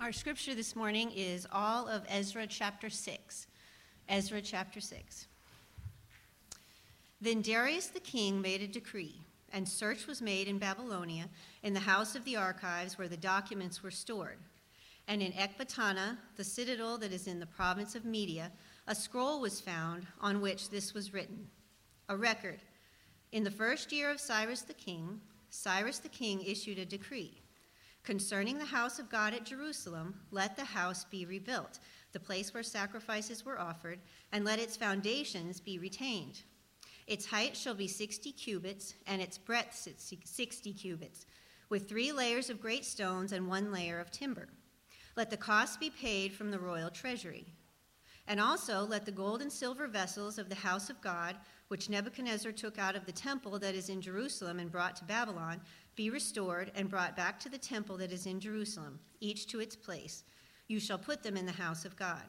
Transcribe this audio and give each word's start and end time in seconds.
Our 0.00 0.12
scripture 0.12 0.54
this 0.54 0.76
morning 0.76 1.10
is 1.10 1.44
all 1.50 1.88
of 1.88 2.04
Ezra 2.08 2.46
chapter 2.46 2.88
6. 2.88 3.48
Ezra 4.08 4.40
chapter 4.40 4.80
6. 4.80 5.26
Then 7.20 7.42
Darius 7.42 7.88
the 7.88 7.98
king 7.98 8.40
made 8.40 8.62
a 8.62 8.68
decree, 8.68 9.20
and 9.52 9.68
search 9.68 10.06
was 10.06 10.22
made 10.22 10.46
in 10.46 10.58
Babylonia 10.58 11.28
in 11.64 11.74
the 11.74 11.80
house 11.80 12.14
of 12.14 12.24
the 12.24 12.36
archives 12.36 12.96
where 12.96 13.08
the 13.08 13.16
documents 13.16 13.82
were 13.82 13.90
stored. 13.90 14.38
And 15.08 15.20
in 15.20 15.32
Ecbatana, 15.32 16.16
the 16.36 16.44
citadel 16.44 16.96
that 16.98 17.12
is 17.12 17.26
in 17.26 17.40
the 17.40 17.46
province 17.46 17.96
of 17.96 18.04
Media, 18.04 18.52
a 18.86 18.94
scroll 18.94 19.40
was 19.40 19.60
found 19.60 20.06
on 20.20 20.40
which 20.40 20.70
this 20.70 20.94
was 20.94 21.12
written 21.12 21.48
a 22.08 22.16
record. 22.16 22.60
In 23.32 23.42
the 23.42 23.50
first 23.50 23.90
year 23.90 24.12
of 24.12 24.20
Cyrus 24.20 24.62
the 24.62 24.74
king, 24.74 25.20
Cyrus 25.50 25.98
the 25.98 26.08
king 26.08 26.40
issued 26.42 26.78
a 26.78 26.86
decree 26.86 27.42
Concerning 28.08 28.56
the 28.56 28.64
house 28.64 28.98
of 28.98 29.10
God 29.10 29.34
at 29.34 29.44
Jerusalem, 29.44 30.14
let 30.30 30.56
the 30.56 30.64
house 30.64 31.04
be 31.04 31.26
rebuilt, 31.26 31.78
the 32.12 32.18
place 32.18 32.54
where 32.54 32.62
sacrifices 32.62 33.44
were 33.44 33.60
offered, 33.60 33.98
and 34.32 34.46
let 34.46 34.58
its 34.58 34.78
foundations 34.78 35.60
be 35.60 35.78
retained. 35.78 36.40
Its 37.06 37.26
height 37.26 37.54
shall 37.54 37.74
be 37.74 37.86
60 37.86 38.32
cubits, 38.32 38.94
and 39.06 39.20
its 39.20 39.36
breadth 39.36 39.86
60 40.24 40.72
cubits, 40.72 41.26
with 41.68 41.86
three 41.86 42.10
layers 42.10 42.48
of 42.48 42.62
great 42.62 42.86
stones 42.86 43.32
and 43.32 43.46
one 43.46 43.70
layer 43.70 44.00
of 44.00 44.10
timber. 44.10 44.48
Let 45.14 45.28
the 45.28 45.36
cost 45.36 45.78
be 45.78 45.90
paid 45.90 46.32
from 46.32 46.50
the 46.50 46.58
royal 46.58 46.88
treasury. 46.88 47.44
And 48.26 48.40
also 48.40 48.86
let 48.86 49.04
the 49.04 49.12
gold 49.12 49.42
and 49.42 49.52
silver 49.52 49.86
vessels 49.86 50.38
of 50.38 50.48
the 50.48 50.54
house 50.54 50.88
of 50.88 51.02
God, 51.02 51.36
which 51.68 51.90
Nebuchadnezzar 51.90 52.52
took 52.52 52.78
out 52.78 52.96
of 52.96 53.04
the 53.04 53.12
temple 53.12 53.58
that 53.58 53.74
is 53.74 53.90
in 53.90 54.00
Jerusalem 54.00 54.60
and 54.60 54.72
brought 54.72 54.96
to 54.96 55.04
Babylon, 55.04 55.60
be 55.98 56.10
restored 56.10 56.70
and 56.76 56.88
brought 56.88 57.16
back 57.16 57.40
to 57.40 57.48
the 57.48 57.58
temple 57.58 57.96
that 57.96 58.12
is 58.12 58.24
in 58.24 58.38
Jerusalem, 58.38 59.00
each 59.18 59.48
to 59.48 59.58
its 59.58 59.74
place. 59.74 60.22
You 60.68 60.78
shall 60.78 60.96
put 60.96 61.24
them 61.24 61.36
in 61.36 61.44
the 61.44 61.50
house 61.50 61.84
of 61.84 61.96
God. 61.96 62.22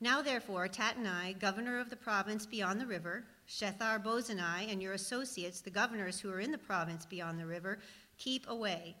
Now, 0.00 0.22
therefore, 0.22 0.66
Tattenai, 0.66 1.38
governor 1.38 1.78
of 1.78 1.90
the 1.90 1.96
province 1.96 2.46
beyond 2.46 2.80
the 2.80 2.86
river, 2.86 3.24
Shethar 3.46 4.02
Bozenai, 4.02 4.72
and 4.72 4.80
your 4.80 4.94
associates, 4.94 5.60
the 5.60 5.68
governors 5.68 6.20
who 6.20 6.30
are 6.32 6.40
in 6.40 6.50
the 6.50 6.56
province 6.56 7.04
beyond 7.04 7.38
the 7.38 7.44
river, 7.44 7.80
keep 8.16 8.48
away. 8.48 8.96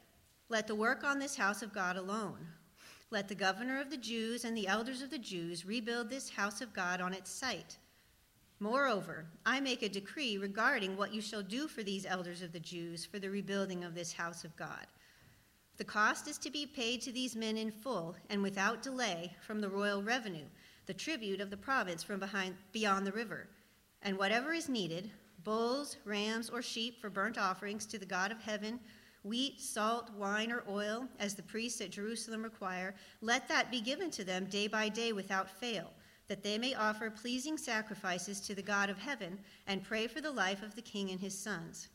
Let 0.50 0.66
the 0.66 0.74
work 0.74 1.02
on 1.02 1.18
this 1.18 1.34
house 1.34 1.62
of 1.62 1.72
God 1.72 1.96
alone. 1.96 2.46
Let 3.10 3.28
the 3.28 3.34
governor 3.34 3.80
of 3.80 3.88
the 3.88 3.96
Jews 3.96 4.44
and 4.44 4.54
the 4.54 4.68
elders 4.68 5.00
of 5.00 5.08
the 5.08 5.18
Jews 5.18 5.64
rebuild 5.64 6.10
this 6.10 6.28
house 6.28 6.60
of 6.60 6.74
God 6.74 7.00
on 7.00 7.14
its 7.14 7.30
site 7.30 7.78
Moreover, 8.62 9.26
I 9.44 9.58
make 9.58 9.82
a 9.82 9.88
decree 9.88 10.38
regarding 10.38 10.96
what 10.96 11.12
you 11.12 11.20
shall 11.20 11.42
do 11.42 11.66
for 11.66 11.82
these 11.82 12.06
elders 12.06 12.42
of 12.42 12.52
the 12.52 12.60
Jews 12.60 13.04
for 13.04 13.18
the 13.18 13.28
rebuilding 13.28 13.82
of 13.82 13.92
this 13.92 14.12
house 14.12 14.44
of 14.44 14.54
God. 14.54 14.86
The 15.78 15.84
cost 15.84 16.28
is 16.28 16.38
to 16.38 16.48
be 16.48 16.64
paid 16.64 17.00
to 17.00 17.10
these 17.10 17.34
men 17.34 17.56
in 17.56 17.72
full 17.72 18.14
and 18.30 18.40
without 18.40 18.80
delay 18.80 19.34
from 19.44 19.60
the 19.60 19.68
royal 19.68 20.00
revenue, 20.00 20.44
the 20.86 20.94
tribute 20.94 21.40
of 21.40 21.50
the 21.50 21.56
province 21.56 22.04
from 22.04 22.20
behind, 22.20 22.54
beyond 22.70 23.04
the 23.04 23.10
river, 23.10 23.48
and 24.00 24.16
whatever 24.16 24.52
is 24.52 24.68
needed 24.68 25.10
bulls, 25.42 25.96
rams, 26.04 26.48
or 26.48 26.62
sheep 26.62 27.00
for 27.00 27.10
burnt 27.10 27.38
offerings 27.38 27.84
to 27.86 27.98
the 27.98 28.06
God 28.06 28.30
of 28.30 28.40
heaven, 28.40 28.78
wheat, 29.24 29.60
salt, 29.60 30.08
wine, 30.14 30.52
or 30.52 30.62
oil, 30.68 31.08
as 31.18 31.34
the 31.34 31.42
priests 31.42 31.80
at 31.80 31.90
Jerusalem 31.90 32.44
require, 32.44 32.94
let 33.22 33.48
that 33.48 33.72
be 33.72 33.80
given 33.80 34.08
to 34.12 34.22
them 34.22 34.44
day 34.44 34.68
by 34.68 34.88
day 34.88 35.12
without 35.12 35.50
fail 35.50 35.90
that 36.32 36.42
they 36.42 36.56
may 36.56 36.72
offer 36.72 37.10
pleasing 37.10 37.58
sacrifices 37.58 38.40
to 38.40 38.54
the 38.54 38.62
God 38.62 38.88
of 38.88 38.96
heaven 38.96 39.38
and 39.66 39.84
pray 39.84 40.06
for 40.06 40.22
the 40.22 40.30
life 40.30 40.62
of 40.62 40.74
the 40.74 40.80
king 40.80 41.10
and 41.10 41.20
his 41.20 41.38
sons. 41.38 41.88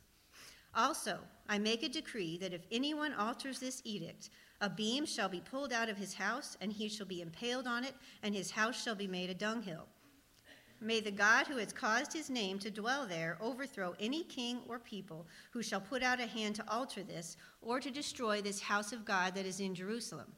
Also, 0.75 1.17
I 1.49 1.57
make 1.57 1.81
a 1.81 1.89
decree 1.89 2.37
that 2.37 2.53
if 2.53 2.61
anyone 2.71 3.15
alters 3.15 3.59
this 3.59 3.81
edict, 3.83 4.29
a 4.61 4.69
beam 4.69 5.07
shall 5.07 5.27
be 5.27 5.41
pulled 5.41 5.73
out 5.73 5.89
of 5.89 5.97
his 5.97 6.13
house, 6.13 6.55
and 6.61 6.71
he 6.71 6.87
shall 6.87 7.07
be 7.07 7.23
impaled 7.23 7.65
on 7.65 7.83
it, 7.83 7.95
and 8.21 8.35
his 8.35 8.51
house 8.51 8.79
shall 8.79 8.93
be 8.93 9.07
made 9.07 9.31
a 9.31 9.33
dunghill. 9.33 9.87
May 10.79 10.99
the 10.99 11.09
God 11.09 11.47
who 11.47 11.57
has 11.57 11.73
caused 11.73 12.13
his 12.13 12.29
name 12.29 12.59
to 12.59 12.69
dwell 12.69 13.07
there 13.07 13.39
overthrow 13.41 13.95
any 13.99 14.23
king 14.23 14.59
or 14.69 14.77
people 14.77 15.25
who 15.49 15.63
shall 15.63 15.81
put 15.81 16.03
out 16.03 16.19
a 16.19 16.27
hand 16.27 16.53
to 16.57 16.69
alter 16.69 17.01
this 17.01 17.37
or 17.63 17.79
to 17.79 17.89
destroy 17.89 18.39
this 18.39 18.61
house 18.61 18.93
of 18.93 19.03
God 19.03 19.33
that 19.33 19.47
is 19.47 19.59
in 19.59 19.73
Jerusalem. 19.73 20.31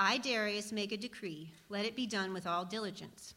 I, 0.00 0.18
Darius, 0.18 0.70
make 0.70 0.92
a 0.92 0.96
decree. 0.96 1.52
Let 1.68 1.84
it 1.84 1.96
be 1.96 2.06
done 2.06 2.32
with 2.32 2.46
all 2.46 2.64
diligence. 2.64 3.34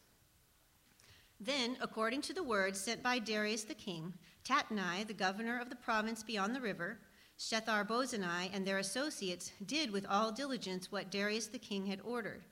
Then, 1.44 1.76
according 1.82 2.22
to 2.24 2.34
the 2.34 2.44
word 2.44 2.78
sent 2.78 3.02
by 3.02 3.20
Darius 3.20 3.64
the 3.64 3.74
king, 3.74 4.14
Tatnai, 4.46 5.08
the 5.08 5.14
governor 5.14 5.60
of 5.60 5.70
the 5.70 5.76
province 5.76 6.22
beyond 6.22 6.56
the 6.56 6.62
river, 6.62 7.00
Shethar 7.38 7.86
Bozenai, 7.86 8.52
and 8.54 8.66
their 8.66 8.78
associates 8.78 9.52
did 9.66 9.90
with 9.90 10.06
all 10.08 10.32
diligence 10.32 10.92
what 10.92 11.10
Darius 11.10 11.48
the 11.48 11.58
king 11.58 11.88
had 11.88 12.00
ordered. 12.02 12.44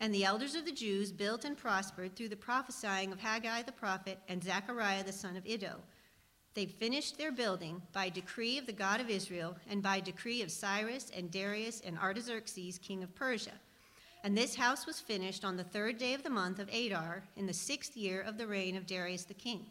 And 0.00 0.12
the 0.14 0.24
elders 0.24 0.54
of 0.54 0.64
the 0.64 0.72
Jews 0.72 1.12
built 1.12 1.44
and 1.44 1.56
prospered 1.56 2.16
through 2.16 2.30
the 2.30 2.36
prophesying 2.36 3.12
of 3.12 3.20
Haggai 3.20 3.62
the 3.62 3.72
prophet 3.72 4.18
and 4.26 4.42
Zechariah 4.42 5.04
the 5.04 5.12
son 5.12 5.36
of 5.36 5.46
Iddo 5.46 5.82
they 6.54 6.66
finished 6.66 7.18
their 7.18 7.32
building 7.32 7.82
by 7.92 8.08
decree 8.08 8.58
of 8.58 8.66
the 8.66 8.72
God 8.72 9.00
of 9.00 9.10
Israel 9.10 9.56
and 9.68 9.82
by 9.82 10.00
decree 10.00 10.40
of 10.40 10.52
Cyrus 10.52 11.10
and 11.14 11.30
Darius 11.30 11.80
and 11.80 11.98
Artaxerxes, 11.98 12.78
king 12.78 13.02
of 13.02 13.14
Persia. 13.14 13.52
And 14.24 14.34
this 14.34 14.54
house 14.54 14.86
was 14.86 15.00
finished 15.00 15.44
on 15.44 15.58
the 15.58 15.64
third 15.64 15.98
day 15.98 16.14
of 16.14 16.22
the 16.22 16.30
month 16.30 16.58
of 16.58 16.72
Adar 16.72 17.24
in 17.36 17.44
the 17.44 17.52
sixth 17.52 17.94
year 17.94 18.22
of 18.22 18.38
the 18.38 18.46
reign 18.46 18.74
of 18.74 18.86
Darius 18.86 19.24
the 19.24 19.34
king. 19.34 19.66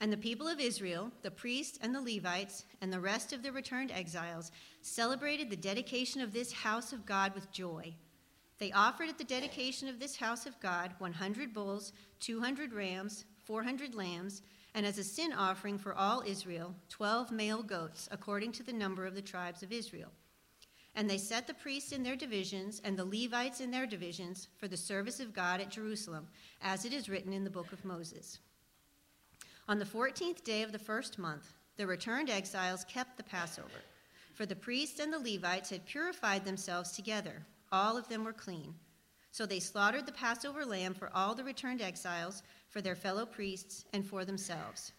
And 0.00 0.10
the 0.10 0.16
people 0.16 0.48
of 0.48 0.58
Israel, 0.58 1.12
the 1.20 1.30
priests 1.30 1.78
and 1.82 1.94
the 1.94 2.00
Levites, 2.00 2.64
and 2.80 2.90
the 2.90 2.98
rest 2.98 3.34
of 3.34 3.42
the 3.42 3.52
returned 3.52 3.92
exiles 3.92 4.52
celebrated 4.80 5.50
the 5.50 5.56
dedication 5.56 6.22
of 6.22 6.32
this 6.32 6.50
house 6.50 6.94
of 6.94 7.04
God 7.04 7.34
with 7.34 7.52
joy. 7.52 7.94
They 8.58 8.72
offered 8.72 9.10
at 9.10 9.18
the 9.18 9.24
dedication 9.24 9.86
of 9.86 10.00
this 10.00 10.16
house 10.16 10.46
of 10.46 10.58
God 10.60 10.94
100 10.96 11.52
bulls, 11.52 11.92
200 12.20 12.72
rams, 12.72 13.26
400 13.44 13.94
lambs, 13.94 14.40
and 14.74 14.86
as 14.86 14.96
a 14.96 15.04
sin 15.04 15.34
offering 15.34 15.76
for 15.76 15.94
all 15.94 16.22
Israel, 16.26 16.74
12 16.88 17.30
male 17.30 17.62
goats, 17.62 18.08
according 18.10 18.52
to 18.52 18.62
the 18.62 18.72
number 18.72 19.04
of 19.04 19.14
the 19.14 19.20
tribes 19.20 19.62
of 19.62 19.72
Israel. 19.72 20.10
And 20.96 21.10
they 21.10 21.18
set 21.18 21.46
the 21.46 21.54
priests 21.54 21.92
in 21.92 22.02
their 22.02 22.16
divisions 22.16 22.80
and 22.84 22.96
the 22.96 23.04
Levites 23.04 23.60
in 23.60 23.70
their 23.70 23.86
divisions 23.86 24.48
for 24.56 24.68
the 24.68 24.76
service 24.76 25.20
of 25.20 25.34
God 25.34 25.60
at 25.60 25.70
Jerusalem, 25.70 26.28
as 26.62 26.84
it 26.84 26.92
is 26.92 27.08
written 27.08 27.32
in 27.32 27.44
the 27.44 27.50
book 27.50 27.72
of 27.72 27.84
Moses. 27.84 28.38
On 29.68 29.78
the 29.78 29.84
14th 29.84 30.44
day 30.44 30.62
of 30.62 30.72
the 30.72 30.78
first 30.78 31.18
month, 31.18 31.52
the 31.76 31.86
returned 31.86 32.30
exiles 32.30 32.84
kept 32.84 33.16
the 33.16 33.24
Passover, 33.24 33.82
for 34.34 34.46
the 34.46 34.54
priests 34.54 35.00
and 35.00 35.12
the 35.12 35.18
Levites 35.18 35.70
had 35.70 35.86
purified 35.86 36.44
themselves 36.44 36.92
together. 36.92 37.44
All 37.72 37.96
of 37.96 38.08
them 38.08 38.24
were 38.24 38.32
clean. 38.32 38.74
So 39.32 39.46
they 39.46 39.58
slaughtered 39.58 40.06
the 40.06 40.12
Passover 40.12 40.64
lamb 40.64 40.94
for 40.94 41.10
all 41.12 41.34
the 41.34 41.42
returned 41.42 41.82
exiles 41.82 42.44
for 42.74 42.80
their 42.80 42.96
fellow 42.96 43.24
priests, 43.24 43.84
and 43.92 44.04
for 44.04 44.24
themselves. 44.24 44.92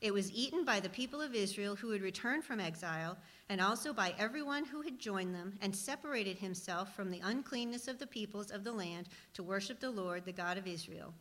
It 0.00 0.14
was 0.14 0.32
eaten 0.32 0.64
by 0.64 0.80
the 0.80 0.88
people 0.88 1.20
of 1.20 1.34
Israel 1.34 1.76
who 1.76 1.90
had 1.90 2.00
returned 2.00 2.42
from 2.42 2.58
exile, 2.58 3.18
and 3.50 3.60
also 3.60 3.92
by 3.92 4.14
everyone 4.18 4.64
who 4.64 4.80
had 4.80 4.98
joined 4.98 5.34
them 5.34 5.58
and 5.60 5.76
separated 5.76 6.38
himself 6.38 6.94
from 6.96 7.10
the 7.10 7.20
uncleanness 7.22 7.86
of 7.86 7.98
the 7.98 8.06
peoples 8.06 8.50
of 8.50 8.64
the 8.64 8.72
land 8.72 9.08
to 9.34 9.42
worship 9.42 9.78
the 9.78 9.90
Lord, 9.90 10.24
the 10.24 10.32
God 10.32 10.56
of 10.56 10.66
Israel. 10.66 11.12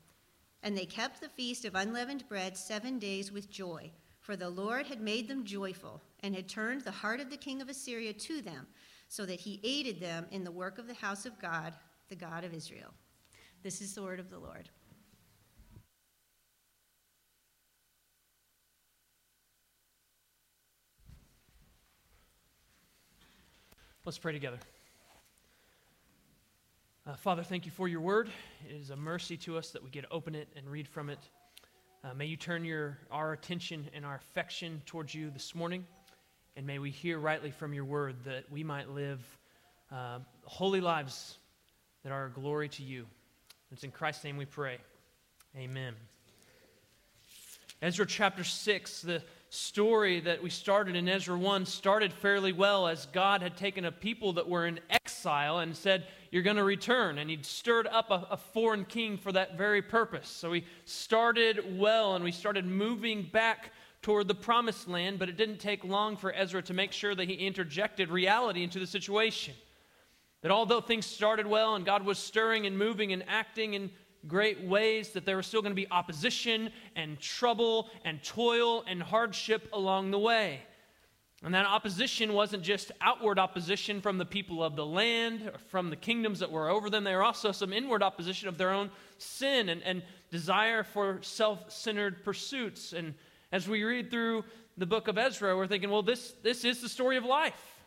And 0.63 0.77
they 0.77 0.85
kept 0.85 1.19
the 1.19 1.27
feast 1.27 1.65
of 1.65 1.75
unleavened 1.75 2.27
bread 2.29 2.55
seven 2.55 2.99
days 2.99 3.33
with 3.33 3.51
joy, 3.51 3.91
for 4.21 4.37
the 4.37 4.49
Lord 4.49 4.87
had 4.87 5.01
made 5.01 5.27
them 5.27 5.43
joyful, 5.43 6.01
and 6.21 6.33
had 6.33 6.47
turned 6.47 6.81
the 6.81 6.91
heart 6.91 7.19
of 7.19 7.29
the 7.29 7.37
king 7.37 7.61
of 7.61 7.67
Assyria 7.67 8.13
to 8.13 8.41
them, 8.41 8.65
so 9.09 9.25
that 9.25 9.41
he 9.41 9.59
aided 9.63 9.99
them 9.99 10.25
in 10.31 10.45
the 10.45 10.51
work 10.51 10.77
of 10.77 10.87
the 10.87 10.93
house 10.93 11.25
of 11.25 11.39
God, 11.39 11.73
the 12.07 12.15
God 12.15 12.45
of 12.45 12.53
Israel. 12.53 12.93
This 13.61 13.81
is 13.81 13.93
the 13.93 14.03
word 14.03 14.21
of 14.21 14.29
the 14.29 14.39
Lord. 14.39 14.69
Let's 24.09 24.17
pray 24.17 24.33
together. 24.33 24.57
Uh, 27.05 27.13
Father, 27.17 27.43
thank 27.43 27.67
you 27.67 27.71
for 27.71 27.87
your 27.87 28.01
word. 28.01 28.27
It 28.67 28.75
is 28.75 28.89
a 28.89 28.95
mercy 28.95 29.37
to 29.37 29.55
us 29.55 29.69
that 29.69 29.83
we 29.83 29.91
get 29.91 30.01
to 30.01 30.09
open 30.09 30.33
it 30.33 30.47
and 30.55 30.67
read 30.67 30.87
from 30.87 31.11
it. 31.11 31.19
Uh, 32.03 32.15
may 32.15 32.25
you 32.25 32.35
turn 32.35 32.65
your, 32.65 32.97
our 33.11 33.33
attention 33.33 33.87
and 33.93 34.03
our 34.03 34.15
affection 34.15 34.81
towards 34.87 35.13
you 35.13 35.29
this 35.29 35.53
morning, 35.53 35.85
and 36.57 36.65
may 36.65 36.79
we 36.79 36.89
hear 36.89 37.19
rightly 37.19 37.51
from 37.51 37.71
your 37.71 37.85
word 37.85 38.15
that 38.25 38.51
we 38.51 38.63
might 38.63 38.89
live 38.89 39.21
uh, 39.91 40.17
holy 40.43 40.81
lives 40.81 41.37
that 42.01 42.11
are 42.11 42.25
a 42.25 42.31
glory 42.31 42.69
to 42.69 42.81
you. 42.81 43.05
It's 43.71 43.83
in 43.83 43.91
Christ's 43.91 44.23
name 44.23 44.37
we 44.37 44.45
pray. 44.45 44.79
Amen. 45.55 45.93
Ezra 47.79 48.07
chapter 48.07 48.43
6, 48.43 49.03
the 49.03 49.21
story 49.49 50.19
that 50.21 50.43
we 50.43 50.49
started 50.49 50.95
in 50.95 51.09
Ezra 51.09 51.37
1 51.37 51.65
started 51.65 52.13
fairly 52.13 52.53
well 52.53 52.87
as 52.87 53.07
God 53.07 53.41
had 53.41 53.57
taken 53.57 53.85
a 53.85 53.91
people 53.91 54.33
that 54.33 54.47
were 54.47 54.67
in 54.67 54.79
exile 54.89 55.59
and 55.59 55.75
said, 55.75 56.05
You're 56.31 56.43
going 56.43 56.57
to 56.57 56.63
return. 56.63 57.17
And 57.17 57.29
He'd 57.29 57.45
stirred 57.45 57.87
up 57.87 58.11
a, 58.11 58.27
a, 58.31 58.37
foreign 58.37 58.85
king 58.85 59.17
for 59.17 59.31
that 59.31 59.57
very 59.57 59.81
purpose. 59.81 60.29
So 60.29 60.51
we 60.51 60.65
started 60.85 61.79
well 61.79 62.15
and 62.15 62.23
we 62.23 62.31
started 62.31 62.65
moving 62.65 63.23
back 63.23 63.71
toward 64.01 64.27
the 64.27 64.35
promised 64.35 64.87
land, 64.87 65.19
but 65.19 65.29
it 65.29 65.37
didn't 65.37 65.57
take 65.57 65.83
long 65.83 66.15
for 66.15 66.33
Ezra 66.33 66.61
to 66.63 66.73
make 66.73 66.91
sure 66.91 67.15
that 67.15 67.27
he 67.27 67.33
interjected 67.33 68.09
reality 68.09 68.63
into 68.63 68.79
the 68.79 68.87
situation. 68.87 69.55
That 70.41 70.51
although 70.51 70.79
things 70.79 71.05
started 71.05 71.47
well 71.47 71.75
and 71.75 71.85
God 71.85 72.05
was 72.05 72.17
stirring 72.17 72.65
and 72.65 72.77
moving 72.77 73.11
and 73.11 73.23
acting 73.27 73.73
in 73.73 73.89
great 74.27 74.63
ways, 74.63 75.09
that 75.09 75.25
there 75.25 75.37
was 75.37 75.47
still 75.47 75.61
going 75.61 75.71
to 75.71 75.81
be 75.81 75.89
opposition 75.91 76.71
and 76.95 77.19
trouble 77.19 77.89
and 78.05 78.21
toil 78.23 78.83
and 78.87 79.01
hardship 79.01 79.69
along 79.73 80.11
the 80.11 80.19
way. 80.19 80.61
And 81.43 81.53
that 81.53 81.65
opposition 81.65 82.33
wasn't 82.33 82.63
just 82.63 82.91
outward 82.99 83.39
opposition 83.39 84.01
from 84.01 84.17
the 84.17 84.25
people 84.25 84.61
of 84.61 84.75
the 84.75 84.85
land 84.85 85.49
or 85.53 85.57
from 85.69 85.89
the 85.89 85.95
kingdoms 85.95 86.39
that 86.39 86.51
were 86.51 86.67
over 86.67 86.89
them. 86.89 87.05
There 87.05 87.17
were 87.17 87.23
also 87.23 87.53
some 87.53 87.71
inward 87.71 88.03
opposition 88.03 88.49
of 88.49 88.57
their 88.57 88.71
own 88.71 88.91
sin 89.17 89.69
and, 89.69 89.81
and 89.83 90.03
desire 90.31 90.83
for 90.83 91.19
self 91.21 91.71
centered 91.71 92.25
pursuits. 92.25 92.91
And 92.91 93.13
as 93.53 93.69
we 93.69 93.83
read 93.83 94.11
through 94.11 94.43
the 94.77 94.85
book 94.85 95.07
of 95.07 95.17
Ezra, 95.17 95.55
we're 95.55 95.67
thinking, 95.67 95.89
well, 95.89 96.03
this, 96.03 96.33
this 96.43 96.65
is 96.65 96.81
the 96.81 96.89
story 96.89 97.15
of 97.15 97.23
life. 97.23 97.79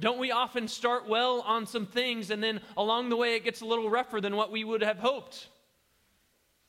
Don't 0.00 0.18
we 0.18 0.32
often 0.32 0.66
start 0.66 1.08
well 1.08 1.42
on 1.42 1.66
some 1.66 1.86
things 1.86 2.30
and 2.30 2.42
then 2.42 2.60
along 2.76 3.10
the 3.10 3.16
way 3.16 3.36
it 3.36 3.44
gets 3.44 3.60
a 3.60 3.66
little 3.66 3.88
rougher 3.88 4.20
than 4.20 4.34
what 4.34 4.50
we 4.50 4.64
would 4.64 4.82
have 4.82 4.98
hoped? 4.98 5.48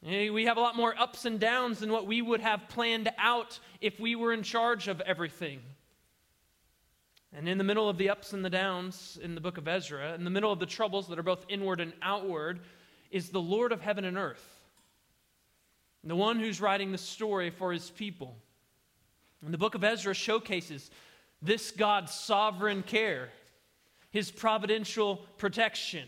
Eh, 0.06 0.30
we 0.30 0.46
have 0.46 0.58
a 0.58 0.62
lot 0.62 0.76
more 0.76 1.00
ups 1.00 1.26
and 1.26 1.40
downs 1.40 1.80
than 1.80 1.92
what 1.92 2.08
we 2.08 2.22
would 2.22 2.42
have 2.42 2.68
planned 2.70 3.12
out 3.18 3.60
if 3.82 4.00
we 4.00 4.16
were 4.16 4.34
in 4.34 4.42
charge 4.42 4.88
of 4.88 5.00
everything. 5.02 5.62
And 7.34 7.48
in 7.48 7.58
the 7.58 7.64
middle 7.64 7.88
of 7.88 7.98
the 7.98 8.10
ups 8.10 8.34
and 8.34 8.44
the 8.44 8.50
downs 8.50 9.20
in 9.22 9.36
the 9.36 9.42
book 9.42 9.58
of 9.58 9.68
Ezra, 9.68 10.16
in 10.16 10.24
the 10.24 10.30
middle 10.30 10.52
of 10.52 10.60
the 10.60 10.66
troubles 10.66 11.08
that 11.08 11.20
are 11.20 11.24
both 11.24 11.46
inward 11.50 11.80
and 11.80 11.94
outward, 12.02 12.62
is 13.12 13.30
the 13.30 13.42
Lord 13.42 13.72
of 13.72 13.80
heaven 13.80 14.04
and 14.04 14.18
earth, 14.18 14.46
the 16.04 16.16
one 16.16 16.40
who's 16.40 16.60
writing 16.60 16.92
the 16.92 16.98
story 16.98 17.52
for 17.52 17.72
his 17.72 17.92
people. 17.92 18.36
And 19.44 19.54
the 19.54 19.58
book 19.58 19.76
of 19.76 19.84
Ezra 19.84 20.14
showcases 20.14 20.90
this 21.42 21.72
God's 21.72 22.12
sovereign 22.12 22.84
care, 22.84 23.30
his 24.10 24.32
providential 24.32 25.18
protection 25.38 26.08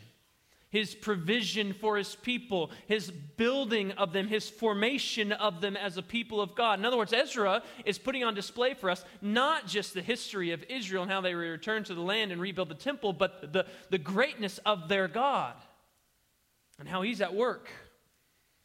his 0.73 0.95
provision 0.95 1.71
for 1.71 1.97
his 1.97 2.15
people, 2.15 2.71
his 2.87 3.11
building 3.11 3.91
of 3.91 4.11
them, 4.11 4.27
his 4.27 4.49
formation 4.49 5.31
of 5.31 5.61
them 5.61 5.77
as 5.77 5.97
a 5.97 6.01
people 6.01 6.41
of 6.41 6.55
God. 6.55 6.79
In 6.79 6.85
other 6.85 6.97
words, 6.97 7.13
Ezra 7.13 7.61
is 7.85 7.99
putting 7.99 8.23
on 8.23 8.33
display 8.33 8.73
for 8.73 8.89
us 8.89 9.05
not 9.21 9.67
just 9.67 9.93
the 9.93 10.01
history 10.01 10.49
of 10.49 10.63
Israel 10.67 11.03
and 11.03 11.11
how 11.11 11.21
they 11.21 11.35
returned 11.35 11.85
to 11.85 11.93
the 11.93 12.01
land 12.01 12.31
and 12.31 12.41
rebuild 12.41 12.69
the 12.69 12.75
temple, 12.75 13.13
but 13.13 13.53
the, 13.53 13.67
the 13.91 13.99
greatness 13.99 14.57
of 14.65 14.89
their 14.89 15.07
God 15.07 15.53
and 16.79 16.89
how 16.89 17.03
he's 17.03 17.21
at 17.21 17.35
work. 17.35 17.69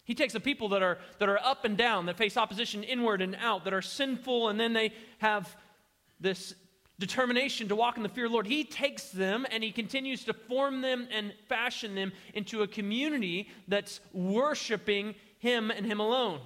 He 0.04 0.14
takes 0.14 0.34
a 0.34 0.40
people 0.40 0.70
that 0.70 0.82
are, 0.82 0.96
that 1.18 1.28
are 1.28 1.38
up 1.38 1.66
and 1.66 1.76
down, 1.76 2.06
that 2.06 2.16
face 2.16 2.38
opposition 2.38 2.84
inward 2.84 3.20
and 3.20 3.36
out, 3.38 3.64
that 3.64 3.74
are 3.74 3.82
sinful, 3.82 4.48
and 4.48 4.58
then 4.58 4.72
they 4.72 4.94
have 5.18 5.54
this 6.20 6.54
determination 6.98 7.68
to 7.68 7.76
walk 7.76 7.96
in 7.96 8.02
the 8.02 8.08
fear 8.08 8.24
of 8.24 8.30
the 8.30 8.34
Lord, 8.34 8.46
he 8.46 8.64
takes 8.64 9.10
them 9.10 9.46
and 9.50 9.62
he 9.62 9.70
continues 9.70 10.24
to 10.24 10.32
form 10.32 10.80
them 10.80 11.06
and 11.12 11.32
fashion 11.48 11.94
them 11.94 12.12
into 12.34 12.62
a 12.62 12.66
community 12.66 13.48
that's 13.68 14.00
worshiping 14.12 15.14
him 15.38 15.70
and 15.70 15.86
him 15.86 16.00
alone. 16.00 16.40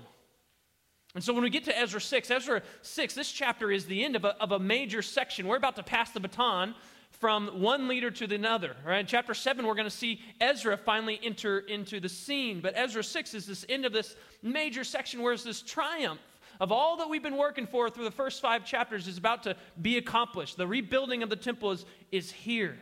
And 1.15 1.23
so 1.23 1.33
when 1.33 1.43
we 1.43 1.51
get 1.51 1.65
to 1.65 1.79
Ezra 1.79 2.01
6, 2.01 2.31
Ezra 2.31 2.63
6, 2.83 3.15
this 3.15 3.31
chapter 3.31 3.71
is 3.71 3.87
the 3.87 4.05
end 4.05 4.17
of 4.17 4.25
a, 4.25 4.41
of 4.43 4.53
a 4.53 4.59
major 4.59 5.03
section. 5.03 5.47
We're 5.47 5.57
about 5.57 5.77
to 5.77 5.83
pass 5.83 6.11
the 6.11 6.21
baton 6.21 6.75
from 7.11 7.61
one 7.61 7.87
leader 7.87 8.11
to 8.11 8.27
the 8.27 8.35
another. 8.35 8.75
Right? 8.85 9.01
In 9.01 9.07
chapter 9.07 9.35
7, 9.35 9.67
we're 9.67 9.75
going 9.75 9.85
to 9.85 9.91
see 9.91 10.21
Ezra 10.41 10.77
finally 10.77 11.21
enter 11.23 11.61
into 11.61 12.01
the 12.01 12.09
scene. 12.09 12.61
But 12.61 12.73
Ezra 12.77 13.05
6 13.05 13.35
is 13.35 13.47
this 13.47 13.67
end 13.69 13.85
of 13.85 13.93
this 13.93 14.17
major 14.43 14.85
section 14.85 15.21
where 15.23 15.35
it's 15.35 15.45
this 15.45 15.61
triumph 15.61 16.21
of 16.63 16.71
all 16.71 16.99
that 16.99 17.11
we've 17.11 17.25
been 17.25 17.37
working 17.37 17.67
for 17.67 17.91
through 17.91 18.05
the 18.05 18.13
first 18.13 18.41
five 18.41 18.65
chapters 18.65 19.09
is 19.09 19.19
about 19.19 19.43
to 19.43 19.57
be 19.83 19.99
accomplished. 19.99 20.57
The 20.57 20.67
rebuilding 20.67 21.25
of 21.25 21.29
the 21.29 21.35
temple 21.35 21.73
is, 21.73 21.85
is 22.13 22.31
here. 22.31 22.79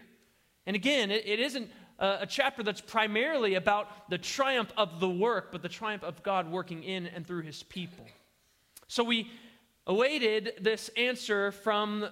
And 0.67 0.77
again, 0.77 1.11
it, 1.11 1.27
it 1.27 1.41
isn't 1.41 1.71
a, 1.99 2.19
a 2.21 2.27
chapter 2.27 2.63
that's 2.63 2.83
primarily 2.83 3.55
about 3.55 4.11
the 4.11 4.19
triumph 4.19 4.71
of 4.77 5.01
the 5.01 5.09
work, 5.09 5.51
but 5.51 5.63
the 5.63 5.69
triumph 5.71 6.05
of 6.05 6.23
God 6.23 6.53
working 6.53 6.85
in 6.85 7.07
and 7.07 7.27
through 7.27 7.41
his 7.41 7.63
people. 7.63 8.05
So 8.87 9.03
we 9.03 9.31
awaited 9.87 10.53
this 10.61 10.91
answer 10.99 11.51
from 11.51 12.07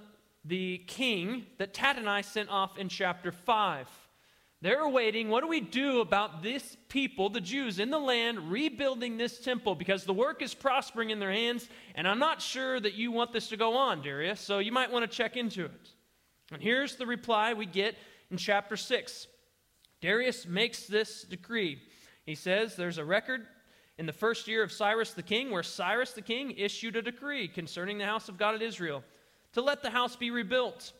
the 0.46 0.78
king 0.86 1.44
that 1.58 1.74
Tattenai 1.74 2.24
sent 2.24 2.48
off 2.48 2.78
in 2.78 2.88
chapter 2.88 3.30
5. 3.30 3.86
They're 4.60 4.88
waiting. 4.88 5.28
What 5.28 5.42
do 5.42 5.48
we 5.48 5.60
do 5.60 6.00
about 6.00 6.42
this 6.42 6.76
people, 6.88 7.30
the 7.30 7.40
Jews 7.40 7.78
in 7.78 7.90
the 7.90 7.98
land, 7.98 8.50
rebuilding 8.50 9.16
this 9.16 9.38
temple? 9.38 9.76
Because 9.76 10.04
the 10.04 10.12
work 10.12 10.42
is 10.42 10.52
prospering 10.52 11.10
in 11.10 11.20
their 11.20 11.30
hands, 11.30 11.68
and 11.94 12.08
I'm 12.08 12.18
not 12.18 12.42
sure 12.42 12.80
that 12.80 12.94
you 12.94 13.12
want 13.12 13.32
this 13.32 13.48
to 13.50 13.56
go 13.56 13.76
on, 13.76 14.02
Darius, 14.02 14.40
so 14.40 14.58
you 14.58 14.72
might 14.72 14.90
want 14.90 15.08
to 15.08 15.16
check 15.16 15.36
into 15.36 15.66
it. 15.66 15.90
And 16.50 16.60
here's 16.60 16.96
the 16.96 17.06
reply 17.06 17.52
we 17.52 17.66
get 17.66 17.96
in 18.32 18.36
chapter 18.36 18.76
6. 18.76 19.28
Darius 20.00 20.46
makes 20.46 20.86
this 20.86 21.22
decree. 21.22 21.80
He 22.26 22.34
says 22.34 22.74
there's 22.74 22.98
a 22.98 23.04
record 23.04 23.46
in 23.96 24.06
the 24.06 24.12
first 24.12 24.48
year 24.48 24.62
of 24.62 24.72
Cyrus 24.72 25.12
the 25.12 25.22
king 25.22 25.50
where 25.50 25.62
Cyrus 25.62 26.12
the 26.12 26.22
king 26.22 26.52
issued 26.52 26.96
a 26.96 27.02
decree 27.02 27.48
concerning 27.48 27.98
the 27.98 28.06
house 28.06 28.28
of 28.28 28.38
God 28.38 28.54
at 28.54 28.62
Israel 28.62 29.04
to 29.52 29.62
let 29.62 29.82
the 29.82 29.90
house 29.90 30.16
be 30.16 30.30
rebuilt 30.30 30.92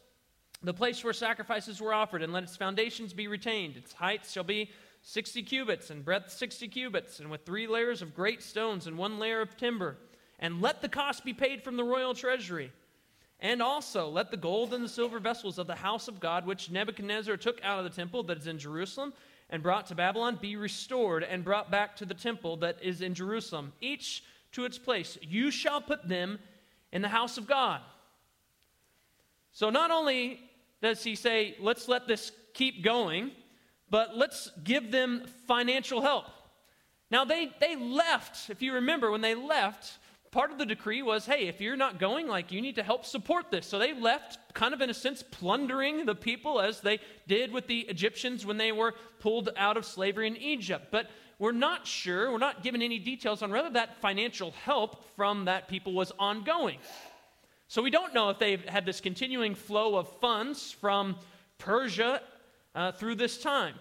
the 0.62 0.74
place 0.74 1.04
where 1.04 1.12
sacrifices 1.12 1.80
were 1.80 1.94
offered, 1.94 2.22
and 2.22 2.32
let 2.32 2.42
its 2.42 2.56
foundations 2.56 3.12
be 3.12 3.28
retained. 3.28 3.76
Its 3.76 3.92
height 3.92 4.26
shall 4.26 4.44
be 4.44 4.70
60 5.02 5.42
cubits, 5.42 5.90
and 5.90 6.04
breadth 6.04 6.30
60 6.32 6.68
cubits, 6.68 7.20
and 7.20 7.30
with 7.30 7.46
three 7.46 7.66
layers 7.66 8.02
of 8.02 8.14
great 8.14 8.42
stones 8.42 8.86
and 8.86 8.98
one 8.98 9.18
layer 9.18 9.40
of 9.40 9.56
timber. 9.56 9.96
And 10.40 10.60
let 10.60 10.82
the 10.82 10.88
cost 10.88 11.24
be 11.24 11.32
paid 11.32 11.62
from 11.62 11.76
the 11.76 11.84
royal 11.84 12.14
treasury. 12.14 12.72
And 13.40 13.62
also 13.62 14.08
let 14.08 14.30
the 14.30 14.36
gold 14.36 14.74
and 14.74 14.84
the 14.84 14.88
silver 14.88 15.20
vessels 15.20 15.58
of 15.58 15.68
the 15.68 15.76
house 15.76 16.08
of 16.08 16.18
God, 16.18 16.44
which 16.44 16.70
Nebuchadnezzar 16.70 17.36
took 17.36 17.62
out 17.62 17.78
of 17.78 17.84
the 17.84 17.90
temple 17.90 18.24
that 18.24 18.38
is 18.38 18.48
in 18.48 18.58
Jerusalem 18.58 19.12
and 19.50 19.62
brought 19.62 19.86
to 19.86 19.94
Babylon, 19.94 20.38
be 20.40 20.56
restored 20.56 21.22
and 21.22 21.44
brought 21.44 21.70
back 21.70 21.96
to 21.96 22.04
the 22.04 22.14
temple 22.14 22.56
that 22.58 22.82
is 22.82 23.00
in 23.00 23.14
Jerusalem, 23.14 23.72
each 23.80 24.24
to 24.52 24.64
its 24.64 24.78
place. 24.78 25.16
You 25.22 25.50
shall 25.50 25.80
put 25.80 26.08
them 26.08 26.38
in 26.92 27.02
the 27.02 27.08
house 27.08 27.38
of 27.38 27.46
God. 27.46 27.80
So 29.52 29.70
not 29.70 29.90
only 29.90 30.40
does 30.80 31.02
he 31.02 31.14
say, 31.14 31.56
let's 31.60 31.88
let 31.88 32.06
this 32.06 32.32
keep 32.54 32.82
going, 32.82 33.32
but 33.90 34.16
let's 34.16 34.50
give 34.64 34.90
them 34.90 35.24
financial 35.46 36.00
help. 36.00 36.26
Now, 37.10 37.24
they, 37.24 37.50
they 37.60 37.74
left, 37.76 38.50
if 38.50 38.60
you 38.60 38.74
remember, 38.74 39.10
when 39.10 39.22
they 39.22 39.34
left, 39.34 39.98
part 40.30 40.52
of 40.52 40.58
the 40.58 40.66
decree 40.66 41.02
was 41.02 41.24
hey, 41.24 41.48
if 41.48 41.60
you're 41.60 41.76
not 41.76 41.98
going, 41.98 42.28
like, 42.28 42.52
you 42.52 42.60
need 42.60 42.74
to 42.76 42.82
help 42.82 43.06
support 43.06 43.50
this. 43.50 43.66
So 43.66 43.78
they 43.78 43.98
left, 43.98 44.38
kind 44.54 44.74
of 44.74 44.80
in 44.80 44.90
a 44.90 44.94
sense, 44.94 45.22
plundering 45.22 46.04
the 46.04 46.14
people 46.14 46.60
as 46.60 46.80
they 46.80 47.00
did 47.26 47.50
with 47.52 47.66
the 47.66 47.80
Egyptians 47.80 48.44
when 48.44 48.58
they 48.58 48.72
were 48.72 48.94
pulled 49.20 49.50
out 49.56 49.76
of 49.76 49.84
slavery 49.84 50.26
in 50.26 50.36
Egypt. 50.36 50.88
But 50.90 51.08
we're 51.38 51.52
not 51.52 51.86
sure, 51.86 52.30
we're 52.30 52.38
not 52.38 52.62
given 52.62 52.82
any 52.82 52.98
details 52.98 53.42
on 53.42 53.50
whether 53.50 53.70
that 53.70 54.00
financial 54.00 54.50
help 54.50 55.04
from 55.16 55.46
that 55.46 55.68
people 55.68 55.94
was 55.94 56.12
ongoing. 56.18 56.78
So 57.68 57.82
we 57.82 57.90
don't 57.90 58.14
know 58.14 58.30
if 58.30 58.38
they've 58.38 58.64
had 58.64 58.86
this 58.86 59.00
continuing 59.00 59.54
flow 59.54 59.96
of 59.96 60.08
funds 60.20 60.72
from 60.72 61.16
Persia 61.58 62.22
uh, 62.74 62.92
through 62.92 63.16
this 63.16 63.38
time. 63.42 63.74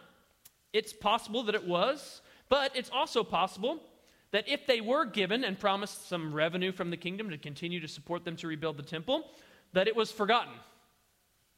It's 0.74 0.92
possible 0.92 1.44
that 1.44 1.56
it 1.56 1.66
was, 1.66 2.22
but 2.50 2.76
it's 2.76 2.90
also 2.90 3.24
possible 3.24 3.82
that 4.32 4.50
if 4.50 4.68
they 4.68 4.82
were 4.82 5.06
given 5.06 5.46
and 5.46 5.58
promised 5.58 6.10
some 6.10 6.34
revenue 6.34 6.74
from 6.74 6.90
the 6.90 6.98
kingdom 6.98 7.30
to 7.30 7.38
continue 7.38 7.80
to 7.80 7.88
support 7.88 8.26
them 8.26 8.36
to 8.36 8.48
rebuild 8.48 8.76
the 8.76 8.84
temple, 8.84 9.26
that 9.72 9.88
it 9.88 9.96
was 9.96 10.12
forgotten. 10.12 10.54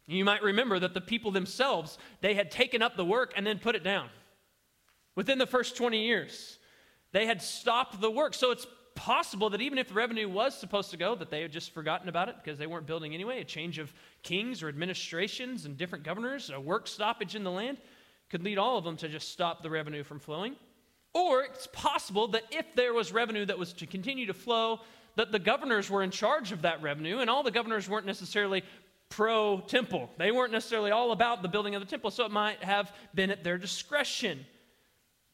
You 0.05 0.23
might 0.23 0.43
remember 0.43 0.79
that 0.79 0.93
the 0.93 1.01
people 1.01 1.31
themselves, 1.31 1.97
they 2.21 2.35
had 2.35 2.51
taken 2.51 2.81
up 2.81 2.95
the 2.95 3.05
work 3.05 3.33
and 3.35 3.45
then 3.45 3.57
put 3.57 3.75
it 3.75 3.83
down. 3.83 4.09
Within 5.15 5.39
the 5.39 5.47
first 5.47 5.75
20 5.77 6.05
years, 6.05 6.59
they 7.11 7.25
had 7.25 7.41
stopped 7.41 7.99
the 7.99 8.11
work. 8.11 8.33
So 8.33 8.51
it's 8.51 8.67
possible 8.99 9.49
that 9.49 9.61
even 9.61 9.77
if 9.77 9.87
the 9.87 9.93
revenue 9.93 10.27
was 10.27 10.53
supposed 10.53 10.91
to 10.91 10.97
go, 10.97 11.15
that 11.15 11.29
they 11.29 11.41
had 11.41 11.53
just 11.53 11.73
forgotten 11.73 12.09
about 12.09 12.27
it 12.27 12.35
because 12.43 12.59
they 12.59 12.67
weren't 12.67 12.85
building 12.85 13.13
anyway. 13.13 13.39
A 13.39 13.45
change 13.45 13.79
of 13.79 13.93
kings 14.23 14.61
or 14.61 14.67
administrations 14.67 15.65
and 15.65 15.77
different 15.77 16.03
governors, 16.03 16.49
a 16.49 16.59
work 16.59 16.85
stoppage 16.85 17.33
in 17.33 17.45
the 17.45 17.51
land 17.51 17.77
could 18.29 18.43
lead 18.43 18.57
all 18.57 18.77
of 18.77 18.83
them 18.83 18.97
to 18.97 19.07
just 19.07 19.31
stop 19.31 19.63
the 19.63 19.69
revenue 19.69 20.03
from 20.03 20.19
flowing. 20.19 20.53
Or 21.13 21.43
it's 21.43 21.67
possible 21.71 22.27
that 22.29 22.43
if 22.51 22.75
there 22.75 22.93
was 22.93 23.13
revenue 23.13 23.45
that 23.45 23.57
was 23.57 23.71
to 23.73 23.87
continue 23.87 24.25
to 24.25 24.33
flow, 24.33 24.81
that 25.15 25.31
the 25.31 25.39
governors 25.39 25.89
were 25.89 26.03
in 26.03 26.11
charge 26.11 26.51
of 26.51 26.63
that 26.63 26.81
revenue, 26.81 27.19
and 27.19 27.29
all 27.29 27.41
the 27.41 27.51
governors 27.51 27.87
weren't 27.87 28.05
necessarily 28.05 28.63
pro 29.07 29.61
temple. 29.61 30.09
They 30.17 30.31
weren't 30.31 30.51
necessarily 30.51 30.91
all 30.91 31.13
about 31.13 31.41
the 31.41 31.47
building 31.47 31.73
of 31.73 31.81
the 31.81 31.87
temple, 31.87 32.11
so 32.11 32.25
it 32.25 32.31
might 32.31 32.61
have 32.63 32.91
been 33.15 33.31
at 33.31 33.45
their 33.45 33.57
discretion. 33.57 34.45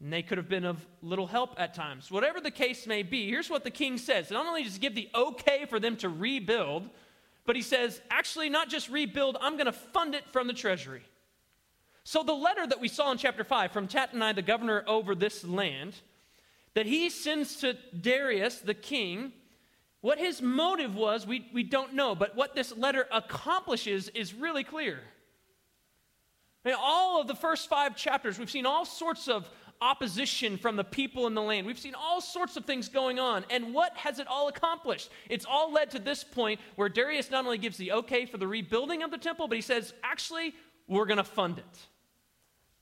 And 0.02 0.12
they 0.12 0.22
could 0.22 0.38
have 0.38 0.50
been 0.50 0.66
of 0.66 0.86
little 1.02 1.28
help 1.28 1.56
at 1.58 1.74
times. 1.74 2.12
Whatever 2.12 2.42
the 2.42 2.52
case 2.52 2.86
may 2.86 3.02
be, 3.02 3.30
here's 3.30 3.50
what 3.50 3.64
the 3.64 3.72
king 3.72 3.98
says. 3.98 4.30
Not 4.30 4.46
only 4.46 4.64
does 4.64 4.74
he 4.74 4.80
give 4.80 4.96
the 4.96 5.10
okay 5.16 5.66
for 5.70 5.80
them 5.80 5.96
to 5.98 6.10
rebuild, 6.10 6.90
but 7.46 7.56
he 7.56 7.62
says, 7.62 8.02
actually, 8.10 8.50
not 8.50 8.70
just 8.70 8.90
rebuild, 8.90 9.38
I'm 9.40 9.54
going 9.54 9.68
to 9.68 9.72
fund 9.72 10.16
it 10.16 10.28
from 10.32 10.48
the 10.48 10.54
treasury. 10.54 11.04
So 12.04 12.24
the 12.24 12.34
letter 12.34 12.68
that 12.68 12.80
we 12.80 12.88
saw 12.88 13.12
in 13.12 13.18
chapter 13.18 13.44
5 13.44 13.72
from 13.72 13.88
Tattenai, 13.88 14.36
the 14.36 14.42
governor 14.42 14.84
over 14.88 15.16
this 15.16 15.44
land, 15.44 15.96
that 16.74 16.86
he 16.86 17.10
sends 17.10 17.58
to 17.58 17.78
Darius, 18.00 18.60
the 18.60 18.74
king, 18.74 19.32
what 20.02 20.20
his 20.20 20.42
motive 20.42 20.94
was, 20.94 21.26
we, 21.26 21.50
we 21.52 21.64
don't 21.64 21.94
know, 21.94 22.14
but 22.14 22.36
what 22.36 22.54
this 22.54 22.76
letter 22.78 23.08
accomplishes 23.12 24.10
is 24.10 24.36
really 24.36 24.64
clear. 24.64 25.00
I 26.64 26.70
mean, 26.70 26.78
all 26.80 27.22
of 27.22 27.28
the 27.28 27.36
first 27.36 27.70
five 27.70 27.96
chapters, 27.96 28.38
we've 28.38 28.52
seen 28.52 28.66
all 28.66 28.86
sorts 28.86 29.28
of 29.28 29.50
opposition 29.82 30.58
from 30.58 30.76
the 30.76 30.84
people 30.84 31.28
in 31.28 31.34
the 31.34 31.42
land. 31.42 31.68
We've 31.68 31.80
seen 31.80 31.96
all 31.96 32.22
sorts 32.22 32.58
of 32.58 32.66
things 32.66 32.90
going 32.90 33.20
on. 33.20 33.46
And 33.50 33.74
what 33.74 33.96
has 33.98 34.20
it 34.20 34.28
all 34.28 34.48
accomplished? 34.48 35.10
It's 35.30 35.46
all 35.46 35.72
led 35.72 35.92
to 35.92 36.00
this 36.00 36.24
point 36.24 36.60
where 36.76 36.90
Darius 36.90 37.32
not 37.32 37.46
only 37.46 37.58
gives 37.58 37.78
the 37.78 37.92
okay 37.92 38.26
for 38.26 38.38
the 38.38 38.48
rebuilding 38.48 39.04
of 39.04 39.12
the 39.12 39.18
temple, 39.18 39.48
but 39.48 39.56
he 39.56 39.62
says, 39.62 39.94
actually, 40.04 40.54
we're 40.88 41.06
going 41.06 41.18
to 41.18 41.24
fund 41.24 41.58
it. 41.60 41.80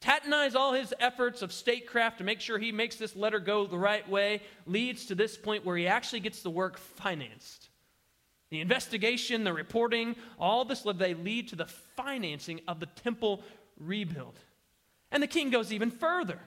Tattenai's 0.01 0.55
all 0.55 0.73
his 0.73 0.93
efforts 0.99 1.41
of 1.41 1.53
statecraft 1.53 2.17
to 2.17 2.25
make 2.25 2.41
sure 2.41 2.59
he 2.59 2.73
makes 2.73 2.97
this 2.97 3.15
letter 3.15 3.39
go 3.39 3.65
the 3.65 3.77
right 3.77 4.07
way, 4.09 4.41
leads 4.65 5.05
to 5.05 5.15
this 5.15 5.37
point 5.37 5.63
where 5.63 5.77
he 5.77 5.87
actually 5.87 6.19
gets 6.19 6.41
the 6.41 6.49
work 6.49 6.77
financed. 6.77 7.69
The 8.49 8.59
investigation, 8.59 9.45
the 9.45 9.53
reporting, 9.53 10.15
all 10.37 10.65
this 10.65 10.81
they 10.81 11.13
lead 11.13 11.47
to 11.47 11.55
the 11.55 11.65
financing 11.65 12.59
of 12.67 12.79
the 12.81 12.85
temple 12.85 13.43
rebuild. 13.79 14.37
And 15.11 15.23
the 15.23 15.27
king 15.27 15.49
goes 15.49 15.71
even 15.71 15.89
further. 15.89 16.39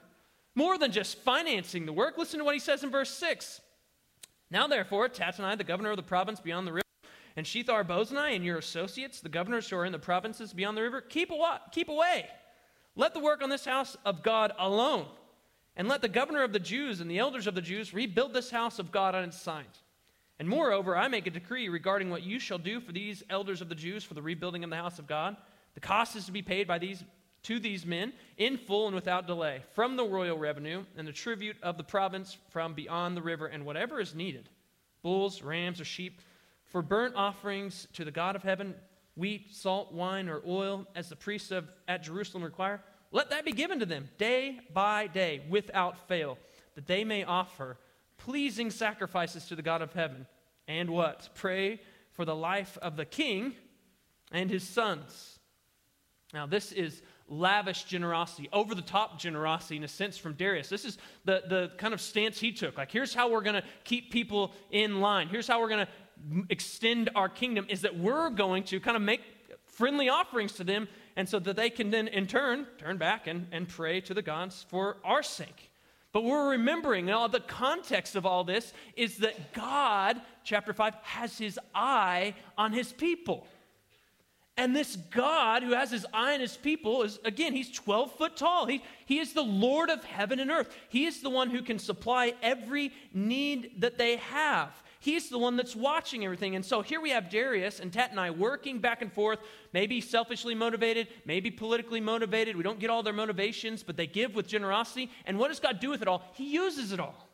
More 0.57 0.79
than 0.79 0.91
just 0.91 1.19
financing 1.19 1.85
the 1.85 1.93
work, 1.93 2.17
listen 2.17 2.39
to 2.39 2.43
what 2.43 2.55
he 2.55 2.59
says 2.59 2.83
in 2.83 2.89
verse 2.89 3.11
6. 3.11 3.61
Now, 4.49 4.65
therefore, 4.65 5.07
Tattenai, 5.07 5.55
the 5.55 5.63
governor 5.63 5.91
of 5.91 5.97
the 5.97 6.01
province 6.01 6.39
beyond 6.39 6.65
the 6.65 6.73
river, 6.73 6.87
and 7.35 7.45
Shethar 7.45 7.85
Boznai 7.85 8.35
and 8.35 8.43
your 8.43 8.57
associates, 8.57 9.21
the 9.21 9.29
governors 9.29 9.69
who 9.69 9.77
are 9.77 9.85
in 9.85 9.91
the 9.91 9.99
provinces 9.99 10.53
beyond 10.53 10.75
the 10.75 10.81
river, 10.81 10.99
keep, 10.99 11.29
awa- 11.29 11.61
keep 11.71 11.89
away. 11.89 12.25
Let 12.95 13.13
the 13.13 13.19
work 13.19 13.43
on 13.43 13.51
this 13.51 13.65
house 13.65 13.97
of 14.03 14.23
God 14.23 14.51
alone. 14.57 15.05
And 15.75 15.87
let 15.87 16.01
the 16.01 16.07
governor 16.07 16.41
of 16.41 16.53
the 16.53 16.59
Jews 16.59 17.01
and 17.01 17.11
the 17.11 17.19
elders 17.19 17.45
of 17.45 17.53
the 17.53 17.61
Jews 17.61 17.93
rebuild 17.93 18.33
this 18.33 18.49
house 18.49 18.79
of 18.79 18.91
God 18.91 19.13
on 19.13 19.25
its 19.25 19.39
site. 19.39 19.83
And 20.39 20.49
moreover, 20.49 20.97
I 20.97 21.07
make 21.07 21.27
a 21.27 21.29
decree 21.29 21.69
regarding 21.69 22.09
what 22.09 22.23
you 22.23 22.39
shall 22.39 22.57
do 22.57 22.81
for 22.81 22.91
these 22.91 23.21
elders 23.29 23.61
of 23.61 23.69
the 23.69 23.75
Jews 23.75 24.03
for 24.03 24.15
the 24.15 24.23
rebuilding 24.23 24.63
of 24.63 24.71
the 24.71 24.75
house 24.75 24.97
of 24.97 25.05
God. 25.05 25.37
The 25.75 25.81
cost 25.81 26.15
is 26.15 26.25
to 26.25 26.31
be 26.31 26.41
paid 26.41 26.67
by 26.67 26.79
these 26.79 27.03
to 27.47 27.59
these 27.59 27.85
men 27.85 28.11
in 28.37 28.57
full 28.57 28.87
and 28.87 28.95
without 28.95 29.25
delay 29.25 29.61
from 29.73 29.95
the 29.95 30.03
royal 30.03 30.37
revenue 30.37 30.83
and 30.97 31.07
the 31.07 31.13
tribute 31.13 31.55
of 31.63 31.77
the 31.77 31.83
province 31.83 32.37
from 32.49 32.73
beyond 32.73 33.15
the 33.15 33.21
river 33.21 33.47
and 33.47 33.65
whatever 33.65 34.01
is 34.01 34.13
needed 34.13 34.49
bulls, 35.01 35.41
rams, 35.41 35.79
or 35.79 35.85
sheep 35.85 36.21
for 36.65 36.81
burnt 36.81 37.15
offerings 37.15 37.87
to 37.93 38.03
the 38.03 38.11
God 38.11 38.35
of 38.35 38.43
heaven, 38.43 38.75
wheat, 39.15 39.55
salt, 39.55 39.93
wine, 39.93 40.27
or 40.27 40.41
oil, 40.45 40.85
as 40.95 41.07
the 41.07 41.15
priests 41.15 41.51
of, 41.51 41.69
at 41.87 42.03
Jerusalem 42.03 42.43
require. 42.43 42.81
Let 43.11 43.29
that 43.29 43.45
be 43.45 43.53
given 43.53 43.79
to 43.79 43.85
them 43.85 44.09
day 44.17 44.59
by 44.73 45.07
day 45.07 45.41
without 45.49 46.09
fail, 46.09 46.37
that 46.75 46.87
they 46.87 47.05
may 47.05 47.23
offer 47.23 47.77
pleasing 48.17 48.69
sacrifices 48.69 49.45
to 49.45 49.55
the 49.55 49.61
God 49.61 49.81
of 49.81 49.93
heaven. 49.93 50.25
And 50.67 50.89
what? 50.89 51.29
Pray 51.35 51.79
for 52.11 52.25
the 52.25 52.35
life 52.35 52.77
of 52.81 52.97
the 52.97 53.05
king 53.05 53.53
and 54.33 54.49
his 54.49 54.67
sons. 54.67 55.39
Now, 56.33 56.45
this 56.45 56.73
is 56.73 57.01
lavish 57.29 57.83
generosity, 57.83 58.49
over 58.53 58.73
the 58.73 58.81
top 58.81 59.19
generosity 59.19 59.77
in 59.77 59.83
a 59.83 59.87
sense 59.87 60.17
from 60.17 60.33
Darius. 60.33 60.69
This 60.69 60.85
is 60.85 60.97
the, 61.25 61.43
the 61.47 61.71
kind 61.77 61.93
of 61.93 62.01
stance 62.01 62.39
he 62.39 62.51
took. 62.51 62.77
Like, 62.77 62.91
here's 62.91 63.13
how 63.13 63.29
we're 63.29 63.41
going 63.41 63.55
to 63.55 63.63
keep 63.83 64.11
people 64.11 64.53
in 64.71 65.01
line. 65.01 65.27
Here's 65.27 65.47
how 65.47 65.59
we're 65.59 65.69
going 65.69 65.85
to 65.85 65.91
extend 66.49 67.09
our 67.15 67.29
kingdom 67.29 67.65
is 67.69 67.81
that 67.81 67.97
we're 67.97 68.29
going 68.29 68.63
to 68.63 68.79
kind 68.79 68.95
of 68.95 69.03
make 69.03 69.21
friendly 69.65 70.09
offerings 70.09 70.53
to 70.53 70.63
them 70.63 70.87
and 71.15 71.27
so 71.27 71.39
that 71.39 71.55
they 71.55 71.69
can 71.69 71.89
then 71.89 72.07
in 72.07 72.27
turn 72.27 72.65
turn 72.77 72.97
back 72.97 73.27
and, 73.27 73.47
and 73.51 73.67
pray 73.67 74.01
to 74.01 74.13
the 74.13 74.21
gods 74.21 74.65
for 74.69 74.97
our 75.03 75.21
sake 75.21 75.69
but 76.13 76.23
we're 76.23 76.49
remembering 76.49 77.11
all 77.11 77.29
the 77.29 77.39
context 77.39 78.15
of 78.15 78.25
all 78.25 78.43
this 78.43 78.73
is 78.95 79.17
that 79.17 79.53
god 79.53 80.19
chapter 80.43 80.73
5 80.73 80.95
has 81.03 81.37
his 81.37 81.59
eye 81.75 82.33
on 82.57 82.73
his 82.73 82.91
people 82.91 83.45
and 84.57 84.75
this 84.75 84.95
God 84.95 85.61
who 85.61 85.73
has 85.73 85.91
his 85.91 86.05
eye 86.11 86.33
on 86.33 86.39
his 86.39 86.57
people 86.57 87.03
is, 87.03 87.19
again, 87.23 87.53
he's 87.53 87.71
12 87.71 88.11
foot 88.13 88.35
tall. 88.35 88.65
He, 88.65 88.83
he 89.05 89.19
is 89.19 89.33
the 89.33 89.43
Lord 89.43 89.91
of 89.91 90.03
heaven 90.03 90.39
and 90.39 90.49
earth. 90.49 90.75
He 90.89 91.05
is 91.05 91.21
the 91.21 91.29
one 91.29 91.51
who 91.51 91.61
can 91.61 91.77
supply 91.77 92.33
every 92.41 92.91
need 93.13 93.81
that 93.81 93.99
they 93.99 94.17
have. 94.17 94.71
He's 94.99 95.29
the 95.29 95.37
one 95.37 95.57
that's 95.57 95.75
watching 95.75 96.25
everything. 96.25 96.55
And 96.55 96.65
so 96.65 96.81
here 96.81 96.99
we 96.99 97.11
have 97.11 97.29
Darius 97.29 97.79
and 97.79 97.91
Tattenai 97.91 98.35
working 98.35 98.79
back 98.79 99.03
and 99.03 99.13
forth, 99.13 99.39
maybe 99.73 100.01
selfishly 100.01 100.55
motivated, 100.55 101.07
maybe 101.23 101.51
politically 101.51 102.01
motivated. 102.01 102.55
We 102.55 102.63
don't 102.63 102.79
get 102.79 102.89
all 102.89 103.03
their 103.03 103.13
motivations, 103.13 103.83
but 103.83 103.95
they 103.95 104.07
give 104.07 104.33
with 104.33 104.47
generosity. 104.47 105.11
And 105.25 105.37
what 105.37 105.49
does 105.49 105.59
God 105.59 105.79
do 105.79 105.91
with 105.91 106.01
it 106.01 106.07
all? 106.07 106.23
He 106.33 106.51
uses 106.51 106.91
it 106.91 106.99
all 106.99 107.27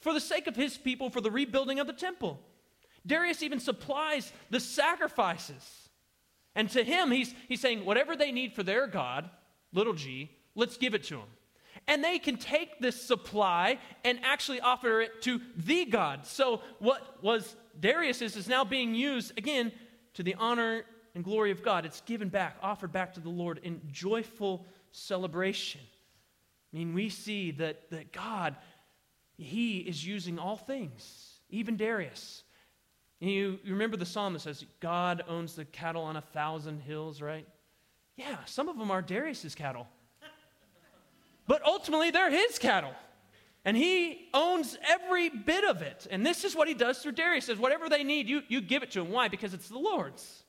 for 0.00 0.12
the 0.12 0.20
sake 0.20 0.48
of 0.48 0.56
his 0.56 0.76
people, 0.76 1.10
for 1.10 1.20
the 1.20 1.30
rebuilding 1.30 1.78
of 1.78 1.86
the 1.86 1.92
temple. 1.92 2.40
Darius 3.06 3.42
even 3.42 3.60
supplies 3.60 4.32
the 4.50 4.60
sacrifices. 4.60 5.89
And 6.54 6.68
to 6.70 6.82
him, 6.82 7.10
he's, 7.10 7.34
he's 7.48 7.60
saying, 7.60 7.84
whatever 7.84 8.16
they 8.16 8.32
need 8.32 8.54
for 8.54 8.62
their 8.62 8.86
God, 8.86 9.30
little 9.72 9.92
g, 9.92 10.30
let's 10.54 10.76
give 10.76 10.94
it 10.94 11.04
to 11.04 11.16
them. 11.16 11.28
And 11.86 12.04
they 12.04 12.18
can 12.18 12.36
take 12.36 12.80
this 12.80 13.00
supply 13.00 13.78
and 14.04 14.18
actually 14.22 14.60
offer 14.60 15.00
it 15.00 15.22
to 15.22 15.40
the 15.56 15.84
God. 15.84 16.26
So 16.26 16.60
what 16.78 17.22
was 17.22 17.56
Darius's 17.78 18.36
is 18.36 18.48
now 18.48 18.64
being 18.64 18.94
used, 18.94 19.36
again, 19.38 19.72
to 20.14 20.22
the 20.22 20.34
honor 20.34 20.84
and 21.14 21.24
glory 21.24 21.50
of 21.50 21.62
God. 21.62 21.86
It's 21.86 22.00
given 22.02 22.28
back, 22.28 22.56
offered 22.62 22.92
back 22.92 23.14
to 23.14 23.20
the 23.20 23.30
Lord 23.30 23.60
in 23.62 23.80
joyful 23.90 24.66
celebration. 24.92 25.80
I 26.72 26.76
mean, 26.76 26.94
we 26.94 27.08
see 27.08 27.52
that, 27.52 27.90
that 27.90 28.12
God, 28.12 28.56
He 29.36 29.78
is 29.78 30.06
using 30.06 30.38
all 30.38 30.56
things, 30.56 31.40
even 31.48 31.76
Darius. 31.76 32.44
You, 33.20 33.58
you 33.62 33.72
remember 33.72 33.98
the 33.98 34.06
psalm 34.06 34.32
that 34.32 34.40
says, 34.40 34.64
God 34.80 35.22
owns 35.28 35.54
the 35.54 35.66
cattle 35.66 36.02
on 36.02 36.16
a 36.16 36.22
thousand 36.22 36.80
hills, 36.80 37.20
right? 37.20 37.46
Yeah, 38.16 38.36
some 38.46 38.68
of 38.68 38.78
them 38.78 38.90
are 38.90 39.02
Darius's 39.02 39.54
cattle. 39.54 39.86
But 41.46 41.64
ultimately, 41.64 42.10
they're 42.10 42.30
his 42.30 42.58
cattle. 42.58 42.94
And 43.64 43.76
he 43.76 44.28
owns 44.32 44.78
every 44.88 45.28
bit 45.28 45.64
of 45.64 45.82
it. 45.82 46.06
And 46.10 46.24
this 46.24 46.44
is 46.44 46.56
what 46.56 46.68
he 46.68 46.74
does 46.74 47.00
through 47.00 47.12
Darius. 47.12 47.46
Says, 47.46 47.58
whatever 47.58 47.88
they 47.88 48.04
need, 48.04 48.28
you, 48.28 48.42
you 48.48 48.60
give 48.60 48.82
it 48.82 48.90
to 48.92 49.00
him. 49.00 49.10
Why? 49.10 49.28
Because 49.28 49.52
it's 49.52 49.68
the 49.68 49.78
Lord's. 49.78 50.44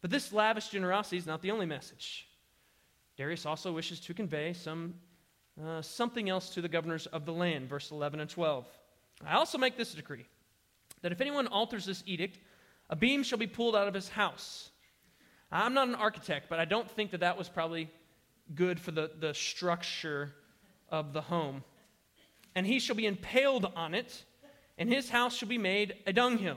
But 0.00 0.10
this 0.10 0.32
lavish 0.32 0.68
generosity 0.68 1.18
is 1.18 1.26
not 1.26 1.40
the 1.40 1.52
only 1.52 1.66
message. 1.66 2.26
Darius 3.16 3.46
also 3.46 3.72
wishes 3.72 4.00
to 4.00 4.14
convey 4.14 4.54
some, 4.54 4.94
uh, 5.64 5.82
something 5.82 6.28
else 6.28 6.50
to 6.50 6.60
the 6.60 6.68
governors 6.68 7.06
of 7.06 7.24
the 7.26 7.32
land, 7.32 7.68
verse 7.68 7.92
11 7.92 8.18
and 8.18 8.28
12. 8.28 8.66
I 9.24 9.34
also 9.34 9.56
make 9.56 9.76
this 9.76 9.94
decree 9.94 10.26
that 11.04 11.12
if 11.12 11.20
anyone 11.20 11.46
alters 11.48 11.84
this 11.84 12.02
edict, 12.06 12.38
a 12.88 12.96
beam 12.96 13.22
shall 13.22 13.36
be 13.36 13.46
pulled 13.46 13.76
out 13.76 13.86
of 13.86 13.92
his 13.92 14.08
house. 14.08 14.70
I'm 15.52 15.74
not 15.74 15.86
an 15.86 15.94
architect, 15.94 16.46
but 16.48 16.58
I 16.58 16.64
don't 16.64 16.90
think 16.90 17.10
that 17.10 17.20
that 17.20 17.36
was 17.36 17.46
probably 17.46 17.90
good 18.54 18.80
for 18.80 18.90
the, 18.90 19.10
the 19.20 19.34
structure 19.34 20.32
of 20.88 21.12
the 21.12 21.20
home. 21.20 21.62
And 22.54 22.66
he 22.66 22.78
shall 22.78 22.96
be 22.96 23.04
impaled 23.04 23.70
on 23.76 23.94
it, 23.94 24.24
and 24.78 24.88
his 24.88 25.10
house 25.10 25.36
shall 25.36 25.48
be 25.48 25.58
made 25.58 25.94
a 26.06 26.12
dunghill. 26.14 26.56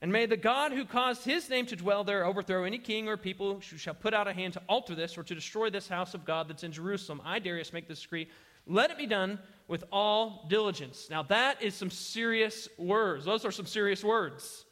And 0.00 0.10
may 0.10 0.24
the 0.24 0.38
God 0.38 0.72
who 0.72 0.86
caused 0.86 1.22
his 1.26 1.50
name 1.50 1.66
to 1.66 1.76
dwell 1.76 2.02
there 2.02 2.24
overthrow 2.24 2.64
any 2.64 2.78
king 2.78 3.08
or 3.08 3.18
people 3.18 3.60
who 3.60 3.76
shall 3.76 3.92
put 3.92 4.14
out 4.14 4.26
a 4.26 4.32
hand 4.32 4.54
to 4.54 4.62
alter 4.70 4.94
this 4.94 5.18
or 5.18 5.22
to 5.22 5.34
destroy 5.34 5.68
this 5.68 5.86
house 5.86 6.14
of 6.14 6.24
God 6.24 6.48
that's 6.48 6.64
in 6.64 6.72
Jerusalem. 6.72 7.20
I, 7.22 7.40
Darius, 7.40 7.74
make 7.74 7.88
this 7.88 8.00
decree. 8.00 8.26
Let 8.66 8.90
it 8.90 8.98
be 8.98 9.06
done 9.06 9.38
with 9.68 9.84
all 9.92 10.46
diligence. 10.48 11.08
Now, 11.10 11.22
that 11.24 11.62
is 11.62 11.74
some 11.74 11.90
serious 11.90 12.68
words. 12.78 13.24
Those 13.24 13.44
are 13.44 13.50
some 13.50 13.66
serious 13.66 14.04
words. 14.04 14.64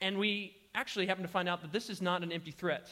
And 0.00 0.18
we 0.18 0.56
actually 0.74 1.06
happen 1.06 1.22
to 1.22 1.28
find 1.28 1.48
out 1.48 1.62
that 1.62 1.72
this 1.72 1.90
is 1.90 2.00
not 2.00 2.22
an 2.22 2.32
empty 2.32 2.50
threat. 2.50 2.88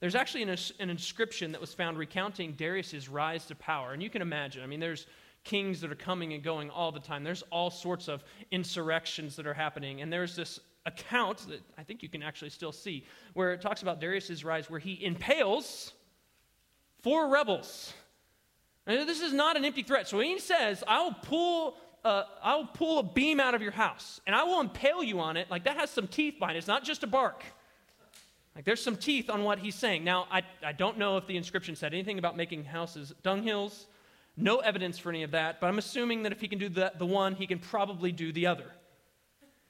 There's 0.00 0.14
actually 0.14 0.42
an, 0.42 0.56
an 0.80 0.90
inscription 0.90 1.52
that 1.52 1.60
was 1.60 1.72
found 1.72 1.98
recounting 1.98 2.52
Darius's 2.52 3.08
rise 3.08 3.46
to 3.46 3.54
power. 3.54 3.92
And 3.92 4.02
you 4.02 4.10
can 4.10 4.22
imagine, 4.22 4.62
I 4.62 4.66
mean, 4.66 4.80
there's 4.80 5.06
kings 5.44 5.80
that 5.80 5.90
are 5.90 5.96
coming 5.96 6.32
and 6.34 6.42
going 6.42 6.70
all 6.70 6.92
the 6.92 7.00
time. 7.00 7.24
There's 7.24 7.42
all 7.50 7.70
sorts 7.70 8.08
of 8.08 8.22
insurrections 8.50 9.36
that 9.36 9.46
are 9.46 9.54
happening. 9.54 10.02
And 10.02 10.12
there's 10.12 10.36
this 10.36 10.60
account 10.84 11.46
that 11.48 11.62
I 11.78 11.82
think 11.82 12.02
you 12.02 12.08
can 12.08 12.22
actually 12.22 12.50
still 12.50 12.72
see 12.72 13.06
where 13.34 13.52
it 13.52 13.60
talks 13.60 13.82
about 13.82 14.00
Darius's 14.00 14.44
rise, 14.44 14.68
where 14.68 14.80
he 14.80 15.02
impales 15.04 15.92
four 17.02 17.28
rebels 17.28 17.94
and 18.86 19.08
this 19.08 19.20
is 19.20 19.32
not 19.32 19.56
an 19.56 19.64
empty 19.64 19.82
threat. 19.82 20.08
So 20.08 20.18
when 20.18 20.26
he 20.26 20.38
says, 20.38 20.84
I'll 20.86 21.12
pull, 21.12 21.76
uh, 22.04 22.24
I'll 22.42 22.66
pull 22.66 23.00
a 23.00 23.02
beam 23.02 23.40
out 23.40 23.54
of 23.54 23.62
your 23.62 23.72
house 23.72 24.20
and 24.26 24.34
I 24.34 24.44
will 24.44 24.60
impale 24.60 25.02
you 25.02 25.20
on 25.20 25.36
it, 25.36 25.50
like 25.50 25.64
that 25.64 25.76
has 25.76 25.90
some 25.90 26.06
teeth 26.06 26.38
behind 26.38 26.56
it. 26.56 26.58
It's 26.58 26.68
not 26.68 26.84
just 26.84 27.02
a 27.02 27.06
bark. 27.06 27.42
Like 28.54 28.64
there's 28.64 28.82
some 28.82 28.96
teeth 28.96 29.28
on 29.28 29.42
what 29.42 29.58
he's 29.58 29.74
saying. 29.74 30.04
Now, 30.04 30.26
I, 30.30 30.42
I 30.64 30.72
don't 30.72 30.98
know 30.98 31.18
if 31.18 31.26
the 31.26 31.36
inscription 31.36 31.76
said 31.76 31.92
anything 31.92 32.18
about 32.18 32.36
making 32.36 32.64
houses 32.64 33.12
dunghills. 33.22 33.84
No 34.36 34.58
evidence 34.58 34.98
for 34.98 35.10
any 35.10 35.22
of 35.22 35.30
that, 35.32 35.60
but 35.60 35.66
I'm 35.66 35.78
assuming 35.78 36.22
that 36.24 36.32
if 36.32 36.40
he 36.40 36.48
can 36.48 36.58
do 36.58 36.68
the, 36.68 36.92
the 36.98 37.06
one, 37.06 37.34
he 37.34 37.46
can 37.46 37.58
probably 37.58 38.12
do 38.12 38.32
the 38.32 38.46
other. 38.46 38.70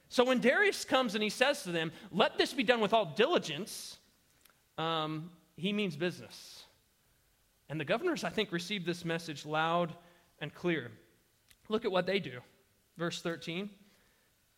So 0.08 0.24
when 0.24 0.40
Darius 0.40 0.84
comes 0.84 1.14
and 1.14 1.22
he 1.22 1.30
says 1.30 1.62
to 1.64 1.72
them, 1.72 1.92
Let 2.10 2.38
this 2.38 2.52
be 2.52 2.62
done 2.62 2.80
with 2.80 2.92
all 2.92 3.06
diligence, 3.16 3.98
um, 4.78 5.30
he 5.56 5.72
means 5.72 5.96
business. 5.96 6.55
And 7.68 7.80
the 7.80 7.84
governors, 7.84 8.24
I 8.24 8.30
think, 8.30 8.52
received 8.52 8.86
this 8.86 9.04
message 9.04 9.44
loud 9.44 9.94
and 10.40 10.54
clear. 10.54 10.90
Look 11.68 11.84
at 11.84 11.90
what 11.90 12.06
they 12.06 12.20
do. 12.20 12.40
Verse 12.96 13.20
13. 13.20 13.70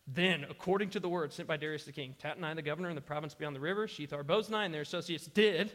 Then, 0.07 0.45
according 0.49 0.89
to 0.91 0.99
the 0.99 1.09
word 1.09 1.31
sent 1.33 1.47
by 1.47 1.57
Darius 1.57 1.85
the 1.85 1.91
king, 1.91 2.15
Tatnai 2.21 2.55
the 2.55 2.61
governor 2.61 2.89
in 2.89 2.95
the 2.95 3.01
province 3.01 3.35
beyond 3.35 3.55
the 3.55 3.59
river, 3.59 3.87
Shethar 3.87 4.23
Boznai 4.23 4.65
and 4.65 4.73
their 4.73 4.81
associates 4.81 5.27
did 5.27 5.71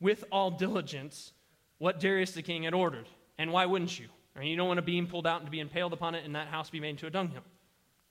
with 0.00 0.24
all 0.32 0.50
diligence 0.50 1.32
what 1.78 2.00
Darius 2.00 2.32
the 2.32 2.42
king 2.42 2.62
had 2.62 2.74
ordered. 2.74 3.06
And 3.38 3.52
why 3.52 3.66
wouldn't 3.66 3.98
you? 3.98 4.08
I 4.34 4.40
mean, 4.40 4.48
you 4.48 4.56
don't 4.56 4.68
want 4.68 4.78
a 4.78 4.82
beam 4.82 5.06
pulled 5.06 5.26
out 5.26 5.40
and 5.40 5.46
to 5.46 5.50
be 5.50 5.60
impaled 5.60 5.92
upon 5.92 6.14
it 6.14 6.24
and 6.24 6.34
that 6.34 6.48
house 6.48 6.70
be 6.70 6.80
made 6.80 6.90
into 6.90 7.06
a 7.06 7.10
dunghill. 7.10 7.42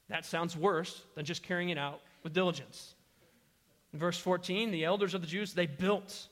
That 0.09 0.25
sounds 0.25 0.55
worse 0.55 1.01
than 1.15 1.25
just 1.25 1.41
carrying 1.41 1.69
it 1.69 1.77
out 1.77 2.01
with 2.23 2.33
diligence. 2.33 2.93
In 3.91 3.99
verse 3.99 4.19
14, 4.19 4.71
the 4.71 4.85
elders 4.85 5.13
of 5.13 5.21
the 5.21 5.27
Jews, 5.27 5.53
they 5.53 5.65
built. 5.65 6.27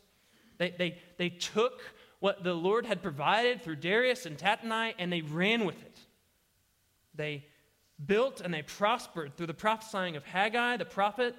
They, 0.58 0.72
they, 0.78 0.98
they 1.18 1.30
took 1.30 1.82
what 2.24 2.42
the 2.42 2.54
Lord 2.54 2.86
had 2.86 3.04
provided 3.04 3.62
through 3.62 3.76
Darius 3.76 4.26
and 4.26 4.38
Tattenai 4.38 4.94
and 4.98 5.12
they 5.12 5.20
ran 5.20 5.66
with 5.66 5.76
it. 5.82 6.00
They 7.14 7.44
built 8.06 8.40
and 8.40 8.54
they 8.54 8.62
prospered 8.62 9.36
through 9.36 9.48
the 9.48 9.54
prophesying 9.54 10.16
of 10.16 10.24
Haggai 10.24 10.78
the 10.78 10.86
prophet 10.86 11.36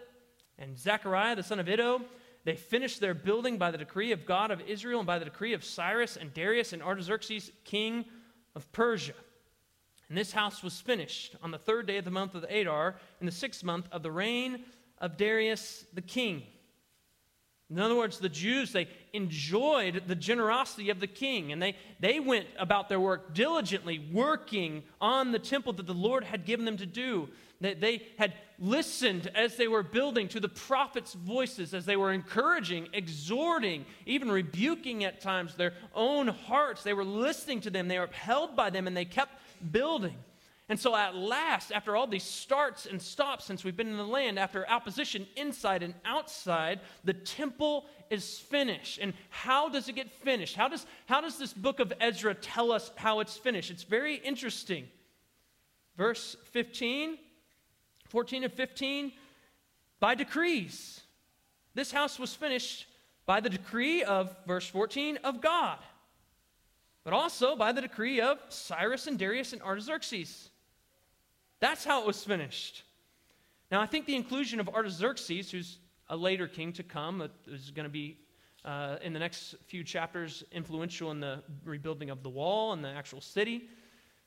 and 0.59 0.79
Zechariah 0.79 1.37
the 1.37 1.43
son 1.43 1.59
of 1.59 1.71
Iddo. 1.71 2.03
They 2.45 2.57
finished 2.57 3.01
their 3.01 3.15
building 3.15 3.57
by 3.57 3.71
the 3.71 3.79
decree 3.79 4.13
of 4.13 4.27
God 4.27 4.51
of 4.51 4.61
Israel 4.61 5.01
and 5.01 5.07
by 5.07 5.19
the 5.19 5.25
decree 5.25 5.55
of 5.55 5.65
Cyrus 5.65 6.19
and 6.19 6.35
Darius 6.35 6.75
and 6.75 6.83
Artaxerxes, 6.83 7.51
king 7.65 8.05
of 8.55 8.71
Persia. 8.71 9.15
And 10.11 10.19
this 10.19 10.33
house 10.33 10.63
was 10.63 10.83
finished 10.83 11.35
on 11.43 11.51
the 11.51 11.57
third 11.57 11.87
day 11.87 11.97
of 11.97 12.05
the 12.05 12.11
month 12.11 12.35
of 12.35 12.45
Adar, 12.45 12.97
in 13.21 13.27
the 13.27 13.33
sixth 13.33 13.65
month 13.65 13.89
of 13.91 14.03
the 14.03 14.13
reign 14.13 14.67
of 14.99 15.17
Darius 15.17 15.87
the 15.95 16.03
king. 16.03 16.43
In 17.71 17.81
other 17.81 17.97
words, 17.97 18.19
the 18.19 18.29
Jews, 18.29 18.73
they 18.73 18.89
enjoyed 19.15 20.03
the 20.07 20.15
generosity 20.15 20.91
of 20.91 21.01
the 21.01 21.07
king, 21.07 21.51
and 21.51 21.63
they, 21.63 21.77
they 21.99 22.21
went 22.21 22.47
about 22.59 22.89
their 22.89 23.01
work 23.01 23.35
diligently, 23.35 24.07
working 24.13 24.83
on 25.01 25.33
the 25.33 25.39
temple 25.39 25.73
that 25.75 25.87
the 25.87 25.95
Lord 25.95 26.25
had 26.25 26.45
given 26.45 26.67
them 26.67 26.77
to 26.77 26.87
do. 26.87 27.29
That 27.63 27.81
they 27.81 28.03
had 28.19 28.35
listened 28.59 29.31
as 29.35 29.57
they 29.57 29.69
were 29.69 29.83
building 29.83 30.29
to 30.29 30.41
the 30.41 30.49
prophets' 30.49 31.15
voices, 31.15 31.73
as 31.73 31.87
they 31.87 31.97
were 31.97 32.13
encouraging, 32.13 32.89
exhorting, 32.93 33.87
even 34.05 34.31
rebuking 34.31 35.05
at 35.05 35.23
times 35.23 35.55
their 35.55 35.73
own 35.95 36.29
hearts. 36.29 36.83
They 36.83 36.93
were 36.93 37.05
listening 37.05 37.63
to 37.63 37.71
them, 37.71 37.89
they 37.89 37.99
were 37.99 38.05
upheld 38.05 38.55
by 38.55 38.69
them, 38.69 38.87
and 38.87 38.95
they 38.95 39.07
kept 39.07 39.41
building. 39.73 40.19
And 40.75 40.81
so, 40.81 40.97
at 40.97 41.15
last, 41.15 41.71
after 41.71 41.95
all 41.95 42.09
these 42.09 42.25
starts 42.25 42.85
and 42.85 43.01
stops 43.01 43.45
since 43.45 43.63
we've 43.63 43.77
been 43.77 43.91
in 43.91 43.97
the 43.97 44.03
land, 44.03 44.41
after 44.41 44.69
opposition 44.69 45.25
inside 45.37 45.85
and 45.85 45.95
outside, 46.05 46.81
the 47.05 47.13
temple 47.13 47.87
is 48.11 48.41
finished. 48.41 48.99
And 48.99 49.15
how 49.31 49.69
does 49.69 49.89
it 49.89 49.95
get 49.95 50.11
finished? 50.11 50.57
How 50.57 50.67
does, 50.67 50.85
how 51.07 51.21
does 51.21 51.39
this 51.39 51.53
book 51.53 51.79
of 51.79 51.93
Ezra 52.01 52.35
tell 52.35 52.73
us 52.73 52.91
how 52.97 53.21
it's 53.21 53.37
finished? 53.37 53.71
It's 53.71 53.85
very 53.85 54.17
interesting. 54.17 54.89
Verse 55.97 56.35
15, 56.51 57.19
14 58.09 58.43
and 58.43 58.53
15, 58.53 59.13
by 60.01 60.17
decrees. 60.17 61.03
This 61.75 61.93
house 61.93 62.19
was 62.19 62.35
finished 62.35 62.89
by 63.27 63.39
the 63.39 63.49
decree 63.49 64.03
of, 64.03 64.37
verse 64.45 64.67
14, 64.67 65.19
of 65.23 65.41
God, 65.41 65.79
but 67.05 67.13
also 67.13 67.55
by 67.55 67.71
the 67.71 67.81
decree 67.81 68.21
of 68.21 68.41
Cyrus 68.49 69.07
and 69.07 69.17
Darius 69.17 69.53
and 69.53 69.63
Artaxerxes. 69.63 70.51
That's 71.65 71.83
how 71.83 72.03
it 72.03 72.07
was 72.07 72.23
finished. 72.23 72.83
Now, 73.71 73.81
I 73.81 73.87
think 73.87 74.05
the 74.05 74.15
inclusion 74.15 74.61
of 74.61 74.69
Artaxerxes, 74.69 75.51
who's 75.51 75.79
a 76.09 76.15
later 76.15 76.47
king 76.47 76.75
to 76.75 76.83
come, 76.83 77.27
is 77.47 77.71
going 77.71 77.85
to 77.85 77.91
be 77.91 78.19
uh, 78.67 78.97
in 79.01 79.15
the 79.15 79.19
next 79.19 79.55
few 79.65 79.83
chapters 79.83 80.45
influential 80.53 81.11
in 81.11 81.21
the 81.21 81.43
rebuilding 81.65 82.11
of 82.11 82.23
the 82.23 82.29
wall 82.29 82.75
and 82.75 82.85
the 82.85 82.91
actual 82.91 83.23
city. 83.23 83.71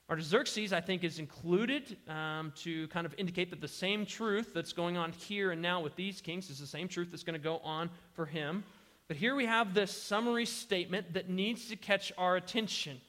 Artaxerxes, 0.09 0.73
I 0.73 0.81
think, 0.81 1.03
is 1.03 1.19
included 1.19 1.97
um, 2.07 2.53
to 2.63 2.87
kind 2.87 3.05
of 3.05 3.13
indicate 3.19 3.51
that 3.51 3.61
the 3.61 3.67
same 3.67 4.07
truth 4.07 4.51
that's 4.55 4.73
going 4.73 4.97
on 4.97 5.11
here 5.11 5.51
and 5.51 5.61
now 5.61 5.79
with 5.79 5.95
these 5.95 6.21
kings 6.21 6.49
is 6.49 6.57
the 6.57 6.65
same 6.65 6.87
truth 6.87 7.09
that's 7.11 7.21
going 7.21 7.39
to 7.39 7.43
go 7.43 7.59
on 7.59 7.91
for 8.13 8.25
him. 8.25 8.63
But 9.07 9.15
here 9.15 9.35
we 9.35 9.45
have 9.45 9.75
this 9.75 9.91
summary 9.91 10.47
statement 10.47 11.13
that 11.13 11.29
needs 11.29 11.69
to 11.69 11.75
catch 11.75 12.11
our 12.17 12.35
attention. 12.35 12.99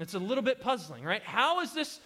It's 0.00 0.14
a 0.14 0.18
little 0.18 0.42
bit 0.42 0.60
puzzling, 0.60 1.04
right? 1.04 1.22
How 1.22 1.60
is 1.60 1.72
this 1.72 2.00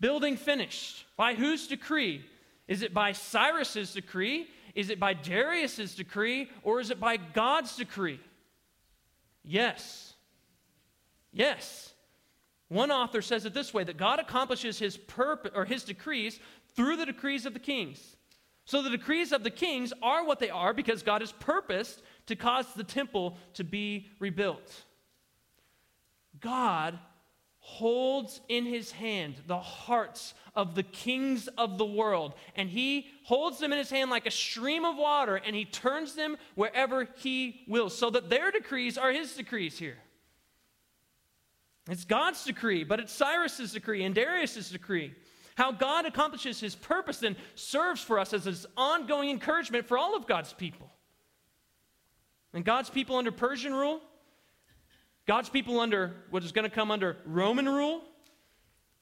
building 0.00 0.36
finished. 0.36 1.04
By 1.16 1.34
whose 1.34 1.66
decree? 1.66 2.24
Is 2.68 2.82
it 2.82 2.94
by 2.94 3.12
Cyrus's 3.12 3.92
decree? 3.92 4.48
Is 4.74 4.90
it 4.90 4.98
by 4.98 5.14
Darius's 5.14 5.94
decree? 5.94 6.50
Or 6.62 6.80
is 6.80 6.90
it 6.90 6.98
by 7.00 7.16
God's 7.16 7.76
decree? 7.76 8.20
Yes. 9.44 10.14
Yes. 11.32 11.92
One 12.68 12.90
author 12.90 13.22
says 13.22 13.44
it 13.44 13.54
this 13.54 13.74
way 13.74 13.84
that 13.84 13.98
God 13.98 14.18
accomplishes 14.18 14.78
his 14.78 14.96
purpose 14.96 15.52
or 15.54 15.64
his 15.64 15.84
decrees 15.84 16.40
through 16.74 16.96
the 16.96 17.06
decrees 17.06 17.46
of 17.46 17.52
the 17.52 17.60
kings. 17.60 18.16
So 18.64 18.82
the 18.82 18.90
decrees 18.90 19.32
of 19.32 19.44
the 19.44 19.50
kings 19.50 19.92
are 20.02 20.24
what 20.24 20.38
they 20.38 20.48
are 20.48 20.72
because 20.72 21.02
God 21.02 21.20
has 21.20 21.32
purposed 21.32 22.02
to 22.26 22.36
cause 22.36 22.66
the 22.72 22.84
temple 22.84 23.36
to 23.54 23.64
be 23.64 24.08
rebuilt. 24.18 24.84
God 26.40 26.98
holds 27.66 28.42
in 28.50 28.66
his 28.66 28.92
hand 28.92 29.34
the 29.46 29.58
hearts 29.58 30.34
of 30.54 30.74
the 30.74 30.82
kings 30.82 31.48
of 31.56 31.78
the 31.78 31.84
world. 31.84 32.34
And 32.54 32.68
he 32.68 33.06
holds 33.24 33.58
them 33.58 33.72
in 33.72 33.78
his 33.78 33.88
hand 33.88 34.10
like 34.10 34.26
a 34.26 34.30
stream 34.30 34.84
of 34.84 34.98
water, 34.98 35.36
and 35.36 35.56
he 35.56 35.64
turns 35.64 36.14
them 36.14 36.36
wherever 36.54 37.08
he 37.16 37.62
will, 37.66 37.88
so 37.88 38.10
that 38.10 38.28
their 38.28 38.50
decrees 38.50 38.98
are 38.98 39.10
his 39.10 39.34
decrees 39.34 39.78
here. 39.78 39.96
It's 41.88 42.04
God's 42.04 42.44
decree, 42.44 42.84
but 42.84 43.00
it's 43.00 43.12
Cyrus's 43.12 43.72
decree 43.72 44.04
and 44.04 44.14
Darius's 44.14 44.68
decree. 44.68 45.14
How 45.54 45.72
God 45.72 46.04
accomplishes 46.04 46.60
his 46.60 46.74
purpose 46.74 47.22
and 47.22 47.34
serves 47.54 48.02
for 48.02 48.18
us 48.18 48.34
as 48.34 48.44
his 48.44 48.66
ongoing 48.76 49.30
encouragement 49.30 49.86
for 49.86 49.96
all 49.96 50.14
of 50.14 50.26
God's 50.26 50.52
people. 50.52 50.90
And 52.52 52.62
God's 52.62 52.90
people 52.90 53.16
under 53.16 53.32
Persian 53.32 53.72
rule, 53.72 54.02
God's 55.26 55.48
people 55.48 55.80
under 55.80 56.12
what 56.30 56.44
is 56.44 56.52
going 56.52 56.68
to 56.68 56.74
come 56.74 56.90
under 56.90 57.16
Roman 57.24 57.68
rule, 57.68 58.02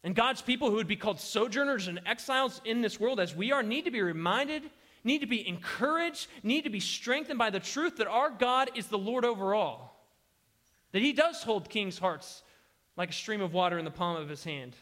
and 0.04 0.14
God's 0.14 0.42
people 0.42 0.70
who 0.70 0.76
would 0.76 0.88
be 0.88 0.96
called 0.96 1.20
sojourners 1.20 1.88
and 1.88 2.00
exiles 2.06 2.60
in 2.64 2.80
this 2.80 2.98
world, 2.98 3.20
as 3.20 3.34
we 3.34 3.52
are, 3.52 3.62
need 3.62 3.84
to 3.84 3.90
be 3.90 4.02
reminded, 4.02 4.62
need 5.04 5.20
to 5.20 5.26
be 5.26 5.46
encouraged, 5.46 6.28
need 6.42 6.62
to 6.62 6.70
be 6.70 6.80
strengthened 6.80 7.38
by 7.38 7.50
the 7.50 7.60
truth 7.60 7.96
that 7.96 8.06
our 8.06 8.30
God 8.30 8.70
is 8.76 8.86
the 8.86 8.98
Lord 8.98 9.24
over 9.24 9.54
all. 9.54 10.06
That 10.92 11.02
He 11.02 11.12
does 11.12 11.42
hold 11.42 11.68
kings' 11.68 11.98
hearts 11.98 12.42
like 12.96 13.10
a 13.10 13.14
stream 13.14 13.40
of 13.40 13.52
water 13.52 13.78
in 13.78 13.84
the 13.84 13.90
palm 13.90 14.16
of 14.16 14.28
His 14.28 14.44
hand. 14.44 14.76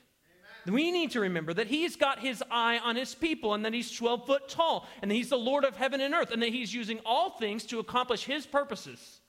Amen. 0.67 0.75
We 0.75 0.91
need 0.91 1.13
to 1.13 1.21
remember 1.21 1.55
that 1.55 1.69
He's 1.69 1.97
got 1.97 2.19
His 2.19 2.43
eye 2.51 2.79
on 2.79 2.97
His 2.97 3.15
people 3.15 3.55
and 3.55 3.65
that 3.65 3.73
He's 3.73 3.91
12 3.91 4.27
foot 4.27 4.49
tall 4.49 4.87
and 5.01 5.11
that 5.11 5.15
He's 5.15 5.31
the 5.31 5.39
Lord 5.39 5.65
of 5.65 5.77
heaven 5.77 6.01
and 6.01 6.13
earth 6.13 6.33
and 6.33 6.43
that 6.43 6.53
He's 6.53 6.75
using 6.75 6.99
all 7.07 7.31
things 7.31 7.65
to 7.67 7.79
accomplish 7.79 8.25
His 8.25 8.47
purposes 8.47 9.20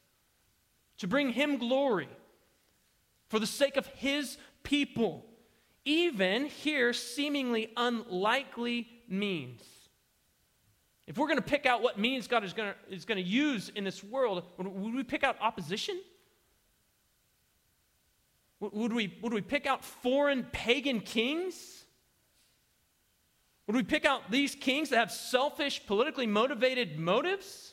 to 1.02 1.08
bring 1.08 1.32
him 1.32 1.58
glory 1.58 2.08
for 3.28 3.40
the 3.40 3.48
sake 3.48 3.76
of 3.76 3.88
his 3.88 4.38
people, 4.62 5.26
even 5.84 6.46
here 6.46 6.94
seemingly 6.94 7.74
unlikely 7.76 8.88
means. 9.08 9.64
If 11.08 11.18
we're 11.18 11.26
going 11.26 11.40
to 11.40 11.44
pick 11.44 11.66
out 11.66 11.82
what 11.82 11.98
means 11.98 12.28
God 12.28 12.44
is 12.44 12.54
going 12.54 12.72
to, 12.72 12.96
is 12.96 13.06
going 13.06 13.18
to 13.18 13.28
use 13.28 13.70
in 13.70 13.84
this 13.84 14.04
world, 14.04 14.44
would 14.60 14.94
we 14.94 15.04
pick 15.04 15.24
out 15.24 15.38
opposition? 15.42 16.00
Would 18.60 18.94
we, 18.94 19.18
would 19.24 19.34
we 19.34 19.42
pick 19.42 19.66
out 19.66 19.84
foreign 19.84 20.44
pagan 20.52 21.00
kings? 21.00 21.84
Would 23.66 23.76
we 23.76 23.82
pick 23.82 24.06
out 24.06 24.30
these 24.30 24.54
kings 24.54 24.90
that 24.90 24.98
have 24.98 25.12
selfish, 25.12 25.84
politically 25.88 26.28
motivated 26.28 27.00
motives? 27.00 27.71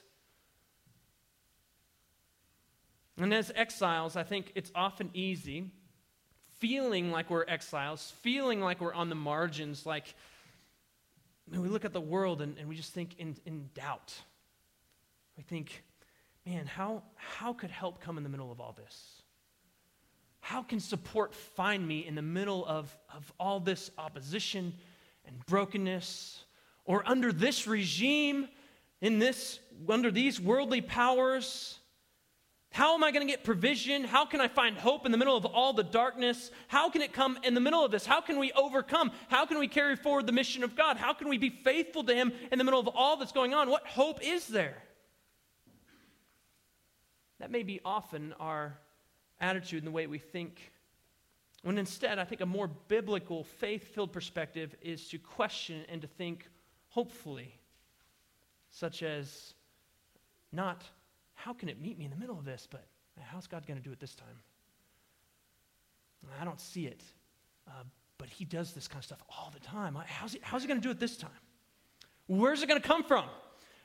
And 3.19 3.35
as 3.35 3.51
exiles, 3.55 4.17
I 4.17 4.23
think 4.23 4.53
it's 4.55 4.71
often 4.75 5.11
easy 5.13 5.71
feeling 6.59 7.11
like 7.11 7.31
we're 7.31 7.45
exiles, 7.47 8.13
feeling 8.23 8.61
like 8.61 8.81
we're 8.81 8.95
on 8.95 9.09
the 9.09 9.15
margins, 9.15 9.87
like 9.87 10.15
we 11.51 11.69
look 11.69 11.85
at 11.85 11.93
the 11.93 12.01
world 12.01 12.43
and, 12.43 12.59
and 12.59 12.69
we 12.69 12.77
just 12.77 12.93
think 12.93 13.19
in, 13.19 13.37
in 13.47 13.71
doubt. 13.75 14.15
We 15.37 15.43
think, 15.43 15.85
man, 16.45 16.67
how, 16.67 17.03
how 17.15 17.53
could 17.53 17.71
help 17.71 18.01
come 18.01 18.19
in 18.19 18.25
the 18.25 18.29
middle 18.29 18.51
of 18.51 18.61
all 18.61 18.73
this? 18.73 19.23
How 20.41 20.63
can 20.63 20.81
support 20.81 21.35
find 21.35 21.87
me 21.87 22.07
in 22.07 22.15
the 22.15 22.23
middle 22.23 22.67
of, 22.67 22.97
of 23.15 23.33
all 23.39 23.61
this 23.61 23.91
opposition 23.99 24.75
and 25.27 25.45
brokenness? 25.47 26.45
Or 26.85 27.03
under 27.07 27.33
this 27.33 27.67
regime, 27.67 28.49
in 29.01 29.19
this, 29.19 29.61
under 29.89 30.11
these 30.11 30.41
worldly 30.41 30.81
powers? 30.81 31.79
How 32.79 32.95
am 32.95 33.03
I 33.03 33.11
going 33.11 33.27
to 33.27 33.33
get 33.33 33.43
provision? 33.43 34.05
How 34.05 34.25
can 34.25 34.41
I 34.41 34.47
find 34.47 34.79
hope 34.79 35.05
in 35.05 35.11
the 35.11 35.19
middle 35.19 35.37
of 35.37 35.45
all 35.45 35.73
the 35.73 35.83
darkness? 35.83 36.53
How 36.69 36.89
can 36.89 37.03
it 37.03 37.13
come 37.13 37.37
in 37.43 37.55
the 37.55 37.61
middle 37.61 37.85
of 37.85 37.91
this? 37.91 38.07
How 38.07 38.21
can 38.21 38.39
we 38.39 38.53
overcome? 38.53 39.11
How 39.27 39.47
can 39.47 39.59
we 39.59 39.67
carry 39.67 39.97
forward 39.97 40.29
the 40.29 40.33
mission 40.33 40.63
of 40.63 40.77
God? 40.77 40.97
How 40.97 41.13
can 41.13 41.29
we 41.29 41.39
be 41.39 41.51
faithful 41.51 42.05
to 42.05 42.15
Him 42.15 42.33
in 42.53 42.59
the 42.59 42.63
middle 42.63 42.79
of 42.79 42.87
all 42.87 43.17
that's 43.17 43.33
going 43.33 43.53
on? 43.53 43.69
What 43.69 43.85
hope 43.85 44.21
is 44.23 44.47
there? 44.47 44.81
That 47.41 47.51
may 47.51 47.65
be 47.65 47.81
often 47.85 48.33
our 48.39 48.79
attitude 49.41 49.79
and 49.79 49.87
the 49.89 49.91
way 49.91 50.07
we 50.07 50.19
think. 50.19 50.71
When 51.63 51.79
instead, 51.79 52.21
I 52.21 52.25
think 52.25 52.43
a 52.43 52.47
more 52.47 52.69
biblical, 52.69 53.43
faith 53.43 53.93
filled 53.93 54.13
perspective 54.13 54.77
is 54.83 55.09
to 55.09 55.19
question 55.19 55.85
and 55.89 56.01
to 56.03 56.07
think 56.07 56.47
hopefully, 56.91 57.59
such 58.71 59.03
as 59.03 59.55
not 60.53 60.85
how 61.39 61.53
can 61.53 61.69
it 61.69 61.81
meet 61.81 61.97
me 61.97 62.05
in 62.05 62.11
the 62.11 62.17
middle 62.17 62.37
of 62.37 62.45
this? 62.45 62.67
But 62.69 62.85
how's 63.21 63.47
God 63.47 63.65
going 63.65 63.79
to 63.79 63.83
do 63.83 63.93
it 63.93 64.01
this 64.01 64.15
time? 64.15 64.43
I 66.41 66.45
don't 66.45 66.61
see 66.61 66.87
it. 66.87 67.03
Uh, 67.69 67.85
but 68.19 68.29
he 68.29 68.45
does 68.45 68.73
this 68.73 68.89
kind 68.89 68.99
of 68.99 69.05
stuff 69.05 69.23
all 69.31 69.53
the 69.55 69.61
time. 69.61 69.97
How's 70.07 70.33
he, 70.33 70.41
how's 70.43 70.63
he 70.63 70.69
going 70.69 70.81
to 70.81 70.87
do 70.87 70.91
it 70.91 70.99
this 70.99 71.17
time? 71.17 71.31
Where's 72.27 72.61
it 72.63 72.69
going 72.69 72.81
to 72.81 72.87
come 72.87 73.05
from? 73.05 73.25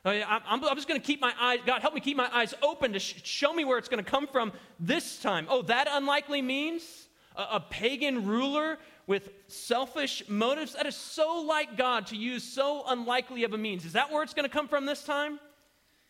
I, 0.03 0.23
I'm, 0.23 0.63
I'm 0.65 0.75
just 0.75 0.87
going 0.87 0.99
to 0.99 1.05
keep 1.05 1.21
my 1.21 1.31
eyes, 1.39 1.59
God, 1.63 1.81
help 1.81 1.93
me 1.93 2.01
keep 2.01 2.17
my 2.17 2.29
eyes 2.35 2.55
open 2.63 2.93
to 2.93 2.99
sh- 2.99 3.21
show 3.23 3.53
me 3.53 3.65
where 3.65 3.77
it's 3.77 3.87
going 3.87 4.03
to 4.03 4.09
come 4.09 4.25
from 4.25 4.51
this 4.79 5.19
time. 5.19 5.45
Oh, 5.47 5.61
that 5.63 5.87
unlikely 5.89 6.41
means 6.41 7.07
a, 7.35 7.43
a 7.51 7.59
pagan 7.59 8.25
ruler 8.25 8.79
with 9.05 9.29
selfish 9.47 10.23
motives? 10.27 10.73
That 10.73 10.87
is 10.87 10.95
so 10.95 11.41
like 11.41 11.77
God 11.77 12.07
to 12.07 12.17
use 12.17 12.43
so 12.43 12.83
unlikely 12.87 13.43
of 13.43 13.53
a 13.53 13.57
means. 13.59 13.85
Is 13.85 13.93
that 13.93 14.11
where 14.11 14.23
it's 14.23 14.33
going 14.33 14.49
to 14.49 14.53
come 14.53 14.67
from 14.67 14.87
this 14.87 15.03
time? 15.03 15.39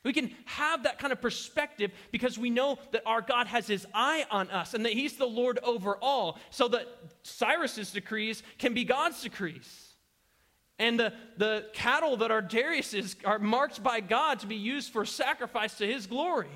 We 0.03 0.11
can 0.11 0.31
have 0.45 0.83
that 0.83 0.99
kind 0.99 1.13
of 1.13 1.21
perspective 1.21 1.91
because 2.11 2.37
we 2.37 2.49
know 2.49 2.77
that 2.91 3.03
our 3.05 3.21
God 3.21 3.47
has 3.47 3.67
his 3.67 3.87
eye 3.93 4.25
on 4.29 4.49
us 4.49 4.73
and 4.73 4.85
that 4.85 4.93
he's 4.93 5.15
the 5.15 5.25
Lord 5.25 5.59
over 5.63 5.95
all, 5.95 6.39
so 6.49 6.67
that 6.69 6.87
Cyrus's 7.23 7.91
decrees 7.91 8.43
can 8.57 8.73
be 8.73 8.83
God's 8.83 9.21
decrees. 9.21 9.93
And 10.77 10.99
the, 10.99 11.13
the 11.37 11.67
cattle 11.73 12.17
that 12.17 12.31
are 12.31 12.41
Darius's 12.41 13.15
are 13.23 13.39
marked 13.39 13.81
by 13.81 14.01
God 14.01 14.39
to 14.41 14.47
be 14.47 14.55
used 14.55 14.91
for 14.91 15.05
sacrifice 15.05 15.75
to 15.75 15.87
his 15.87 16.05
glory. 16.07 16.49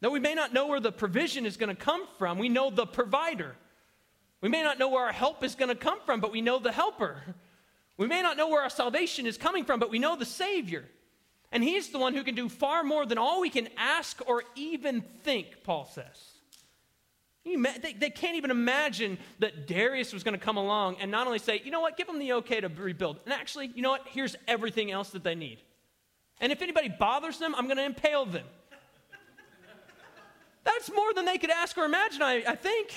Though 0.00 0.10
we 0.10 0.20
may 0.20 0.34
not 0.34 0.54
know 0.54 0.68
where 0.68 0.80
the 0.80 0.92
provision 0.92 1.44
is 1.44 1.56
going 1.56 1.74
to 1.74 1.80
come 1.80 2.06
from, 2.18 2.38
we 2.38 2.48
know 2.48 2.70
the 2.70 2.86
provider. 2.86 3.56
We 4.40 4.48
may 4.48 4.62
not 4.62 4.78
know 4.78 4.88
where 4.88 5.04
our 5.04 5.12
help 5.12 5.42
is 5.42 5.54
going 5.54 5.70
to 5.70 5.74
come 5.74 5.98
from, 6.06 6.20
but 6.20 6.32
we 6.32 6.40
know 6.40 6.58
the 6.58 6.72
helper. 6.72 7.22
We 7.96 8.06
may 8.06 8.22
not 8.22 8.36
know 8.36 8.48
where 8.48 8.62
our 8.62 8.70
salvation 8.70 9.26
is 9.26 9.36
coming 9.36 9.64
from, 9.64 9.80
but 9.80 9.90
we 9.90 9.98
know 9.98 10.16
the 10.16 10.24
Savior. 10.24 10.84
And 11.52 11.62
He's 11.62 11.88
the 11.88 11.98
one 11.98 12.14
who 12.14 12.24
can 12.24 12.34
do 12.34 12.48
far 12.48 12.82
more 12.82 13.06
than 13.06 13.18
all 13.18 13.40
we 13.40 13.50
can 13.50 13.68
ask 13.76 14.20
or 14.26 14.42
even 14.54 15.02
think, 15.22 15.62
Paul 15.64 15.86
says. 15.86 16.36
They, 17.44 18.10
can't 18.10 18.36
even 18.36 18.50
imagine 18.50 19.18
that 19.38 19.68
Darius 19.68 20.12
was 20.12 20.24
going 20.24 20.36
to 20.36 20.44
come 20.44 20.56
along 20.56 20.96
and 21.00 21.12
not 21.12 21.28
only 21.28 21.38
say, 21.38 21.62
you 21.64 21.70
know 21.70 21.80
what, 21.80 21.96
give 21.96 22.08
them 22.08 22.18
the 22.18 22.32
okay 22.34 22.60
to 22.60 22.68
rebuild. 22.68 23.20
And 23.24 23.32
actually, 23.32 23.70
you 23.72 23.82
know 23.82 23.90
what, 23.90 24.02
here's 24.08 24.34
everything 24.48 24.90
else 24.90 25.10
that 25.10 25.22
they 25.22 25.36
need. 25.36 25.58
And 26.40 26.50
if 26.50 26.60
anybody 26.60 26.88
bothers 26.88 27.38
them, 27.38 27.54
I'm 27.54 27.66
going 27.66 27.76
to 27.76 27.84
impale 27.84 28.26
them. 28.26 28.46
That's 30.64 30.90
more 30.92 31.14
than 31.14 31.24
they 31.24 31.38
could 31.38 31.50
ask 31.50 31.78
or 31.78 31.84
imagine, 31.84 32.22
I, 32.22 32.42
I 32.48 32.56
think. 32.56 32.92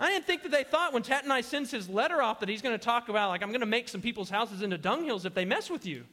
I 0.00 0.08
didn't 0.08 0.24
think 0.24 0.42
that 0.42 0.50
they 0.50 0.64
thought 0.64 0.94
when 0.94 1.02
Tattenai 1.02 1.44
sends 1.44 1.70
his 1.70 1.88
letter 1.88 2.22
off 2.22 2.40
that 2.40 2.48
he's 2.48 2.62
going 2.62 2.76
to 2.76 2.82
talk 2.82 3.10
about, 3.10 3.28
like, 3.28 3.42
I'm 3.42 3.50
going 3.50 3.60
to 3.60 3.66
make 3.66 3.88
some 3.88 4.00
people's 4.00 4.30
houses 4.30 4.62
into 4.62 4.78
dunghills 4.78 5.26
if 5.26 5.34
they 5.34 5.44
mess 5.44 5.68
with 5.68 5.84
you. 5.84 6.04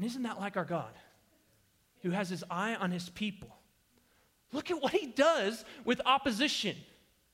And 0.00 0.06
isn't 0.06 0.22
that 0.22 0.40
like 0.40 0.56
our 0.56 0.64
God, 0.64 0.94
who 2.00 2.08
has 2.08 2.30
his 2.30 2.42
eye 2.50 2.74
on 2.74 2.90
his 2.90 3.10
people? 3.10 3.54
Look 4.50 4.70
at 4.70 4.80
what 4.80 4.94
he 4.94 5.08
does 5.08 5.62
with 5.84 6.00
opposition. 6.06 6.74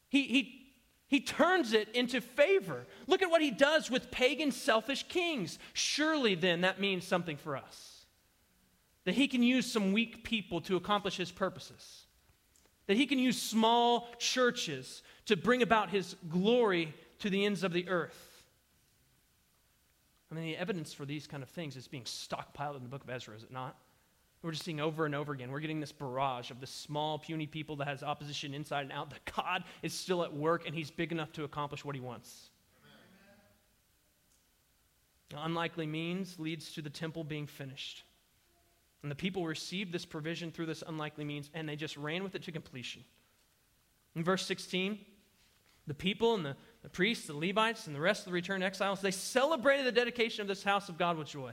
He, 0.09 0.25
he, 0.25 0.67
he 1.07 1.21
turns 1.21 1.73
it 1.73 1.89
into 1.95 2.21
favor. 2.21 2.85
Look 3.07 3.23
at 3.23 3.31
what 3.31 3.41
he 3.41 3.53
does 3.53 3.89
with 3.89 4.11
pagan, 4.11 4.51
selfish 4.51 5.05
kings. 5.05 5.61
Surely, 5.75 6.35
then, 6.35 6.63
that 6.63 6.81
means 6.81 7.07
something 7.07 7.37
for 7.37 7.57
us. 7.57 8.05
That 9.05 9.15
he 9.15 9.29
can 9.29 9.45
use 9.45 9.71
some 9.71 9.93
weak 9.93 10.25
people 10.25 10.61
to 10.63 10.75
accomplish 10.75 11.17
his 11.17 11.31
purposes. 11.31 12.07
That 12.89 12.97
he 12.97 13.07
can 13.07 13.21
use 13.21 13.41
small 13.41 14.09
churches 14.19 15.05
to 15.27 15.37
bring 15.37 15.63
about 15.63 15.91
his 15.91 16.17
glory 16.29 16.93
to 17.21 17.31
the 17.31 17.45
ends 17.45 17.63
of 17.63 17.73
the 17.73 17.89
earth. 17.89 18.26
I 20.31 20.35
mean, 20.35 20.45
the 20.45 20.57
evidence 20.57 20.93
for 20.93 21.05
these 21.05 21.27
kind 21.27 21.43
of 21.43 21.49
things 21.49 21.77
is 21.77 21.87
being 21.87 22.05
stockpiled 22.05 22.77
in 22.77 22.83
the 22.83 22.89
book 22.89 23.05
of 23.05 23.11
Ezra, 23.11 23.37
is 23.37 23.45
it 23.45 23.53
not? 23.53 23.77
We're 24.43 24.53
just 24.53 24.65
seeing 24.65 24.81
over 24.81 25.07
and 25.07 25.15
over 25.15 25.33
again. 25.33 25.51
We're 25.51 25.61
getting 25.61 25.81
this 25.81 25.93
barrage 25.93 26.51
of 26.51 26.61
this 26.61 26.71
small, 26.71 27.19
puny 27.19 27.47
people 27.47 27.77
that 27.77 27.89
has 27.89 28.03
opposition 28.03 28.55
inside 28.55 28.83
and 28.83 28.93
out, 28.93 29.11
that 29.11 29.25
God 29.37 29.65
is 29.83 29.93
still 29.93 30.23
at 30.23 30.33
work 30.33 30.67
and 30.67 30.75
he's 30.75 30.91
big 30.91 31.11
enough 31.11 31.33
to 31.33 31.45
accomplish 31.45 31.85
what 31.85 31.95
he 31.95 32.01
wants. 32.01 32.51
Unlikely 35.37 35.87
means 35.87 36.39
leads 36.39 36.73
to 36.75 36.83
the 36.83 36.91
temple 36.91 37.25
being 37.25 37.47
finished. 37.47 38.05
And 39.03 39.11
the 39.11 39.17
people 39.17 39.45
received 39.47 39.93
this 39.93 40.05
provision 40.05 40.53
through 40.53 40.67
this 40.67 40.83
unlikely 40.87 41.25
means, 41.25 41.51
and 41.55 41.69
they 41.69 41.77
just 41.77 41.97
ran 41.97 42.23
with 42.23 42.35
it 42.35 42.43
to 42.45 42.53
completion. 42.53 43.05
In 44.15 44.25
verse 44.25 44.47
16, 44.47 44.99
the 45.87 45.95
people 45.95 46.35
and 46.35 46.45
the, 46.45 46.57
the 46.87 46.91
priests, 46.91 47.27
the 47.27 47.37
Levites, 47.37 47.89
and 47.89 47.97
the 47.97 48.01
rest 48.01 48.21
of 48.21 48.27
the 48.27 48.31
returned 48.31 48.63
exiles, 48.63 49.01
they 49.01 49.11
celebrated 49.11 49.85
the 49.85 49.91
dedication 49.91 50.41
of 50.41 50.47
this 50.47 50.63
house 50.63 50.89
of 50.89 50.97
God 50.97 51.19
with 51.19 51.27
joy. 51.27 51.51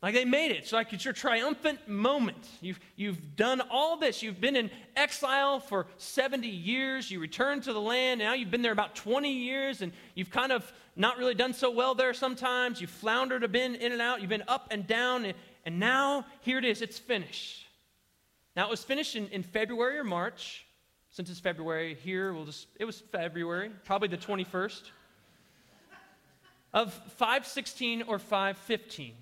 Like 0.00 0.14
they 0.14 0.24
made 0.24 0.52
it. 0.52 0.72
Like 0.72 0.92
it's 0.92 1.04
your 1.04 1.12
triumphant 1.12 1.88
moment. 1.88 2.48
You've, 2.60 2.78
you've 2.94 3.34
done 3.34 3.60
all 3.68 3.96
this. 3.96 4.22
You've 4.22 4.40
been 4.40 4.54
in 4.54 4.70
exile 4.94 5.58
for 5.58 5.88
70 5.96 6.46
years. 6.46 7.10
You 7.10 7.18
returned 7.18 7.64
to 7.64 7.72
the 7.72 7.80
land. 7.80 8.20
Now 8.20 8.34
you've 8.34 8.52
been 8.52 8.62
there 8.62 8.70
about 8.70 8.94
20 8.94 9.28
years 9.28 9.82
and 9.82 9.90
you've 10.14 10.30
kind 10.30 10.52
of 10.52 10.72
not 10.94 11.18
really 11.18 11.34
done 11.34 11.52
so 11.52 11.72
well 11.72 11.96
there 11.96 12.14
sometimes. 12.14 12.80
You've 12.80 12.90
floundered, 12.90 13.42
have 13.42 13.50
been 13.50 13.74
in 13.74 13.90
and 13.90 14.00
out. 14.00 14.20
You've 14.20 14.30
been 14.30 14.44
up 14.46 14.68
and 14.70 14.86
down. 14.86 15.24
And, 15.24 15.34
and 15.66 15.80
now 15.80 16.26
here 16.42 16.58
it 16.58 16.64
is. 16.64 16.80
It's 16.80 17.00
finished. 17.00 17.66
Now 18.54 18.68
it 18.68 18.70
was 18.70 18.84
finished 18.84 19.16
in, 19.16 19.26
in 19.30 19.42
February 19.42 19.98
or 19.98 20.04
March. 20.04 20.64
Since 21.18 21.30
it's 21.30 21.40
February, 21.40 21.96
here 22.04 22.32
we'll 22.32 22.44
just, 22.44 22.68
it 22.78 22.84
was 22.84 23.00
February, 23.00 23.72
probably 23.84 24.06
the 24.06 24.16
21st 24.16 24.82
of 26.72 26.94
516 27.16 28.02
or 28.02 28.20
515. 28.20 29.14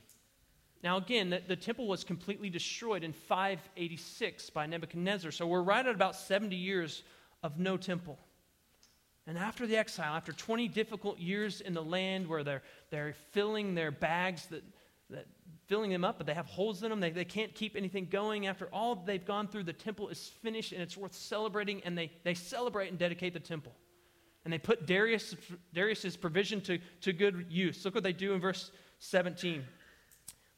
Now, 0.84 0.98
again, 0.98 1.30
the, 1.30 1.40
the, 1.48 1.56
temple 1.56 1.88
was 1.88 2.04
completely 2.04 2.50
destroyed 2.50 3.02
in 3.02 3.14
586 3.14 4.50
by 4.50 4.66
Nebuchadnezzar. 4.66 5.30
So 5.30 5.46
we're 5.46 5.62
right 5.62 5.86
at 5.86 5.94
about 5.94 6.16
70 6.16 6.54
years 6.54 7.02
of 7.42 7.58
no 7.58 7.78
temple. 7.78 8.18
And 9.26 9.38
after 9.38 9.66
the 9.66 9.78
exile, 9.78 10.16
after 10.16 10.34
20 10.34 10.68
difficult 10.68 11.18
years 11.18 11.62
in 11.62 11.72
the 11.72 11.82
land 11.82 12.26
where 12.26 12.44
they're, 12.44 12.62
they're 12.90 13.14
filling 13.30 13.74
their 13.74 13.90
bags, 13.90 14.44
that, 14.48 14.64
that, 15.08 15.26
filling 15.66 15.90
them 15.90 16.04
up, 16.04 16.18
but 16.18 16.26
they 16.26 16.34
have 16.34 16.46
holes 16.46 16.82
in 16.82 16.90
them, 16.90 17.00
they, 17.00 17.10
they 17.10 17.24
can't 17.24 17.54
keep 17.54 17.76
anything 17.76 18.06
going. 18.10 18.46
After 18.46 18.66
all 18.72 18.94
they've 18.94 19.24
gone 19.24 19.48
through, 19.48 19.64
the 19.64 19.72
temple 19.72 20.08
is 20.08 20.28
finished 20.42 20.72
and 20.72 20.80
it's 20.80 20.96
worth 20.96 21.14
celebrating, 21.14 21.82
and 21.84 21.96
they, 21.96 22.10
they 22.24 22.34
celebrate 22.34 22.88
and 22.88 22.98
dedicate 22.98 23.34
the 23.34 23.40
temple. 23.40 23.72
And 24.44 24.52
they 24.52 24.58
put 24.58 24.86
Darius, 24.86 25.34
Darius's 25.74 26.16
provision 26.16 26.60
to, 26.62 26.78
to 27.00 27.12
good 27.12 27.46
use. 27.48 27.84
Look 27.84 27.94
what 27.96 28.04
they 28.04 28.12
do 28.12 28.32
in 28.32 28.40
verse 28.40 28.70
17. 29.00 29.64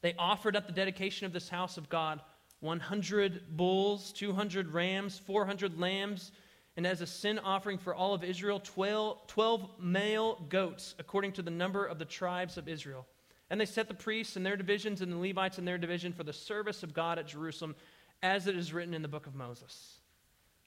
They 0.01 0.13
offered 0.17 0.55
up 0.55 0.67
the 0.67 0.73
dedication 0.73 1.25
of 1.25 1.33
this 1.33 1.49
house 1.49 1.77
of 1.77 1.89
God 1.89 2.21
100 2.61 3.55
bulls, 3.55 4.11
200 4.11 4.73
rams, 4.73 5.17
400 5.17 5.79
lambs, 5.79 6.31
and 6.75 6.85
as 6.85 7.01
a 7.01 7.07
sin 7.07 7.39
offering 7.39 7.77
for 7.77 7.95
all 7.95 8.13
of 8.13 8.23
Israel, 8.23 8.59
12, 8.59 9.27
12 9.27 9.69
male 9.79 10.45
goats, 10.49 10.93
according 10.99 11.31
to 11.33 11.41
the 11.41 11.51
number 11.51 11.85
of 11.85 11.99
the 11.99 12.05
tribes 12.05 12.57
of 12.57 12.67
Israel. 12.67 13.07
And 13.49 13.59
they 13.59 13.65
set 13.65 13.87
the 13.87 13.93
priests 13.93 14.35
and 14.35 14.45
their 14.45 14.57
divisions 14.57 15.01
and 15.01 15.11
the 15.11 15.17
Levites 15.17 15.57
and 15.57 15.67
their 15.67 15.77
division 15.77 16.13
for 16.13 16.23
the 16.23 16.33
service 16.33 16.83
of 16.83 16.93
God 16.93 17.17
at 17.17 17.27
Jerusalem, 17.27 17.75
as 18.21 18.47
it 18.47 18.55
is 18.55 18.73
written 18.73 18.93
in 18.93 19.01
the 19.01 19.07
book 19.07 19.27
of 19.27 19.35
Moses. 19.35 19.99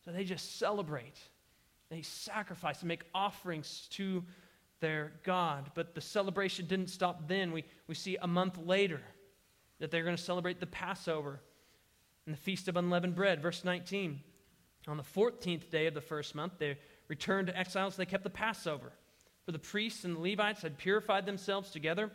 So 0.05 0.11
they 0.11 0.25
just 0.25 0.59
celebrate. 0.59 1.18
They 1.90 2.03
sacrifice 2.03 2.81
and 2.81 2.88
make 2.88 3.05
offerings 3.14 3.87
to 3.92 4.25
their 4.81 5.12
God. 5.23 5.71
But 5.75 5.95
the 5.95 6.01
celebration 6.01 6.66
didn't 6.66 6.88
stop 6.88 7.29
then. 7.29 7.53
We, 7.53 7.64
we 7.87 7.95
see 7.95 8.16
a 8.21 8.27
month 8.27 8.59
later 8.59 9.01
that 9.79 9.90
they're 9.90 10.05
going 10.05 10.16
to 10.16 10.23
celebrate 10.23 10.59
the 10.61 10.66
Passover 10.66 11.40
and 12.27 12.35
the 12.35 12.40
Feast 12.40 12.68
of 12.68 12.77
Unleavened 12.77 13.14
Bread. 13.14 13.40
Verse 13.40 13.64
19. 13.64 14.21
On 14.88 14.97
the 14.97 15.03
14th 15.03 15.71
day 15.71 15.87
of 15.87 15.95
the 15.95 16.01
first 16.01 16.35
month, 16.35 16.55
they 16.59 16.77
returned 17.07 17.47
to 17.47 17.57
exiles. 17.57 17.97
They 17.97 18.07
kept 18.07 18.25
the 18.25 18.31
Passover. 18.31 18.92
For 19.45 19.53
the 19.53 19.59
priests 19.59 20.05
and 20.05 20.16
the 20.16 20.21
Levites 20.21 20.62
had 20.62 20.79
purified 20.79 21.27
themselves 21.27 21.71
together. 21.71 22.11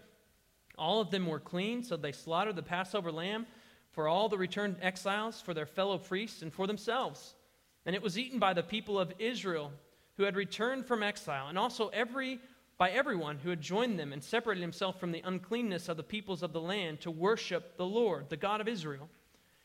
All 0.77 1.01
of 1.01 1.11
them 1.11 1.25
were 1.25 1.39
clean, 1.39 1.83
so 1.83 1.97
they 1.97 2.11
slaughtered 2.11 2.55
the 2.55 2.63
Passover 2.63 3.11
lamb 3.11 3.47
for 3.91 4.07
all 4.07 4.29
the 4.29 4.37
returned 4.37 4.77
exiles, 4.81 5.41
for 5.41 5.53
their 5.53 5.65
fellow 5.65 5.97
priests, 5.97 6.41
and 6.41 6.53
for 6.53 6.67
themselves. 6.67 7.35
And 7.85 7.95
it 7.95 8.01
was 8.01 8.19
eaten 8.19 8.37
by 8.37 8.53
the 8.53 8.61
people 8.61 8.99
of 8.99 9.13
Israel 9.17 9.71
who 10.17 10.23
had 10.23 10.35
returned 10.35 10.85
from 10.85 11.01
exile, 11.01 11.47
and 11.47 11.57
also 11.57 11.87
every 11.89 12.39
by 12.77 12.91
everyone 12.91 13.39
who 13.39 13.49
had 13.49 13.59
joined 13.59 13.97
them 13.97 14.13
and 14.13 14.23
separated 14.23 14.61
himself 14.61 14.99
from 14.99 15.11
the 15.11 15.23
uncleanness 15.25 15.89
of 15.89 15.97
the 15.97 16.03
peoples 16.03 16.43
of 16.43 16.53
the 16.53 16.61
land 16.61 17.01
to 17.01 17.09
worship 17.09 17.75
the 17.75 17.85
Lord, 17.85 18.29
the 18.29 18.37
God 18.37 18.61
of 18.61 18.67
Israel. 18.67 19.09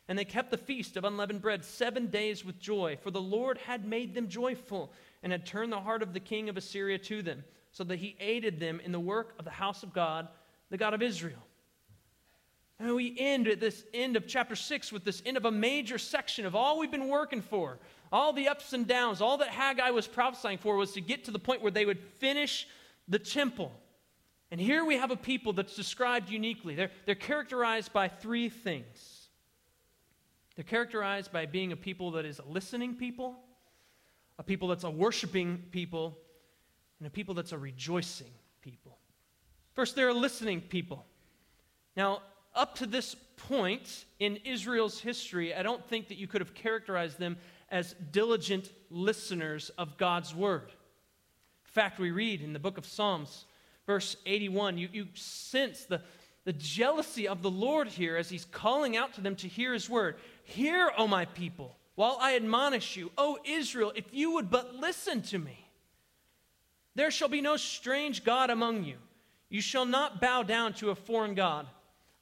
And 0.09 0.19
they 0.19 0.25
kept 0.25 0.51
the 0.51 0.57
feast 0.57 0.97
of 0.97 1.05
unleavened 1.05 1.43
bread 1.43 1.65
seven 1.65 2.07
days 2.07 2.45
with 2.45 2.59
joy, 2.59 2.97
for 3.03 3.11
the 3.11 3.21
Lord 3.21 3.59
had 3.59 3.85
made 3.85 4.15
them 4.15 4.29
joyful 4.29 4.93
and 5.23 5.31
had 5.31 5.45
turned 5.45 5.73
the 5.73 5.81
heart 5.81 6.03
of 6.03 6.15
the 6.15 6.21
king 6.21 6.49
of 6.49 6.57
Assyria 6.57 6.99
to 6.99 7.23
them, 7.23 7.45
so 7.71 7.85
that 7.85 7.99
he 7.99 8.17
aided 8.19 8.59
them 8.59 8.81
in 8.81 8.93
the 8.93 9.01
work 9.01 9.35
of 9.39 9.45
the 9.45 9.51
house 9.51 9.83
of 9.83 9.93
God, 9.93 10.29
the 10.73 10.79
God 10.79 10.95
of 10.95 11.03
Israel. 11.03 11.39
And 12.81 12.95
we 12.97 13.15
end 13.19 13.47
at 13.47 13.61
this 13.61 13.85
end 13.93 14.17
of 14.17 14.27
chapter 14.27 14.57
6 14.57 14.91
with 14.91 15.05
this 15.05 15.23
end 15.27 15.37
of 15.37 15.45
a 15.45 15.51
major 15.51 15.99
section 15.99 16.47
of 16.47 16.57
all 16.57 16.79
we've 16.79 16.91
been 16.91 17.09
working 17.09 17.43
for, 17.43 17.79
all 18.11 18.33
the 18.33 18.49
ups 18.49 18.73
and 18.73 18.89
downs, 18.89 19.21
all 19.21 19.37
that 19.37 19.49
Haggai 19.49 19.91
was 19.91 20.09
prophesying 20.09 20.57
for 20.57 20.77
was 20.77 20.93
to 20.93 21.03
get 21.03 21.25
to 21.27 21.31
the 21.31 21.39
point 21.39 21.61
where 21.61 21.71
they 21.71 21.85
would 21.85 22.01
finish 22.19 22.67
the 23.07 23.19
temple. 23.19 23.71
And 24.51 24.59
here 24.59 24.83
we 24.83 24.97
have 24.97 25.11
a 25.11 25.17
people 25.17 25.53
that's 25.53 25.77
described 25.77 26.31
uniquely. 26.31 26.75
They're, 26.75 26.91
they're 27.05 27.15
characterized 27.17 27.93
by 27.93 28.09
three 28.09 28.49
things. 28.49 29.29
They're 30.57 30.65
characterized 30.65 31.33
by 31.33 31.45
being 31.45 31.73
a 31.73 31.77
people 31.77 32.13
that 32.13 32.25
is 32.25 32.39
a 32.39 32.45
listening 32.45 32.95
people, 32.95 33.37
a 34.39 34.43
people 34.43 34.69
that's 34.69 34.85
a 34.85 34.91
worshiping 34.91 35.65
people, 35.71 36.17
and 36.99 37.07
a 37.07 37.11
people 37.11 37.35
that's 37.35 37.53
a 37.53 37.59
rejoicing 37.59 38.33
people. 38.63 38.97
First, 39.75 39.97
they're 39.97 40.13
listening 40.13 40.61
people. 40.61 41.05
Now, 41.97 42.23
up 42.55 42.77
to 42.77 42.87
this 42.87 43.17
point 43.37 44.05
in 44.19 44.37
Israel's 44.45 45.01
history, 45.01 45.55
I 45.55 45.63
don't 45.63 45.85
think 45.89 46.09
that 46.09 46.19
you 46.19 46.27
could 46.27 46.41
have 46.41 46.55
characterized 46.55 47.19
them 47.19 47.37
as 47.71 47.95
diligent 48.11 48.71
listeners 48.91 49.71
of 49.79 49.97
God's 49.97 50.35
word. 50.35 50.69
In 50.69 51.73
fact, 51.73 51.99
we 51.99 52.11
read 52.11 52.43
in 52.43 52.53
the 52.53 52.59
book 52.59 52.77
of 52.77 52.85
Psalms, 52.85 53.47
verse 53.87 54.17
81, 54.27 54.77
you, 54.77 54.89
you 54.93 55.09
sense 55.15 55.85
the, 55.87 56.03
the 56.45 56.53
jealousy 56.53 57.27
of 57.27 57.41
the 57.41 57.51
Lord 57.51 57.89
here 57.89 58.17
as 58.17 58.29
he's 58.29 58.45
calling 58.45 58.97
out 58.97 59.15
to 59.15 59.23
them 59.23 59.37
to 59.37 59.49
hear 59.49 59.73
his 59.73 59.89
word. 59.89 60.17
Hear, 60.45 60.93
O 60.99 61.09
my 61.09 61.25
people, 61.25 61.77
while 61.95 62.19
I 62.21 62.37
admonish 62.37 62.97
you, 62.97 63.11
O 63.17 63.39
Israel, 63.45 63.93
if 63.95 64.05
you 64.13 64.33
would 64.33 64.51
but 64.51 64.75
listen 64.77 65.23
to 65.23 65.39
me. 65.39 65.67
There 66.95 67.11
shall 67.11 67.29
be 67.29 67.41
no 67.41 67.57
strange 67.57 68.23
God 68.23 68.51
among 68.51 68.85
you. 68.85 68.97
You 69.53 69.61
shall 69.61 69.85
not 69.85 70.19
bow 70.19 70.43
down 70.43 70.73
to 70.75 70.89
a 70.89 70.95
foreign 70.95 71.35
God. 71.35 71.67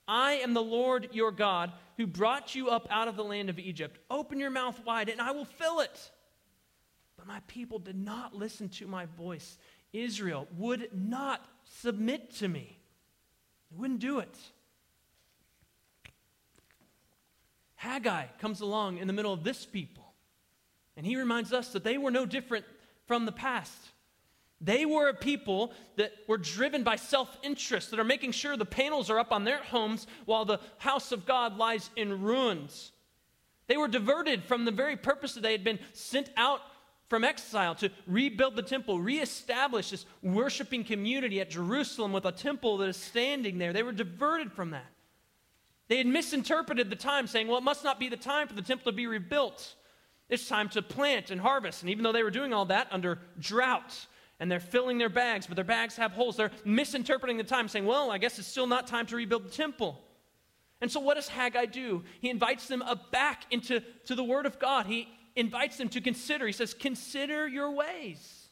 I 0.09 0.33
am 0.33 0.53
the 0.53 0.61
Lord 0.61 1.11
your 1.13 1.31
God 1.31 1.71
who 1.97 2.09
brought 2.09 2.57
you 2.57 2.71
up 2.71 2.89
out 2.91 3.07
of 3.07 3.15
the 3.15 3.23
land 3.23 3.49
of 3.49 3.61
Egypt. 3.61 4.01
Open 4.11 4.41
your 4.41 4.51
mouth 4.51 4.85
wide, 4.85 5.09
and 5.09 5.21
I 5.21 5.31
will 5.31 5.45
fill 5.45 5.79
it. 5.79 6.11
But 7.17 7.29
my 7.29 7.39
people 7.47 7.79
did 7.79 7.95
not 7.95 8.35
listen 8.35 8.69
to 8.71 8.89
my 8.89 9.07
voice. 9.07 9.59
Israel 9.93 10.49
would 10.59 10.89
not 10.93 11.47
submit 11.63 12.35
to 12.39 12.49
me, 12.49 12.81
they 13.71 13.77
wouldn't 13.77 14.01
do 14.01 14.19
it. 14.19 14.37
Haggai 17.77 18.27
comes 18.41 18.61
along 18.61 18.99
in 18.99 19.07
the 19.07 19.13
middle 19.13 19.33
of 19.33 19.45
this 19.45 19.65
people, 19.65 20.15
and 20.97 21.07
he 21.07 21.15
reminds 21.15 21.53
us 21.53 21.73
that 21.75 21.85
they 21.85 21.97
were 21.97 22.11
no 22.11 22.27
different 22.27 22.65
from 23.07 23.25
the 23.25 23.31
past. 23.33 23.93
They 24.61 24.85
were 24.85 25.09
a 25.09 25.15
people 25.15 25.73
that 25.97 26.13
were 26.29 26.37
driven 26.37 26.83
by 26.83 26.97
self 26.97 27.39
interest, 27.43 27.91
that 27.91 28.01
are 28.01 28.05
making 28.05 28.33
sure 28.33 28.57
the 28.57 28.67
panels 28.67 29.09
are 29.09 29.19
up 29.19 29.33
on 29.33 29.45
their 29.45 29.63
homes 29.63 30.07
while 30.27 30.45
the 30.45 30.61
house 30.79 31.13
of 31.13 31.25
God 31.25 31.57
lies 31.57 31.89
in 31.97 32.21
ruins. 32.23 32.93
They 33.69 33.77
were 33.77 33.89
diverted 33.89 34.45
from 34.45 34.65
the 34.65 34.71
very 34.73 34.97
purpose 34.97 35.35
that 35.35 35.43
they 35.43 35.53
had 35.53 35.65
been 35.65 35.79
sent 35.93 36.29
out 36.37 36.61
from 37.09 37.25
exile 37.25 37.75
to 37.77 37.91
rebuild 38.07 38.55
the 38.55 38.63
temple, 38.63 39.01
reestablish 39.01 39.91
this 39.91 40.07
worshiping 40.23 40.85
community 40.85 41.41
at 41.41 41.51
Jerusalem 41.51 42.13
with 42.13 42.25
a 42.25 42.33
temple 42.33 42.79
that 42.79 42.89
is 42.89 42.97
standing 42.97 43.59
there. 43.59 43.73
They 43.73 43.83
were 43.83 43.93
diverted 43.93 44.53
from 44.53 44.71
that. 44.71 44.87
They 45.89 45.97
had 45.97 46.07
misinterpreted 46.07 46.89
the 46.89 46.97
time, 46.97 47.27
saying, 47.27 47.49
well, 47.49 47.59
it 47.59 47.65
must 47.65 47.83
not 47.83 47.99
be 47.99 48.09
the 48.09 48.17
time 48.17 48.47
for 48.47 48.55
the 48.55 48.63
temple 48.63 48.93
to 48.93 48.97
be 48.97 49.09
rebuilt. 49.09 49.75
It's 50.29 50.49
time 50.49 50.69
to 50.71 50.83
plant 50.83 51.33
and 51.33 51.41
harvest. 51.41 51.83
And 51.83 51.91
even 51.91 52.05
though 52.05 52.13
they 52.13 52.23
were 52.23 52.31
doing 52.31 52.55
all 52.55 52.67
that 52.67 52.87
under 52.93 53.19
drought, 53.41 54.07
and 54.41 54.51
they're 54.51 54.59
filling 54.59 54.99
their 54.99 55.11
bags, 55.11 55.47
but 55.47 55.55
their 55.55 55.65
bags 55.65 55.97
have 55.97 56.13
holes, 56.13 56.37
they're 56.37 56.51
misinterpreting 56.65 57.37
the 57.37 57.45
time, 57.45 57.69
saying, 57.69 57.87
well, 57.87 58.11
I 58.11 58.19
guess 58.19 58.39
it's 58.39 58.49
still 58.49 58.67
not 58.67 58.87
time 58.89 59.07
to 59.07 59.17
rebuild 59.17 59.45
the 59.45 59.51
temple. 59.51 60.03
And 60.81 60.91
so, 60.91 60.99
what 60.99 61.15
does 61.15 61.29
Haggai 61.29 61.67
do? 61.67 62.03
He 62.21 62.31
invites 62.31 62.67
them 62.67 62.83
back 63.13 63.45
into 63.51 63.81
to 64.07 64.15
the 64.15 64.25
Word 64.25 64.47
of 64.47 64.59
God. 64.59 64.87
He 64.87 65.09
invites 65.37 65.77
them 65.77 65.91
to 65.91 66.01
consider. 66.01 66.47
He 66.47 66.53
says, 66.53 66.73
Consider 66.73 67.47
your 67.47 67.71
ways. 67.71 68.49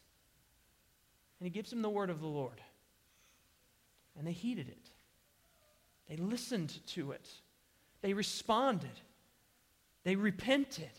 And 1.41 1.47
he 1.47 1.51
gives 1.51 1.71
them 1.71 1.83
the 1.83 1.91
word 1.91 2.11
of 2.11 2.21
the 2.21 2.27
Lord. 2.27 2.61
And 4.17 4.27
they 4.27 4.33
heeded 4.33 4.69
it, 4.69 4.91
they 6.09 6.17
listened 6.17 6.85
to 6.89 7.13
it, 7.13 7.29
they 8.03 8.13
responded, 8.13 9.01
they 10.05 10.17
repented. 10.17 10.91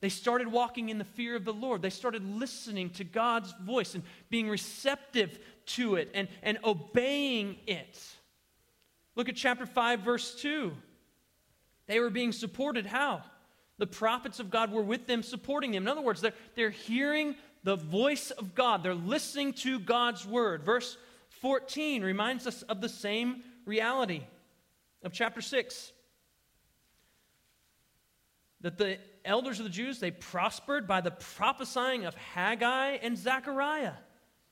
They 0.00 0.08
started 0.08 0.48
walking 0.48 0.90
in 0.90 0.98
the 0.98 1.04
fear 1.04 1.34
of 1.34 1.44
the 1.44 1.52
Lord. 1.52 1.82
They 1.82 1.90
started 1.90 2.24
listening 2.24 2.90
to 2.90 3.04
God's 3.04 3.52
voice 3.62 3.94
and 3.94 4.04
being 4.30 4.48
receptive 4.48 5.38
to 5.66 5.96
it 5.96 6.10
and, 6.14 6.28
and 6.42 6.58
obeying 6.62 7.56
it. 7.66 8.00
Look 9.16 9.28
at 9.28 9.34
chapter 9.34 9.66
5, 9.66 10.00
verse 10.00 10.34
2. 10.36 10.72
They 11.88 11.98
were 11.98 12.10
being 12.10 12.32
supported 12.32 12.86
how? 12.86 13.22
The 13.78 13.86
prophets 13.86 14.38
of 14.38 14.50
God 14.50 14.72
were 14.72 14.82
with 14.82 15.06
them, 15.06 15.22
supporting 15.22 15.72
them. 15.72 15.84
In 15.84 15.88
other 15.88 16.00
words, 16.00 16.20
they're, 16.20 16.34
they're 16.54 16.70
hearing 16.70 17.34
the 17.64 17.76
voice 17.76 18.30
of 18.30 18.54
God, 18.54 18.82
they're 18.82 18.94
listening 18.94 19.52
to 19.54 19.80
God's 19.80 20.24
word. 20.24 20.62
Verse 20.62 20.96
14 21.40 22.02
reminds 22.02 22.46
us 22.46 22.62
of 22.62 22.80
the 22.80 22.88
same 22.88 23.42
reality 23.64 24.22
of 25.02 25.12
chapter 25.12 25.40
6 25.40 25.92
that 28.60 28.78
the 28.78 28.98
elders 29.24 29.58
of 29.58 29.64
the 29.64 29.70
Jews 29.70 30.00
they 30.00 30.10
prospered 30.10 30.86
by 30.86 31.00
the 31.00 31.10
prophesying 31.10 32.04
of 32.04 32.14
Haggai 32.14 32.98
and 33.02 33.16
Zechariah. 33.16 33.94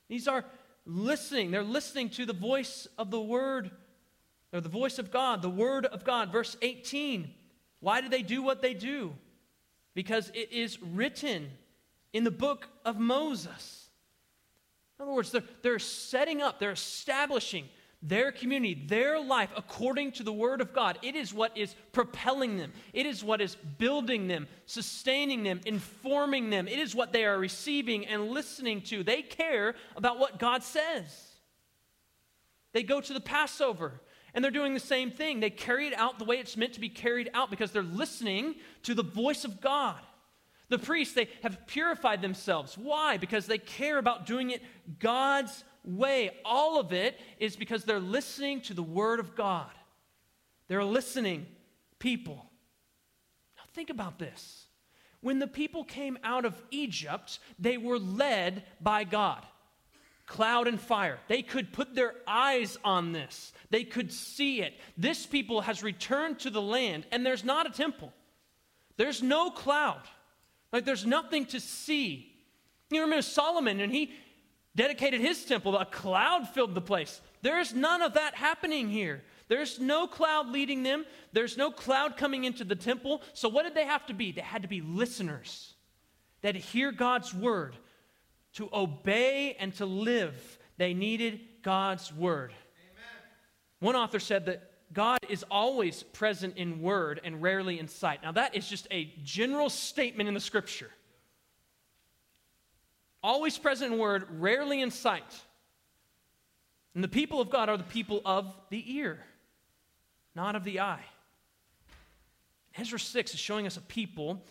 These 0.09 0.29
are 0.29 0.45
listening. 0.85 1.51
They're 1.51 1.63
listening 1.63 2.11
to 2.11 2.27
the 2.27 2.33
voice 2.33 2.87
of 2.97 3.11
the 3.11 3.21
word 3.21 3.71
or 4.53 4.61
the 4.61 4.69
voice 4.69 4.99
of 4.99 5.11
God, 5.11 5.43
the 5.43 5.51
word 5.51 5.87
of 5.87 6.05
God. 6.05 6.33
Verse 6.33 6.57
18. 6.63 7.33
Why 7.81 8.01
do 8.01 8.09
they 8.09 8.23
do 8.23 8.43
what 8.43 8.63
they 8.63 8.75
do? 8.75 9.15
Because 9.95 10.31
it 10.35 10.53
is 10.53 10.81
written 10.83 11.51
in 12.13 12.25
the 12.25 12.31
book 12.31 12.69
of 12.85 12.99
Moses. 12.99 13.91
In 14.99 15.03
other 15.05 15.13
words, 15.13 15.31
they're, 15.31 15.43
they're 15.63 15.79
setting 15.79 16.41
up, 16.41 16.59
they're 16.59 16.71
establishing 16.71 17.69
their 18.03 18.31
community, 18.31 18.87
their 18.87 19.21
life 19.21 19.51
according 19.57 20.13
to 20.13 20.23
the 20.23 20.33
Word 20.33 20.61
of 20.61 20.73
God. 20.73 20.99
It 21.03 21.17
is 21.17 21.33
what 21.33 21.57
is 21.57 21.75
propelling 21.93 22.57
them, 22.57 22.73
it 22.93 23.07
is 23.07 23.25
what 23.25 23.41
is 23.41 23.57
building 23.79 24.29
them, 24.29 24.47
sustaining 24.67 25.43
them, 25.43 25.61
informing 25.65 26.51
them. 26.51 26.69
It 26.69 26.79
is 26.79 26.95
what 26.95 27.13
they 27.13 27.25
are 27.25 27.39
receiving 27.39 28.07
and 28.07 28.31
listening 28.31 28.83
to. 28.83 29.03
They 29.03 29.23
care 29.23 29.75
about 29.97 30.19
what 30.19 30.39
God 30.39 30.63
says. 30.63 31.33
They 32.73 32.83
go 32.83 33.01
to 33.01 33.13
the 33.13 33.21
Passover 33.21 34.01
and 34.35 34.45
they're 34.45 34.51
doing 34.51 34.75
the 34.75 34.81
same 34.81 35.11
thing. 35.11 35.41
They 35.41 35.49
carry 35.49 35.87
it 35.87 35.95
out 35.95 36.19
the 36.19 36.27
way 36.27 36.37
it's 36.37 36.59
meant 36.59 36.75
to 36.75 36.81
be 36.81 36.91
carried 36.91 37.31
out 37.33 37.49
because 37.49 37.73
they're 37.73 37.83
listening 37.83 38.57
to 38.83 38.93
the 38.93 39.03
voice 39.03 39.47
of 39.47 39.63
God. 39.63 39.99
The 40.69 40.79
priests, 40.79 41.15
they 41.15 41.29
have 41.43 41.67
purified 41.67 42.21
themselves. 42.21 42.77
Why? 42.77 43.17
Because 43.17 43.47
they 43.47 43.57
care 43.57 43.99
about 43.99 44.27
doing 44.27 44.51
it 44.51 44.63
God's 44.99 45.65
way. 45.87 46.31
All 46.45 46.79
of 46.79 46.93
it 46.93 47.19
is 47.39 47.57
because 47.57 47.85
they're 47.85 48.01
listening 48.01 48.61
to 48.63 48.75
the 48.75 48.83
Word 48.83 49.21
of 49.21 49.35
God. 49.35 49.71
They're 50.69 50.85
listening 50.85 51.47
people. 51.99 52.51
Now, 53.57 53.65
think 53.73 53.91
about 53.91 54.19
this. 54.19 54.67
When 55.21 55.39
the 55.39 55.47
people 55.47 55.85
came 55.85 56.19
out 56.23 56.45
of 56.45 56.61
Egypt, 56.71 57.39
they 57.59 57.79
were 57.79 57.99
led 57.99 58.65
by 58.81 59.05
God 59.05 59.45
cloud 60.27 60.67
and 60.67 60.81
fire. 60.81 61.19
They 61.29 61.43
could 61.43 61.73
put 61.73 61.95
their 61.95 62.15
eyes 62.27 62.77
on 62.85 63.13
this, 63.13 63.53
they 63.71 63.85
could 63.85 64.13
see 64.13 64.61
it. 64.61 64.75
This 64.97 65.25
people 65.25 65.63
has 65.63 65.83
returned 65.83 66.41
to 66.41 66.51
the 66.51 66.63
land, 66.63 67.07
and 67.11 67.25
there's 67.25 67.45
not 67.45 67.67
a 67.67 67.71
temple, 67.71 68.13
there's 68.97 69.23
no 69.23 69.51
cloud. 69.51 70.03
Like, 70.73 70.85
there's 70.85 71.07
nothing 71.07 71.47
to 71.47 71.61
see. 71.61 72.33
You 72.91 73.01
remember 73.01 73.23
Solomon, 73.23 73.81
and 73.81 73.93
he 73.93 74.11
dedicated 74.77 75.21
his 75.21 75.45
temple, 75.45 75.77
a 75.77 75.87
cloud 75.87 76.49
filled 76.49 76.75
the 76.75 76.81
place. 76.81 77.21
There's 77.43 77.75
none 77.75 78.03
of 78.03 78.15
that 78.15 78.35
happening 78.35 78.89
here. 78.89 79.25
There's 79.49 79.81
no 79.81 80.07
cloud 80.07 80.51
leading 80.51 80.83
them. 80.83 81.05
There's 81.33 81.57
no 81.57 81.71
cloud 81.71 82.17
coming 82.17 82.45
into 82.45 82.65
the 82.65 82.77
temple. 82.77 83.23
So, 83.33 83.49
what 83.49 83.65
did 83.65 83.75
they 83.75 83.87
have 83.87 84.07
to 84.07 84.15
be? 84.15 84.33
They 84.33 84.41
had 84.43 84.63
to 84.63 84.69
be 84.69 84.81
listeners 84.81 85.75
that 86.43 86.55
hear 86.55 86.93
God's 86.93 87.35
word, 87.35 87.77
to 88.55 88.69
obey 88.73 89.57
and 89.59 89.75
to 89.75 89.87
live, 89.87 90.59
they 90.79 90.95
needed 90.95 91.41
God's 91.63 92.13
word. 92.13 92.53
Amen. 92.53 93.21
One 93.81 93.97
author 93.97 94.19
said 94.19 94.47
that 94.47 94.71
God 94.93 95.19
is 95.29 95.45
always 95.51 96.03
present 96.03 96.57
in 96.57 96.81
word 96.81 97.21
and 97.25 97.43
rarely 97.43 97.79
in 97.79 97.89
sight. 97.89 98.23
Now, 98.23 98.33
that 98.33 98.55
is 98.55 98.69
just 98.69 98.87
a 98.91 99.13
general 99.25 99.69
statement 99.69 100.29
in 100.29 100.35
the 100.35 100.41
scripture. 100.41 100.91
Always 103.27 103.59
present 103.59 103.93
in 103.93 103.99
word, 103.99 104.25
rarely 104.39 104.81
in 104.81 104.93
sight. 104.93 105.25
And 106.95 107.03
the 107.03 107.09
people 107.09 107.41
of 107.41 107.51
God 107.51 107.69
are 107.69 107.77
the 107.77 107.83
people 107.83 108.23
of 108.25 108.57
the 108.71 108.99
ear, 108.99 109.19
not 110.37 110.55
of 110.55 110.63
the 110.63 110.79
eye. 110.79 111.03
Ezra 112.79 113.01
6 113.01 113.35
is 113.35 113.41
showing 113.41 113.67
us 113.67 113.77
a 113.77 113.81
people 113.81 114.45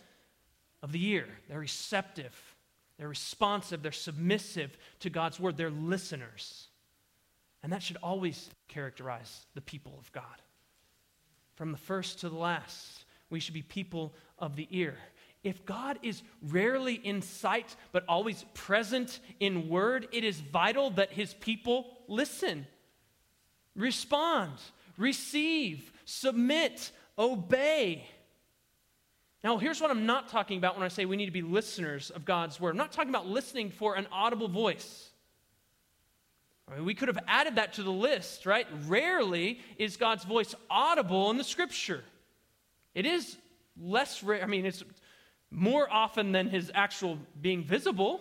of 0.82 0.92
the 0.92 1.02
ear. 1.08 1.26
They're 1.48 1.58
receptive, 1.58 2.38
they're 2.98 3.08
responsive, 3.08 3.82
they're 3.82 3.92
submissive 3.92 4.76
to 5.00 5.08
God's 5.08 5.40
word, 5.40 5.56
they're 5.56 5.70
listeners. 5.70 6.68
And 7.62 7.72
that 7.72 7.82
should 7.82 7.96
always 8.02 8.50
characterize 8.68 9.46
the 9.54 9.62
people 9.62 9.96
of 9.98 10.12
God. 10.12 10.42
From 11.54 11.72
the 11.72 11.78
first 11.78 12.20
to 12.20 12.28
the 12.28 12.36
last, 12.36 13.06
we 13.30 13.40
should 13.40 13.54
be 13.54 13.62
people 13.62 14.12
of 14.38 14.54
the 14.54 14.68
ear. 14.70 14.98
If 15.46 15.64
God 15.64 16.00
is 16.02 16.24
rarely 16.42 16.94
in 16.94 17.22
sight 17.22 17.76
but 17.92 18.04
always 18.08 18.44
present 18.52 19.20
in 19.38 19.68
word, 19.68 20.08
it 20.10 20.24
is 20.24 20.40
vital 20.40 20.90
that 20.90 21.12
his 21.12 21.34
people 21.34 21.96
listen. 22.08 22.66
respond, 23.76 24.54
receive, 24.98 25.92
submit, 26.04 26.90
obey. 27.16 28.08
Now, 29.44 29.58
here's 29.58 29.80
what 29.80 29.92
I'm 29.92 30.04
not 30.04 30.28
talking 30.28 30.58
about 30.58 30.74
when 30.74 30.84
I 30.84 30.88
say 30.88 31.04
we 31.04 31.16
need 31.16 31.26
to 31.26 31.30
be 31.30 31.42
listeners 31.42 32.10
of 32.10 32.24
God's 32.24 32.58
word. 32.60 32.70
I'm 32.70 32.76
not 32.76 32.90
talking 32.90 33.10
about 33.10 33.28
listening 33.28 33.70
for 33.70 33.94
an 33.94 34.08
audible 34.10 34.48
voice. 34.48 35.10
I 36.68 36.74
mean, 36.74 36.84
we 36.84 36.94
could 36.94 37.06
have 37.06 37.22
added 37.28 37.54
that 37.54 37.74
to 37.74 37.84
the 37.84 37.92
list, 37.92 38.46
right? 38.46 38.66
Rarely 38.88 39.60
is 39.78 39.96
God's 39.96 40.24
voice 40.24 40.56
audible 40.68 41.30
in 41.30 41.36
the 41.36 41.44
scripture. 41.44 42.02
It 42.96 43.06
is 43.06 43.36
less 43.80 44.22
rare, 44.22 44.42
I 44.42 44.46
mean, 44.46 44.66
it's 44.66 44.82
more 45.56 45.90
often 45.90 46.32
than 46.32 46.50
his 46.50 46.70
actual 46.74 47.18
being 47.40 47.64
visible, 47.64 48.20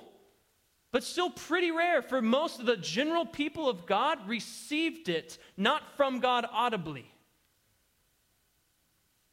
but 0.93 1.04
still 1.04 1.30
pretty 1.30 1.69
rare 1.69 2.02
for 2.02 2.21
most 2.21 2.62
of 2.62 2.65
the 2.65 2.78
general 2.78 3.26
people 3.26 3.67
of 3.67 3.86
God 3.86 4.26
received 4.26 5.10
it, 5.10 5.38
not 5.58 5.84
from 5.98 6.21
God 6.21 6.48
audibly. 6.50 7.06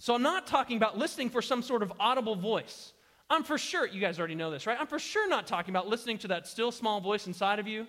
So 0.01 0.17
I'm 0.17 0.23
not 0.23 0.49
talking 0.49 0.77
about 0.77 0.99
listening 0.99 1.31
for 1.31 1.41
some 1.41 1.63
sort 1.63 1.85
of 1.85 1.93
audible 2.01 2.35
voice. 2.35 2.93
I'm 3.31 3.45
for 3.45 3.57
sure, 3.57 3.87
you 3.87 4.01
guys 4.01 4.19
already 4.19 4.35
know 4.35 4.51
this, 4.51 4.67
right? 4.67 4.77
I'm 4.81 4.89
for 4.89 4.99
sure 4.99 5.29
not 5.29 5.47
talking 5.47 5.73
about 5.73 5.87
listening 5.87 6.19
to 6.19 6.29
that 6.29 6.49
still 6.49 6.73
small 6.73 7.01
voice 7.01 7.29
inside 7.29 7.61
of 7.61 7.69
you. 7.69 7.87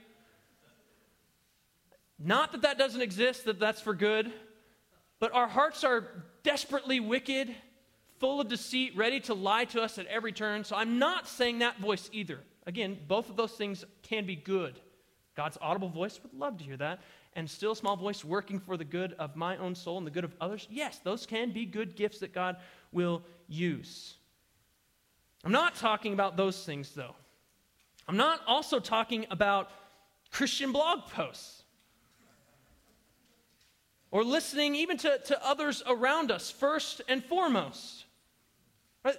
Not 2.20 2.52
that 2.52 2.62
that 2.62 2.78
doesn't 2.78 3.02
exist, 3.02 3.46
that 3.46 3.60
that's 3.60 3.82
for 3.82 3.96
good, 3.96 4.32
but 5.20 5.34
our 5.34 5.48
hearts 5.48 5.84
are 5.84 6.24
desperately 6.44 7.00
wicked, 7.00 7.56
full 8.20 8.42
of 8.42 8.48
deceit, 8.48 8.96
ready 8.96 9.20
to 9.22 9.34
lie 9.34 9.66
to 9.66 9.82
us 9.82 9.98
at 9.98 10.06
every 10.08 10.32
turn. 10.32 10.64
So 10.64 10.76
I'm 10.76 11.00
not 11.00 11.28
saying 11.28 11.60
that 11.60 11.80
voice 11.80 12.10
either. 12.14 12.40
Again, 12.66 12.98
both 13.08 13.30
of 13.30 13.36
those 13.36 13.52
things 13.54 13.84
can 14.02 14.26
be 14.26 14.36
good. 14.36 14.80
God's 15.36 15.58
audible 15.62 15.90
voice 15.90 16.20
would 16.24 16.34
love 16.34 16.58
to 16.60 16.64
hear 16.64 16.78
that 16.78 17.02
and 17.36 17.50
still 17.50 17.76
small 17.76 17.96
voice 17.96 18.24
working 18.24 18.60
for 18.60 18.78
the 18.78 18.86
good 18.86 19.14
of 19.14 19.36
my 19.36 19.58
own 19.58 19.76
soul 19.76 19.98
and 19.98 20.06
the 20.06 20.12
good 20.12 20.24
of 20.24 20.34
others, 20.40 20.68
yes, 20.70 21.00
those 21.04 21.26
can 21.26 21.52
be 21.52 21.66
good 21.66 21.96
gifts 21.96 22.20
that 22.20 22.34
God 22.34 22.58
will 22.92 23.24
use. 23.48 24.16
I'm 25.44 25.52
not 25.52 25.76
talking 25.76 26.14
about 26.14 26.38
those 26.38 26.64
things, 26.64 26.92
though. 26.92 27.16
I'm 28.08 28.18
not 28.18 28.42
also 28.48 28.80
talking 28.80 29.26
about 29.32 29.70
Christian 30.32 30.72
blog 30.72 31.08
posts 31.10 31.64
or 34.12 34.24
listening 34.24 34.76
even 34.76 34.98
to, 34.98 35.18
to 35.18 35.46
others 35.46 35.82
around 35.88 36.32
us 36.32 36.52
first 36.52 37.02
and 37.08 37.24
foremost. 37.24 38.03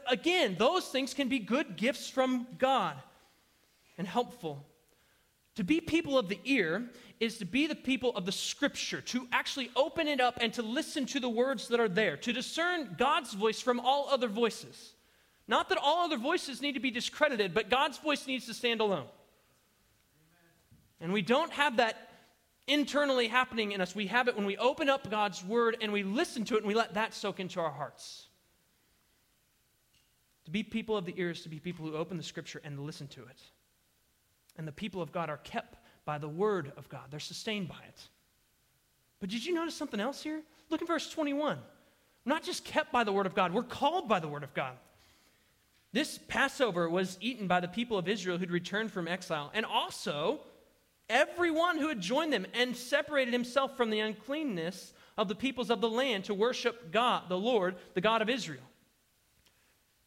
Again, 0.09 0.57
those 0.59 0.89
things 0.89 1.13
can 1.13 1.29
be 1.29 1.39
good 1.39 1.77
gifts 1.77 2.09
from 2.09 2.47
God 2.59 2.97
and 3.99 4.07
helpful. 4.07 4.65
To 5.57 5.65
be 5.65 5.81
people 5.81 6.19
of 6.19 6.29
the 6.29 6.41
ear 6.45 6.89
is 7.21 7.39
to 7.39 7.45
be 7.45 7.67
the 7.67 7.75
people 7.75 8.11
of 8.17 8.27
the 8.27 8.33
scripture, 8.33 9.01
to 9.03 9.29
actually 9.31 9.71
open 9.77 10.09
it 10.09 10.21
up 10.21 10.39
and 10.41 10.53
to 10.55 10.63
listen 10.63 11.07
to 11.07 11.21
the 11.21 11.29
words 11.29 11.69
that 11.69 11.81
are 11.81 11.89
there, 11.89 12.17
to 12.17 12.33
discern 12.33 12.97
God's 12.99 13.35
voice 13.35 13.61
from 13.61 13.79
all 13.79 14.09
other 14.11 14.29
voices. 14.29 14.95
Not 15.47 15.69
that 15.69 15.79
all 15.81 16.05
other 16.05 16.17
voices 16.17 16.63
need 16.63 16.73
to 16.73 16.81
be 16.81 16.91
discredited, 16.91 17.55
but 17.55 17.69
God's 17.69 17.99
voice 17.99 18.27
needs 18.27 18.47
to 18.47 18.55
stand 18.55 18.81
alone. 18.81 19.07
And 21.01 21.13
we 21.13 21.23
don't 21.23 21.53
have 21.53 21.77
that 21.77 22.09
internally 22.67 23.29
happening 23.29 23.73
in 23.73 23.81
us. 23.81 23.95
We 23.95 24.07
have 24.07 24.27
it 24.27 24.37
when 24.37 24.47
we 24.47 24.57
open 24.57 24.89
up 24.89 25.11
God's 25.11 25.45
word 25.45 25.77
and 25.83 25.93
we 25.93 26.03
listen 26.03 26.45
to 26.47 26.55
it 26.55 26.59
and 26.59 26.67
we 26.67 26.75
let 26.75 26.95
that 26.95 27.13
soak 27.13 27.41
into 27.41 27.61
our 27.61 27.71
hearts. 27.71 28.29
To 30.45 30.51
be 30.51 30.63
people 30.63 30.97
of 30.97 31.07
the 31.07 31.15
ears, 31.17 31.43
to 31.43 31.49
be 31.49 31.59
people 31.59 31.87
who 31.87 31.97
open 31.97 32.17
the 32.17 32.23
scripture 32.23 32.61
and 32.65 32.79
listen 32.81 33.07
to 33.09 33.23
it. 33.23 33.41
And 34.57 34.69
the 34.69 34.73
people 34.73 35.01
of 35.01 35.13
God 35.13 35.31
are 35.31 35.39
kept 35.39 35.79
by 36.05 36.19
the 36.19 36.29
word 36.29 36.73
of 36.77 36.89
God, 36.89 37.05
they're 37.11 37.21
sustained 37.21 37.69
by 37.69 37.81
it. 37.89 38.09
But 39.21 39.31
did 39.31 39.45
you 39.45 39.55
notice 39.55 39.75
something 39.75 40.01
else 40.01 40.23
here? 40.23 40.43
Look 40.69 40.83
in 40.83 40.87
verse 40.87 41.09
21. 41.11 41.59
We're 42.25 42.33
not 42.33 42.43
just 42.43 42.65
kept 42.65 42.93
by 42.93 43.05
the 43.05 43.13
word 43.13 43.27
of 43.27 43.35
God, 43.35 43.55
we're 43.55 43.63
called 43.63 44.09
by 44.09 44.21
the 44.21 44.29
word 44.29 44.43
of 44.43 44.53
God. 44.55 44.75
This 45.93 46.19
Passover 46.29 46.91
was 46.91 47.17
eaten 47.21 47.47
by 47.47 47.61
the 47.61 47.69
people 47.69 47.97
of 47.97 48.09
Israel 48.09 48.37
who'd 48.37 48.51
returned 48.51 48.91
from 48.91 49.09
exile, 49.09 49.51
and 49.55 49.65
also 49.65 50.41
everyone 51.09 51.79
who 51.79 51.89
had 51.89 52.01
joined 52.01 52.33
them 52.33 52.47
and 52.53 52.77
separated 52.77 53.33
himself 53.33 53.77
from 53.77 53.91
the 53.91 54.01
uncleanness 54.01 54.93
of 55.17 55.29
the 55.29 55.35
peoples 55.35 55.71
of 55.71 55.81
the 55.81 55.89
land 55.89 56.25
to 56.25 56.35
worship 56.35 56.91
God, 56.91 57.29
the 57.29 57.39
Lord, 57.39 57.77
the 57.95 58.01
God 58.01 58.23
of 58.23 58.29
Israel. 58.29 58.63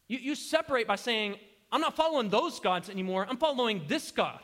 You, 0.08 0.18
you 0.18 0.34
separate 0.34 0.86
by 0.86 0.96
saying, 0.96 1.36
I'm 1.70 1.80
not 1.80 1.94
following 1.96 2.30
those 2.30 2.60
gods 2.60 2.88
anymore. 2.88 3.26
I'm 3.28 3.36
following 3.36 3.82
this 3.86 4.10
God. 4.10 4.40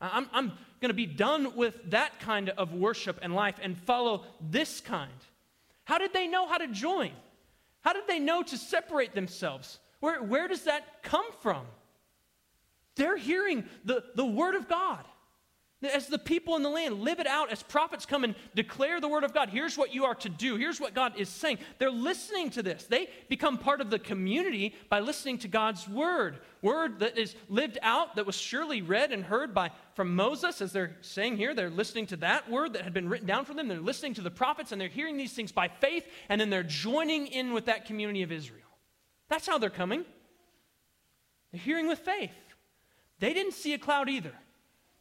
I'm, 0.00 0.28
I'm 0.32 0.48
going 0.80 0.88
to 0.88 0.94
be 0.94 1.06
done 1.06 1.54
with 1.54 1.78
that 1.90 2.18
kind 2.18 2.48
of 2.50 2.72
worship 2.74 3.18
and 3.22 3.34
life 3.34 3.56
and 3.62 3.78
follow 3.78 4.24
this 4.40 4.80
kind. 4.80 5.12
How 5.84 5.98
did 5.98 6.12
they 6.12 6.26
know 6.26 6.48
how 6.48 6.58
to 6.58 6.66
join? 6.68 7.12
How 7.82 7.92
did 7.92 8.06
they 8.08 8.18
know 8.18 8.42
to 8.42 8.56
separate 8.56 9.14
themselves? 9.14 9.78
Where, 10.00 10.22
where 10.22 10.48
does 10.48 10.64
that 10.64 11.02
come 11.02 11.26
from? 11.40 11.66
They're 12.96 13.16
hearing 13.16 13.64
the, 13.84 14.04
the 14.16 14.26
Word 14.26 14.54
of 14.54 14.68
God. 14.68 15.04
As 15.82 16.06
the 16.06 16.18
people 16.18 16.54
in 16.54 16.62
the 16.62 16.70
land 16.70 17.00
live 17.00 17.18
it 17.18 17.26
out, 17.26 17.50
as 17.50 17.62
prophets 17.62 18.06
come 18.06 18.22
and 18.22 18.36
declare 18.54 19.00
the 19.00 19.08
word 19.08 19.24
of 19.24 19.34
God, 19.34 19.48
here's 19.48 19.76
what 19.76 19.92
you 19.92 20.04
are 20.04 20.14
to 20.16 20.28
do. 20.28 20.56
Here's 20.56 20.80
what 20.80 20.94
God 20.94 21.14
is 21.16 21.28
saying. 21.28 21.58
They're 21.78 21.90
listening 21.90 22.50
to 22.50 22.62
this. 22.62 22.84
They 22.84 23.08
become 23.28 23.58
part 23.58 23.80
of 23.80 23.90
the 23.90 23.98
community 23.98 24.74
by 24.88 25.00
listening 25.00 25.38
to 25.38 25.48
God's 25.48 25.88
word. 25.88 26.38
Word 26.60 27.00
that 27.00 27.18
is 27.18 27.34
lived 27.48 27.78
out, 27.82 28.14
that 28.14 28.26
was 28.26 28.36
surely 28.36 28.80
read 28.80 29.10
and 29.10 29.24
heard 29.24 29.52
by 29.52 29.72
from 29.94 30.14
Moses, 30.14 30.60
as 30.60 30.72
they're 30.72 30.96
saying 31.00 31.36
here. 31.36 31.52
They're 31.52 31.68
listening 31.68 32.06
to 32.06 32.16
that 32.18 32.48
word 32.48 32.74
that 32.74 32.82
had 32.82 32.94
been 32.94 33.08
written 33.08 33.26
down 33.26 33.44
for 33.44 33.54
them. 33.54 33.66
They're 33.66 33.80
listening 33.80 34.14
to 34.14 34.22
the 34.22 34.30
prophets, 34.30 34.70
and 34.70 34.80
they're 34.80 34.88
hearing 34.88 35.16
these 35.16 35.32
things 35.32 35.50
by 35.50 35.66
faith, 35.66 36.06
and 36.28 36.40
then 36.40 36.48
they're 36.48 36.62
joining 36.62 37.26
in 37.26 37.52
with 37.52 37.66
that 37.66 37.86
community 37.86 38.22
of 38.22 38.30
Israel. 38.30 38.60
That's 39.28 39.46
how 39.48 39.58
they're 39.58 39.70
coming. 39.70 40.04
They're 41.50 41.60
hearing 41.60 41.88
with 41.88 41.98
faith. 41.98 42.30
They 43.18 43.34
didn't 43.34 43.54
see 43.54 43.72
a 43.74 43.78
cloud 43.78 44.08
either. 44.08 44.32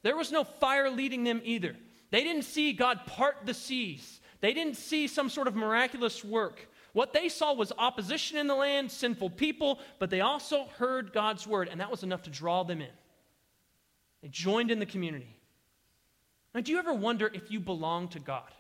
There 0.04 0.18
was 0.18 0.32
no 0.32 0.44
fire 0.44 0.90
leading 0.90 1.24
them 1.24 1.42
either. 1.44 1.76
They 2.10 2.24
didn't 2.24 2.44
see 2.44 2.74
God 2.74 3.06
part 3.06 3.38
the 3.46 3.54
seas, 3.54 4.20
they 4.40 4.54
didn't 4.54 4.76
see 4.76 5.08
some 5.08 5.30
sort 5.30 5.48
of 5.48 5.56
miraculous 5.56 6.24
work. 6.24 6.68
What 6.94 7.14
they 7.14 7.30
saw 7.30 7.54
was 7.54 7.72
opposition 7.78 8.38
in 8.38 8.48
the 8.48 8.56
land, 8.56 8.92
sinful 8.92 9.30
people, 9.30 9.80
but 9.98 10.10
they 10.10 10.20
also 10.20 10.66
heard 10.78 11.14
God's 11.14 11.48
word, 11.48 11.70
and 11.70 11.80
that 11.80 11.90
was 11.90 12.04
enough 12.04 12.24
to 12.24 12.30
draw 12.30 12.64
them 12.64 12.82
in. 12.82 12.90
They 14.22 14.28
joined 14.28 14.72
in 14.72 14.80
the 14.80 14.86
community. 14.86 15.38
Now, 16.54 16.60
do 16.60 16.72
you 16.72 16.80
ever 16.80 16.94
wonder 16.94 17.32
if 17.34 17.50
you 17.50 17.62
belong 17.62 18.10
to 18.10 18.20
God? 18.20 18.52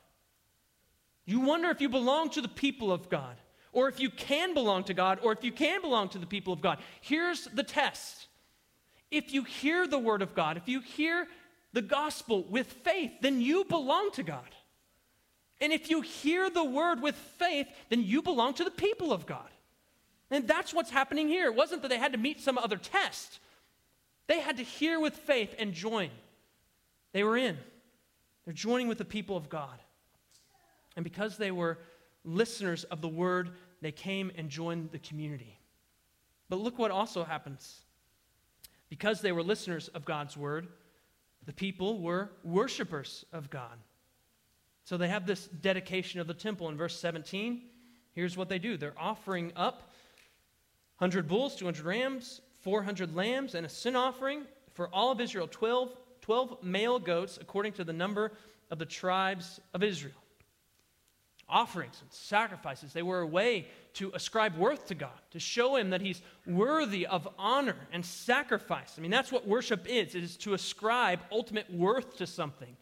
You 1.25 1.41
wonder 1.41 1.69
if 1.69 1.81
you 1.81 1.89
belong 1.89 2.29
to 2.31 2.41
the 2.41 2.47
people 2.47 2.91
of 2.91 3.09
God, 3.09 3.35
or 3.73 3.89
if 3.89 3.99
you 3.99 4.09
can 4.09 4.53
belong 4.53 4.85
to 4.85 4.93
God, 4.93 5.19
or 5.23 5.33
if 5.33 5.43
you 5.43 5.51
can 5.51 5.81
belong 5.81 6.09
to 6.09 6.17
the 6.17 6.25
people 6.25 6.53
of 6.53 6.61
God. 6.61 6.79
Here's 7.01 7.45
the 7.45 7.63
test 7.63 8.27
if 9.11 9.33
you 9.33 9.43
hear 9.43 9.85
the 9.85 9.99
word 9.99 10.21
of 10.21 10.33
God, 10.33 10.57
if 10.57 10.67
you 10.67 10.79
hear 10.79 11.27
the 11.73 11.81
gospel 11.81 12.43
with 12.49 12.67
faith, 12.67 13.11
then 13.21 13.41
you 13.41 13.65
belong 13.65 14.11
to 14.13 14.23
God. 14.23 14.49
And 15.59 15.71
if 15.71 15.89
you 15.89 16.01
hear 16.01 16.49
the 16.49 16.63
word 16.63 17.01
with 17.01 17.15
faith, 17.15 17.67
then 17.89 18.01
you 18.03 18.21
belong 18.21 18.55
to 18.55 18.63
the 18.63 18.71
people 18.71 19.13
of 19.13 19.25
God. 19.25 19.49
And 20.31 20.47
that's 20.47 20.73
what's 20.73 20.89
happening 20.89 21.27
here. 21.27 21.45
It 21.45 21.55
wasn't 21.55 21.81
that 21.81 21.89
they 21.89 21.97
had 21.97 22.13
to 22.13 22.17
meet 22.17 22.41
some 22.41 22.57
other 22.57 22.77
test, 22.77 23.39
they 24.27 24.39
had 24.39 24.57
to 24.57 24.63
hear 24.63 24.99
with 24.99 25.13
faith 25.13 25.53
and 25.59 25.73
join. 25.73 26.09
They 27.11 27.23
were 27.23 27.35
in. 27.35 27.57
They're 28.45 28.53
joining 28.53 28.87
with 28.87 28.97
the 28.97 29.05
people 29.05 29.35
of 29.35 29.49
God. 29.49 29.77
And 30.95 31.03
because 31.03 31.37
they 31.37 31.51
were 31.51 31.79
listeners 32.23 32.85
of 32.85 33.01
the 33.01 33.09
word, 33.09 33.51
they 33.81 33.91
came 33.91 34.31
and 34.37 34.49
joined 34.49 34.91
the 34.91 34.99
community. 34.99 35.59
But 36.47 36.59
look 36.59 36.79
what 36.79 36.91
also 36.91 37.23
happens. 37.25 37.81
Because 38.91 39.21
they 39.21 39.31
were 39.31 39.41
listeners 39.41 39.87
of 39.87 40.03
God's 40.03 40.35
word, 40.35 40.67
the 41.45 41.53
people 41.53 42.01
were 42.01 42.29
worshipers 42.43 43.23
of 43.31 43.49
God. 43.49 43.79
So 44.83 44.97
they 44.97 45.07
have 45.07 45.25
this 45.25 45.47
dedication 45.47 46.19
of 46.19 46.27
the 46.27 46.33
temple 46.33 46.67
in 46.67 46.75
verse 46.75 46.99
17. 46.99 47.61
Here's 48.11 48.35
what 48.35 48.49
they 48.49 48.59
do 48.59 48.75
they're 48.75 48.93
offering 48.97 49.53
up 49.55 49.93
100 50.97 51.29
bulls, 51.29 51.55
200 51.55 51.85
rams, 51.85 52.41
400 52.59 53.15
lambs, 53.15 53.55
and 53.55 53.65
a 53.65 53.69
sin 53.69 53.95
offering 53.95 54.41
for 54.73 54.89
all 54.89 55.09
of 55.09 55.21
Israel 55.21 55.47
12, 55.49 55.95
12 56.19 56.61
male 56.61 56.99
goats 56.99 57.39
according 57.39 57.71
to 57.73 57.85
the 57.85 57.93
number 57.93 58.33
of 58.71 58.77
the 58.77 58.85
tribes 58.85 59.61
of 59.73 59.83
Israel 59.83 60.20
offerings 61.51 61.99
and 62.01 62.11
sacrifices. 62.11 62.93
They 62.93 63.03
were 63.03 63.21
a 63.21 63.27
way 63.27 63.67
to 63.95 64.11
ascribe 64.13 64.57
worth 64.57 64.87
to 64.87 64.95
God, 64.95 65.19
to 65.31 65.39
show 65.39 65.75
Him 65.75 65.89
that 65.91 66.01
He's 66.01 66.21
worthy 66.47 67.05
of 67.05 67.27
honor 67.37 67.75
and 67.91 68.05
sacrifice. 68.05 68.95
I 68.97 69.01
mean, 69.01 69.11
that's 69.11 69.31
what 69.31 69.47
worship 69.47 69.85
is 69.87 70.15
it 70.15 70.23
is 70.23 70.37
to 70.37 70.53
ascribe 70.53 71.19
ultimate 71.31 71.71
worth 71.71 72.17
to 72.17 72.25
something. 72.25 72.75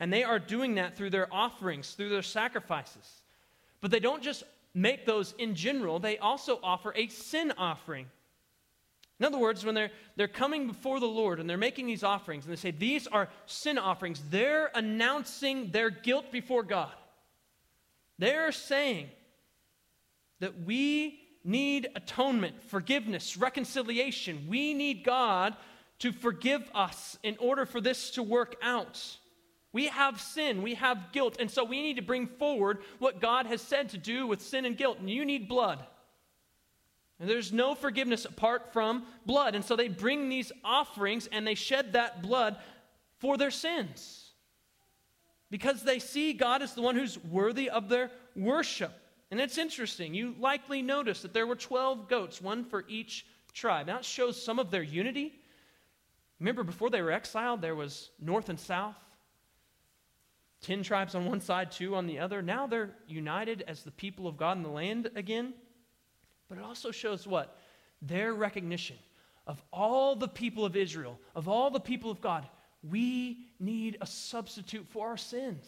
And 0.00 0.12
they 0.12 0.24
are 0.24 0.38
doing 0.38 0.74
that 0.76 0.96
through 0.96 1.10
their 1.10 1.32
offerings, 1.32 1.92
through 1.92 2.08
their 2.08 2.22
sacrifices. 2.22 3.22
But 3.80 3.90
they 3.90 4.00
don't 4.00 4.22
just 4.22 4.42
make 4.74 5.06
those 5.06 5.34
in 5.38 5.54
general, 5.54 6.00
they 6.00 6.18
also 6.18 6.58
offer 6.62 6.92
a 6.96 7.06
sin 7.08 7.52
offering. 7.56 8.06
In 9.20 9.26
other 9.26 9.38
words, 9.38 9.64
when 9.64 9.76
they're, 9.76 9.92
they're 10.16 10.26
coming 10.26 10.66
before 10.66 10.98
the 10.98 11.06
Lord 11.06 11.38
and 11.38 11.48
they're 11.48 11.56
making 11.56 11.86
these 11.86 12.02
offerings 12.02 12.44
and 12.44 12.52
they 12.52 12.60
say, 12.60 12.72
These 12.72 13.06
are 13.06 13.28
sin 13.46 13.78
offerings, 13.78 14.20
they're 14.30 14.70
announcing 14.74 15.70
their 15.70 15.90
guilt 15.90 16.32
before 16.32 16.64
God. 16.64 16.92
They're 18.18 18.52
saying 18.52 19.08
that 20.40 20.62
we 20.62 21.20
need 21.44 21.88
atonement, 21.94 22.62
forgiveness, 22.64 23.36
reconciliation. 23.36 24.46
We 24.48 24.74
need 24.74 25.04
God 25.04 25.56
to 26.00 26.12
forgive 26.12 26.70
us 26.74 27.18
in 27.22 27.36
order 27.38 27.66
for 27.66 27.80
this 27.80 28.10
to 28.12 28.22
work 28.22 28.56
out. 28.62 29.18
We 29.72 29.86
have 29.88 30.20
sin, 30.20 30.62
we 30.62 30.74
have 30.74 31.10
guilt, 31.12 31.36
and 31.40 31.50
so 31.50 31.64
we 31.64 31.82
need 31.82 31.96
to 31.96 32.02
bring 32.02 32.28
forward 32.28 32.78
what 33.00 33.20
God 33.20 33.46
has 33.46 33.60
said 33.60 33.88
to 33.90 33.98
do 33.98 34.26
with 34.26 34.40
sin 34.40 34.64
and 34.64 34.76
guilt. 34.76 34.98
And 35.00 35.10
you 35.10 35.24
need 35.24 35.48
blood. 35.48 35.84
And 37.18 37.28
there's 37.28 37.52
no 37.52 37.74
forgiveness 37.74 38.24
apart 38.24 38.72
from 38.72 39.04
blood. 39.24 39.54
And 39.54 39.64
so 39.64 39.76
they 39.76 39.88
bring 39.88 40.28
these 40.28 40.52
offerings 40.64 41.28
and 41.30 41.46
they 41.46 41.54
shed 41.54 41.92
that 41.92 42.22
blood 42.22 42.56
for 43.18 43.36
their 43.36 43.50
sins. 43.50 44.23
Because 45.54 45.84
they 45.84 46.00
see 46.00 46.32
God 46.32 46.62
as 46.62 46.74
the 46.74 46.82
one 46.82 46.96
who's 46.96 47.16
worthy 47.16 47.70
of 47.70 47.88
their 47.88 48.10
worship. 48.34 48.90
And 49.30 49.38
it's 49.40 49.56
interesting. 49.56 50.12
You 50.12 50.34
likely 50.40 50.82
noticed 50.82 51.22
that 51.22 51.32
there 51.32 51.46
were 51.46 51.54
12 51.54 52.08
goats, 52.08 52.42
one 52.42 52.64
for 52.64 52.84
each 52.88 53.24
tribe. 53.52 53.86
Now 53.86 53.98
it 53.98 54.04
shows 54.04 54.42
some 54.42 54.58
of 54.58 54.72
their 54.72 54.82
unity. 54.82 55.32
Remember, 56.40 56.64
before 56.64 56.90
they 56.90 57.00
were 57.00 57.12
exiled, 57.12 57.62
there 57.62 57.76
was 57.76 58.10
north 58.20 58.48
and 58.48 58.58
south, 58.58 58.96
10 60.62 60.82
tribes 60.82 61.14
on 61.14 61.24
one 61.24 61.40
side, 61.40 61.70
two 61.70 61.94
on 61.94 62.08
the 62.08 62.18
other. 62.18 62.42
Now 62.42 62.66
they're 62.66 62.90
united 63.06 63.62
as 63.68 63.84
the 63.84 63.92
people 63.92 64.26
of 64.26 64.36
God 64.36 64.56
in 64.56 64.64
the 64.64 64.68
land 64.68 65.08
again. 65.14 65.54
But 66.48 66.58
it 66.58 66.64
also 66.64 66.90
shows 66.90 67.28
what? 67.28 67.60
Their 68.02 68.34
recognition 68.34 68.96
of 69.46 69.62
all 69.72 70.16
the 70.16 70.26
people 70.26 70.64
of 70.64 70.74
Israel, 70.74 71.16
of 71.36 71.46
all 71.46 71.70
the 71.70 71.78
people 71.78 72.10
of 72.10 72.20
God. 72.20 72.44
We 72.88 73.38
need 73.58 73.98
a 74.00 74.06
substitute 74.06 74.86
for 74.88 75.08
our 75.08 75.16
sins. 75.16 75.66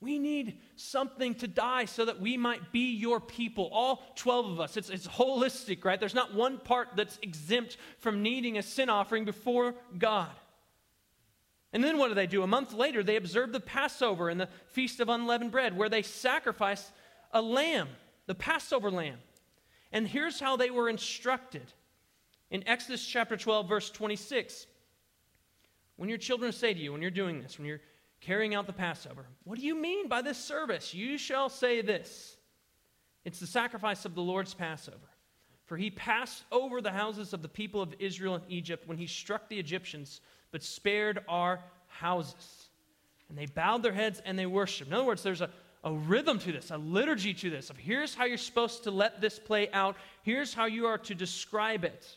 We 0.00 0.18
need 0.18 0.58
something 0.76 1.34
to 1.36 1.48
die 1.48 1.84
so 1.84 2.06
that 2.06 2.20
we 2.20 2.36
might 2.38 2.72
be 2.72 2.92
your 2.92 3.20
people, 3.20 3.68
all 3.70 4.02
12 4.16 4.52
of 4.52 4.60
us. 4.60 4.76
It's, 4.76 4.88
it's 4.88 5.06
holistic, 5.06 5.84
right? 5.84 6.00
There's 6.00 6.14
not 6.14 6.34
one 6.34 6.58
part 6.58 6.88
that's 6.96 7.18
exempt 7.22 7.76
from 7.98 8.22
needing 8.22 8.56
a 8.56 8.62
sin 8.62 8.88
offering 8.88 9.26
before 9.26 9.74
God. 9.98 10.30
And 11.72 11.84
then 11.84 11.98
what 11.98 12.08
do 12.08 12.14
they 12.14 12.26
do? 12.26 12.42
A 12.42 12.46
month 12.46 12.72
later, 12.72 13.02
they 13.02 13.16
observe 13.16 13.52
the 13.52 13.60
Passover 13.60 14.30
and 14.30 14.40
the 14.40 14.48
Feast 14.68 15.00
of 15.00 15.08
Unleavened 15.08 15.52
Bread, 15.52 15.76
where 15.76 15.90
they 15.90 16.02
sacrifice 16.02 16.90
a 17.32 17.42
lamb 17.42 17.88
the 18.30 18.34
Passover 18.36 18.92
lamb. 18.92 19.18
And 19.90 20.06
here's 20.06 20.38
how 20.38 20.56
they 20.56 20.70
were 20.70 20.88
instructed 20.88 21.64
in 22.48 22.62
Exodus 22.68 23.04
chapter 23.04 23.36
12, 23.36 23.68
verse 23.68 23.90
26. 23.90 24.68
When 26.00 26.08
your 26.08 26.16
children 26.16 26.50
say 26.50 26.72
to 26.72 26.80
you, 26.80 26.92
when 26.92 27.02
you're 27.02 27.10
doing 27.10 27.42
this, 27.42 27.58
when 27.58 27.68
you're 27.68 27.82
carrying 28.22 28.54
out 28.54 28.66
the 28.66 28.72
Passover, 28.72 29.26
what 29.44 29.58
do 29.58 29.66
you 29.66 29.74
mean 29.74 30.08
by 30.08 30.22
this 30.22 30.38
service? 30.38 30.94
You 30.94 31.18
shall 31.18 31.50
say 31.50 31.82
this 31.82 32.38
it's 33.26 33.38
the 33.38 33.46
sacrifice 33.46 34.06
of 34.06 34.14
the 34.14 34.22
Lord's 34.22 34.54
Passover. 34.54 34.96
For 35.66 35.76
he 35.76 35.90
passed 35.90 36.42
over 36.50 36.80
the 36.80 36.90
houses 36.90 37.34
of 37.34 37.42
the 37.42 37.50
people 37.50 37.82
of 37.82 37.94
Israel 37.98 38.36
in 38.36 38.40
Egypt 38.48 38.88
when 38.88 38.96
he 38.96 39.06
struck 39.06 39.50
the 39.50 39.58
Egyptians, 39.58 40.22
but 40.52 40.62
spared 40.62 41.18
our 41.28 41.60
houses. 41.88 42.70
And 43.28 43.36
they 43.36 43.44
bowed 43.44 43.82
their 43.82 43.92
heads 43.92 44.22
and 44.24 44.38
they 44.38 44.46
worshiped. 44.46 44.88
In 44.88 44.94
other 44.94 45.04
words, 45.04 45.22
there's 45.22 45.42
a, 45.42 45.50
a 45.84 45.92
rhythm 45.92 46.38
to 46.38 46.50
this, 46.50 46.70
a 46.70 46.78
liturgy 46.78 47.34
to 47.34 47.50
this, 47.50 47.68
of 47.68 47.76
here's 47.76 48.14
how 48.14 48.24
you're 48.24 48.38
supposed 48.38 48.84
to 48.84 48.90
let 48.90 49.20
this 49.20 49.38
play 49.38 49.68
out, 49.74 49.96
here's 50.22 50.54
how 50.54 50.64
you 50.64 50.86
are 50.86 50.96
to 50.96 51.14
describe 51.14 51.84
it. 51.84 52.16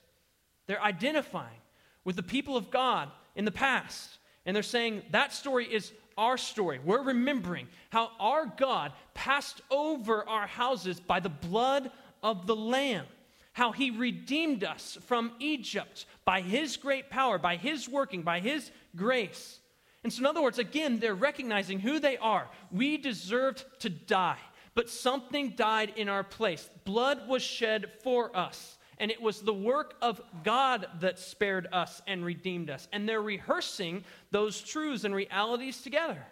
They're 0.67 0.81
identifying 0.81 1.59
with 2.05 2.15
the 2.15 2.23
people 2.23 2.55
of 2.55 2.71
God 2.71 3.11
in 3.35 3.45
the 3.45 3.51
past, 3.51 4.17
and 4.45 4.55
they're 4.55 4.63
saying 4.63 5.03
that 5.11 5.33
story 5.33 5.65
is 5.65 5.91
our 6.17 6.37
story. 6.37 6.79
We're 6.83 7.03
remembering 7.03 7.67
how 7.89 8.11
our 8.19 8.45
God 8.45 8.91
passed 9.13 9.61
over 9.71 10.27
our 10.27 10.47
houses 10.47 10.99
by 10.99 11.19
the 11.19 11.29
blood 11.29 11.91
of 12.21 12.47
the 12.47 12.55
Lamb, 12.55 13.05
how 13.53 13.71
he 13.71 13.91
redeemed 13.91 14.63
us 14.63 14.97
from 15.05 15.31
Egypt 15.39 16.05
by 16.25 16.41
his 16.41 16.77
great 16.77 17.09
power, 17.09 17.37
by 17.37 17.55
his 17.55 17.89
working, 17.89 18.21
by 18.21 18.39
his 18.39 18.71
grace. 18.95 19.59
And 20.03 20.11
so, 20.11 20.19
in 20.19 20.25
other 20.25 20.41
words, 20.41 20.59
again, 20.59 20.99
they're 20.99 21.15
recognizing 21.15 21.79
who 21.79 21.99
they 21.99 22.17
are. 22.17 22.49
We 22.71 22.97
deserved 22.97 23.63
to 23.79 23.89
die, 23.89 24.39
but 24.75 24.89
something 24.89 25.51
died 25.51 25.93
in 25.95 26.09
our 26.09 26.23
place. 26.23 26.69
Blood 26.83 27.27
was 27.27 27.41
shed 27.41 27.91
for 28.03 28.35
us. 28.35 28.77
And 28.99 29.11
it 29.11 29.21
was 29.21 29.41
the 29.41 29.53
work 29.53 29.95
of 30.01 30.21
God 30.43 30.87
that 30.99 31.19
spared 31.19 31.67
us 31.71 32.01
and 32.07 32.23
redeemed 32.23 32.69
us. 32.69 32.87
And 32.91 33.07
they're 33.07 33.21
rehearsing 33.21 34.03
those 34.31 34.61
truths 34.61 35.03
and 35.03 35.15
realities 35.15 35.81
together. 35.81 36.25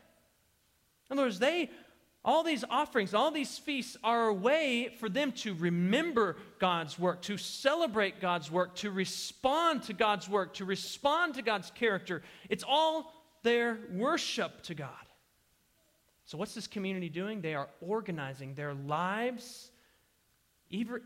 In 1.09 1.17
other 1.17 1.25
words, 1.25 1.39
they, 1.39 1.69
all 2.23 2.43
these 2.43 2.63
offerings, 2.69 3.13
all 3.13 3.31
these 3.31 3.57
feasts 3.57 3.97
are 4.03 4.27
a 4.27 4.33
way 4.33 4.95
for 4.99 5.09
them 5.09 5.31
to 5.33 5.53
remember 5.55 6.37
God's 6.59 6.99
work, 6.99 7.21
to 7.23 7.37
celebrate 7.37 8.21
God's 8.21 8.51
work, 8.51 8.75
to 8.75 8.91
respond 8.91 9.83
to 9.83 9.93
God's 9.93 10.29
work, 10.29 10.53
to 10.55 10.65
respond 10.65 11.35
to 11.35 11.41
God's 11.41 11.71
character. 11.71 12.21
It's 12.49 12.63
all 12.67 13.13
their 13.43 13.79
worship 13.91 14.61
to 14.63 14.75
God. 14.75 14.89
So, 16.25 16.37
what's 16.37 16.53
this 16.53 16.67
community 16.67 17.09
doing? 17.09 17.41
They 17.41 17.55
are 17.55 17.67
organizing 17.81 18.53
their 18.53 18.73
lives, 18.73 19.70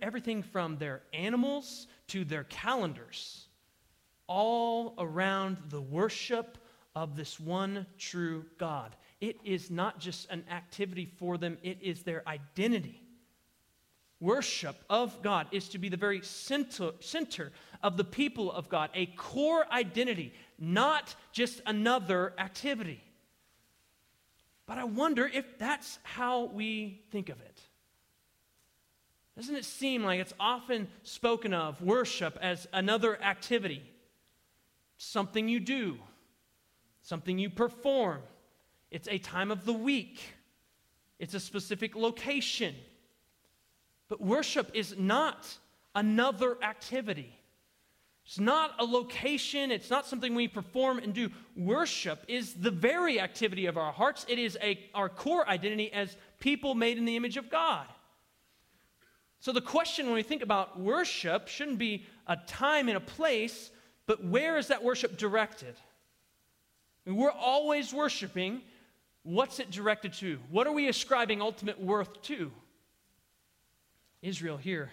everything 0.02 0.44
from 0.44 0.78
their 0.78 1.02
animals 1.14 1.88
to 2.08 2.24
their 2.26 2.44
calendars, 2.46 3.48
all 4.28 4.94
around 4.98 5.58
the 5.70 5.82
worship 5.82 6.58
of 6.96 7.16
this 7.16 7.40
one 7.40 7.86
true 7.98 8.46
God. 8.58 8.96
It 9.22 9.38
is 9.44 9.70
not 9.70 10.00
just 10.00 10.30
an 10.30 10.44
activity 10.50 11.06
for 11.18 11.38
them, 11.38 11.58
it 11.64 11.80
is 11.82 12.04
their 12.04 12.28
identity. 12.28 13.02
Worship 14.22 14.78
of 14.90 15.22
God 15.22 15.48
is 15.52 15.68
to 15.70 15.78
be 15.78 15.90
the 15.90 15.98
very 15.98 16.22
center, 16.22 16.92
center 17.00 17.52
of 17.84 17.98
the 17.98 18.04
people 18.04 18.52
of 18.52 18.70
God, 18.70 18.90
a 18.94 19.08
core 19.08 19.66
identity, 19.72 20.34
not 20.58 21.16
just 21.34 21.62
another 21.66 22.34
activity. 22.38 23.04
But 24.66 24.78
I 24.78 24.86
wonder 24.86 25.30
if 25.32 25.58
that's 25.58 26.00
how 26.04 26.46
we 26.46 27.02
think 27.12 27.30
of 27.30 27.40
it. 27.42 27.55
Doesn't 29.36 29.56
it 29.56 29.66
seem 29.66 30.04
like 30.04 30.20
it's 30.20 30.34
often 30.40 30.88
spoken 31.04 31.54
of 31.54 31.82
worship 31.82 32.38
as 32.42 32.68
another 32.72 33.22
activity? 33.22 33.84
Something 34.98 35.50
you 35.50 35.60
do, 35.60 35.98
something 37.02 37.38
you 37.38 37.50
perform. 37.50 38.22
It's 38.92 39.10
a 39.10 39.18
time 39.18 39.52
of 39.52 39.66
the 39.66 39.74
week, 39.74 40.22
it's 41.20 41.34
a 41.34 41.40
specific 41.40 41.96
location. 41.96 42.76
But 44.08 44.22
worship 44.22 44.70
is 44.74 44.96
not 44.98 45.58
another 45.96 46.58
activity. 46.62 47.36
It's 48.26 48.40
not 48.40 48.72
a 48.80 48.84
location, 48.84 49.72
it's 49.72 49.90
not 49.90 50.08
something 50.08 50.34
we 50.34 50.48
perform 50.48 50.98
and 50.98 51.14
do. 51.14 51.30
Worship 51.56 52.24
is 52.28 52.54
the 52.54 52.72
very 52.72 53.20
activity 53.20 53.68
of 53.68 53.78
our 53.78 53.92
hearts, 53.92 54.26
it 54.28 54.40
is 54.40 54.58
a, 54.64 54.80
our 54.96 55.10
core 55.10 55.48
identity 55.48 55.92
as 55.94 56.16
people 56.40 56.74
made 56.74 56.98
in 56.98 57.06
the 57.06 57.16
image 57.16 57.38
of 57.38 57.50
God. 57.50 57.86
So, 59.40 59.52
the 59.52 59.62
question 59.62 60.06
when 60.06 60.16
we 60.16 60.24
think 60.24 60.42
about 60.42 60.80
worship 60.80 61.48
shouldn't 61.48 61.78
be 61.78 62.06
a 62.28 62.38
time 62.48 62.88
and 62.88 62.98
a 62.98 63.02
place, 63.02 63.72
but 64.08 64.24
where 64.24 64.58
is 64.58 64.68
that 64.68 64.84
worship 64.84 65.18
directed? 65.18 65.76
we're 67.06 67.32
always 67.32 67.94
worshiping. 67.94 68.62
What's 69.22 69.60
it 69.60 69.70
directed 69.70 70.14
to? 70.14 70.40
What 70.50 70.66
are 70.66 70.72
we 70.72 70.88
ascribing 70.88 71.40
ultimate 71.40 71.80
worth 71.80 72.22
to? 72.24 72.52
Israel 74.24 74.58
here 74.58 74.92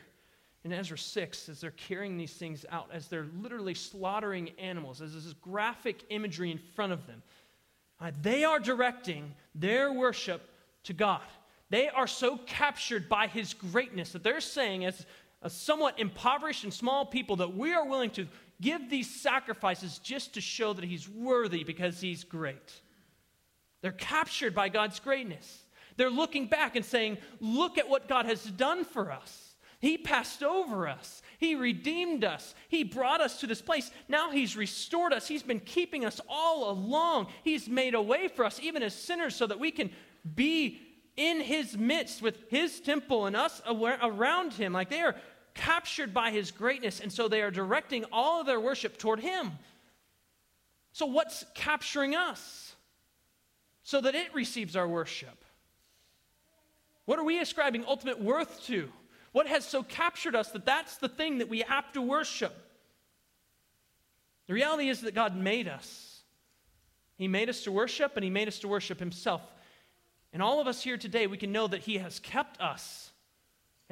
in 0.64 0.72
Ezra 0.72 0.98
6 0.98 1.48
as 1.48 1.60
they're 1.60 1.70
carrying 1.70 2.16
these 2.16 2.32
things 2.32 2.64
out, 2.70 2.88
as 2.92 3.08
they're 3.08 3.28
literally 3.40 3.74
slaughtering 3.74 4.50
animals, 4.58 5.00
as 5.00 5.14
this 5.14 5.32
graphic 5.34 6.04
imagery 6.10 6.50
in 6.50 6.58
front 6.58 6.92
of 6.92 7.06
them. 7.06 7.22
Uh, 8.00 8.10
they 8.22 8.44
are 8.44 8.58
directing 8.58 9.34
their 9.54 9.92
worship 9.92 10.42
to 10.84 10.92
God. 10.92 11.22
They 11.72 11.88
are 11.88 12.06
so 12.06 12.36
captured 12.36 13.08
by 13.08 13.28
his 13.28 13.54
greatness 13.54 14.12
that 14.12 14.22
they're 14.22 14.42
saying, 14.42 14.84
as 14.84 15.06
a 15.40 15.48
somewhat 15.48 15.98
impoverished 15.98 16.64
and 16.64 16.74
small 16.74 17.06
people, 17.06 17.36
that 17.36 17.56
we 17.56 17.72
are 17.72 17.88
willing 17.88 18.10
to 18.10 18.28
give 18.60 18.90
these 18.90 19.08
sacrifices 19.08 19.98
just 19.98 20.34
to 20.34 20.42
show 20.42 20.74
that 20.74 20.84
he's 20.84 21.08
worthy 21.08 21.64
because 21.64 21.98
he's 21.98 22.24
great. 22.24 22.82
They're 23.80 23.90
captured 23.90 24.54
by 24.54 24.68
God's 24.68 25.00
greatness. 25.00 25.62
They're 25.96 26.10
looking 26.10 26.46
back 26.46 26.76
and 26.76 26.84
saying, 26.84 27.16
Look 27.40 27.78
at 27.78 27.88
what 27.88 28.06
God 28.06 28.26
has 28.26 28.44
done 28.44 28.84
for 28.84 29.10
us. 29.10 29.54
He 29.80 29.96
passed 29.96 30.42
over 30.42 30.86
us. 30.86 31.22
He 31.38 31.54
redeemed 31.54 32.22
us. 32.22 32.54
He 32.68 32.84
brought 32.84 33.22
us 33.22 33.40
to 33.40 33.46
this 33.46 33.62
place. 33.62 33.90
Now 34.08 34.30
He's 34.30 34.58
restored 34.58 35.14
us. 35.14 35.26
He's 35.26 35.42
been 35.42 35.60
keeping 35.60 36.04
us 36.04 36.20
all 36.28 36.70
along. 36.70 37.28
He's 37.42 37.66
made 37.66 37.94
a 37.94 38.02
way 38.02 38.28
for 38.28 38.44
us, 38.44 38.60
even 38.60 38.82
as 38.82 38.94
sinners, 38.94 39.34
so 39.34 39.46
that 39.46 39.58
we 39.58 39.70
can 39.70 39.90
be 40.34 40.82
in 41.16 41.40
His 41.40 41.76
midst 41.76 42.22
with 42.22 42.38
His 42.48 42.80
temple 42.80 43.26
and 43.26 43.36
us 43.36 43.60
around 43.66 44.52
Him. 44.52 44.72
Like 44.72 44.90
they 44.90 45.02
are 45.02 45.16
captured 45.54 46.14
by 46.14 46.30
his 46.30 46.50
greatness, 46.50 47.00
and 47.00 47.12
so 47.12 47.28
they 47.28 47.42
are 47.42 47.50
directing 47.50 48.04
all 48.12 48.40
of 48.40 48.46
their 48.46 48.60
worship 48.60 48.98
toward 48.98 49.20
him. 49.20 49.52
So, 50.92 51.06
what's 51.06 51.44
capturing 51.54 52.14
us 52.14 52.74
so 53.82 54.00
that 54.00 54.14
it 54.14 54.34
receives 54.34 54.76
our 54.76 54.88
worship? 54.88 55.44
What 57.04 57.18
are 57.18 57.24
we 57.24 57.40
ascribing 57.40 57.84
ultimate 57.86 58.20
worth 58.20 58.64
to? 58.66 58.90
What 59.32 59.46
has 59.46 59.64
so 59.64 59.82
captured 59.82 60.36
us 60.36 60.50
that 60.50 60.66
that's 60.66 60.98
the 60.98 61.08
thing 61.08 61.38
that 61.38 61.48
we 61.48 61.60
have 61.60 61.90
to 61.92 62.02
worship? 62.02 62.54
The 64.46 64.54
reality 64.54 64.88
is 64.88 65.00
that 65.02 65.14
God 65.14 65.36
made 65.36 65.68
us. 65.68 66.20
He 67.16 67.28
made 67.28 67.48
us 67.48 67.62
to 67.64 67.72
worship, 67.72 68.16
and 68.16 68.24
He 68.24 68.30
made 68.30 68.48
us 68.48 68.58
to 68.60 68.68
worship 68.68 68.98
Himself. 68.98 69.42
And 70.32 70.42
all 70.42 70.60
of 70.60 70.66
us 70.66 70.82
here 70.82 70.96
today, 70.96 71.26
we 71.26 71.36
can 71.36 71.52
know 71.52 71.66
that 71.66 71.82
He 71.82 71.98
has 71.98 72.18
kept 72.18 72.60
us. 72.60 73.12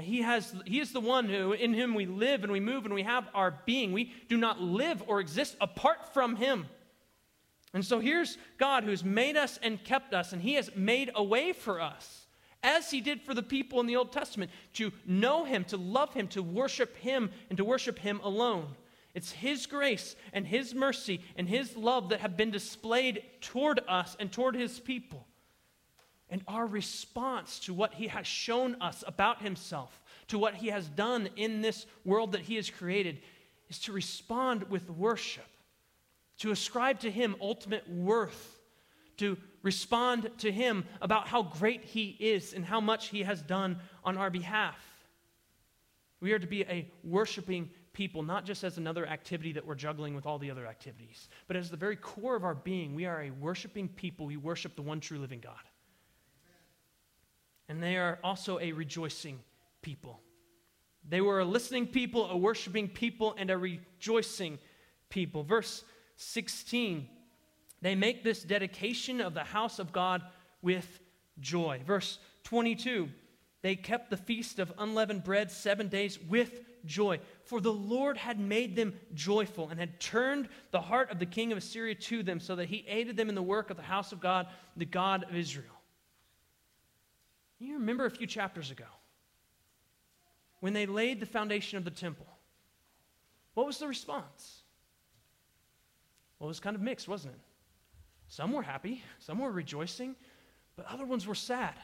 And 0.01 0.07
he, 0.07 0.22
has, 0.22 0.55
he 0.64 0.80
is 0.80 0.93
the 0.93 1.01
one 1.01 1.28
who, 1.28 1.53
in 1.53 1.74
whom 1.74 1.93
we 1.93 2.07
live 2.07 2.43
and 2.43 2.51
we 2.51 2.59
move 2.59 2.86
and 2.86 2.95
we 2.95 3.03
have 3.03 3.28
our 3.34 3.61
being. 3.66 3.93
We 3.93 4.14
do 4.30 4.38
not 4.38 4.59
live 4.59 5.03
or 5.07 5.20
exist 5.20 5.57
apart 5.61 6.14
from 6.14 6.36
Him. 6.36 6.64
And 7.74 7.84
so 7.84 8.01
here's 8.01 8.38
God 8.57 8.84
who's 8.84 9.05
made 9.05 9.36
us 9.36 9.59
and 9.62 9.84
kept 9.84 10.14
us, 10.14 10.32
and 10.32 10.41
He 10.41 10.55
has 10.55 10.74
made 10.74 11.11
a 11.14 11.22
way 11.22 11.53
for 11.53 11.82
us, 11.82 12.26
as 12.62 12.91
He 12.91 13.03
did 13.03 13.20
for 13.20 13.34
the 13.34 13.43
people 13.43 13.78
in 13.78 13.86
the 13.86 13.97
Old 13.97 14.11
Testament, 14.11 14.51
to 14.72 14.91
know 15.05 15.45
Him, 15.45 15.64
to 15.64 15.76
love 15.76 16.14
Him, 16.14 16.28
to 16.28 16.43
worship 16.43 16.97
Him, 16.97 17.30
and 17.51 17.59
to 17.59 17.64
worship 17.64 17.99
Him 17.99 18.20
alone. 18.24 18.68
It's 19.14 19.32
His 19.32 19.66
grace 19.66 20.16
and 20.32 20.47
His 20.47 20.74
mercy 20.74 21.20
and 21.36 21.47
His 21.47 21.76
love 21.76 22.09
that 22.09 22.20
have 22.20 22.38
been 22.38 22.51
displayed 22.51 23.22
toward 23.43 23.80
us 23.86 24.16
and 24.18 24.32
toward 24.32 24.55
His 24.55 24.80
people. 24.80 25.26
And 26.31 26.43
our 26.47 26.66
response 26.66 27.59
to 27.61 27.74
what 27.74 27.95
He 27.95 28.07
has 28.07 28.26
shown 28.26 28.76
us 28.81 29.03
about 29.07 29.43
Himself, 29.43 30.01
to 30.28 30.39
what 30.39 30.55
He 30.55 30.68
has 30.68 30.89
done 30.89 31.28
in 31.37 31.61
this 31.61 31.87
world 32.05 32.33
that 32.33 32.43
He 32.43 32.57
has 32.57 32.70
created, 32.70 33.18
is 33.68 33.81
to 33.81 33.93
respond 33.93 34.64
with 34.70 34.89
worship, 34.89 35.49
to 36.39 36.53
ascribe 36.53 37.01
to 37.01 37.11
Him 37.11 37.35
ultimate 37.41 37.89
worth, 37.91 38.61
to 39.16 39.37
respond 39.62 40.31
to 40.39 40.53
Him 40.53 40.85
about 41.01 41.26
how 41.26 41.43
great 41.43 41.85
He 41.85 42.16
is 42.20 42.55
and 42.55 42.64
how 42.64 42.81
much 42.81 43.09
He 43.09 43.22
has 43.22 43.43
done 43.43 43.78
on 44.05 44.16
our 44.16 44.31
behalf. 44.31 44.78
We 46.20 46.33
are 46.33 46.39
to 46.39 46.47
be 46.47 46.62
a 46.62 46.89
worshiping 47.03 47.70
people, 47.93 48.22
not 48.22 48.45
just 48.45 48.62
as 48.62 48.78
another 48.78 49.07
activity 49.07 49.53
that 49.53 49.66
we're 49.66 49.74
juggling 49.74 50.14
with 50.14 50.26
all 50.26 50.39
the 50.39 50.51
other 50.51 50.66
activities, 50.66 51.28
but 51.49 51.57
as 51.57 51.70
the 51.70 51.76
very 51.76 51.97
core 51.97 52.37
of 52.37 52.45
our 52.45 52.55
being, 52.55 52.95
we 52.95 53.05
are 53.07 53.22
a 53.22 53.31
worshiping 53.31 53.89
people. 53.89 54.26
We 54.26 54.37
worship 54.37 54.76
the 54.76 54.83
one 54.83 55.01
true 55.01 55.18
living 55.18 55.41
God. 55.41 55.59
And 57.71 57.81
they 57.81 57.97
are 57.97 58.18
also 58.25 58.59
a 58.59 58.73
rejoicing 58.73 59.39
people. 59.81 60.18
They 61.09 61.21
were 61.21 61.39
a 61.39 61.45
listening 61.45 61.87
people, 61.87 62.29
a 62.29 62.37
worshiping 62.37 62.89
people, 62.89 63.33
and 63.39 63.49
a 63.49 63.57
rejoicing 63.57 64.59
people. 65.09 65.45
Verse 65.45 65.85
16 66.16 67.09
they 67.83 67.95
make 67.95 68.23
this 68.23 68.43
dedication 68.43 69.23
of 69.23 69.33
the 69.33 69.45
house 69.45 69.79
of 69.79 69.91
God 69.91 70.21
with 70.61 71.01
joy. 71.39 71.81
Verse 71.87 72.18
22 72.45 73.09
they 73.62 73.77
kept 73.77 74.11
the 74.11 74.16
feast 74.16 74.59
of 74.59 74.73
unleavened 74.77 75.23
bread 75.23 75.51
seven 75.51 75.89
days 75.89 76.18
with 76.29 76.61
joy. 76.85 77.21
For 77.45 77.61
the 77.61 77.73
Lord 77.73 78.16
had 78.16 78.41
made 78.41 78.75
them 78.75 78.95
joyful 79.14 79.68
and 79.68 79.79
had 79.79 80.01
turned 80.01 80.49
the 80.73 80.81
heart 80.81 81.11
of 81.11 81.21
the 81.21 81.27
king 81.27 81.53
of 81.53 81.59
Assyria 81.59 81.95
to 81.95 82.23
them, 82.23 82.41
so 82.41 82.57
that 82.57 82.68
he 82.68 82.85
aided 82.89 83.16
them 83.16 83.29
in 83.29 83.35
the 83.35 83.43
work 83.43 83.71
of 83.71 83.77
the 83.77 83.83
house 83.83 84.12
of 84.12 84.21
God, 84.21 84.49
the 84.77 84.85
God 84.85 85.25
of 85.25 85.37
Israel. 85.37 85.80
You 87.61 87.75
remember 87.75 88.07
a 88.07 88.11
few 88.11 88.27
chapters 88.27 88.71
ago 88.71 88.87
when 90.61 90.73
they 90.73 90.87
laid 90.87 91.21
the 91.21 91.27
foundation 91.27 91.79
of 91.79 91.85
the 91.85 91.91
temple. 91.91 92.27
What 93.55 93.67
was 93.67 93.79
the 93.79 93.87
response? 93.87 94.63
Well, 96.39 96.49
it 96.49 96.49
was 96.49 96.61
kind 96.61 96.75
of 96.75 96.83
mixed, 96.83 97.07
wasn't 97.07 97.35
it? 97.35 97.41
Some 98.29 98.53
were 98.53 98.63
happy, 98.63 99.03
some 99.19 99.39
were 99.39 99.51
rejoicing, 99.53 100.17
but 100.77 100.87
other 100.87 101.05
ones 101.05 101.27
were 101.27 101.35
sad. 101.35 101.75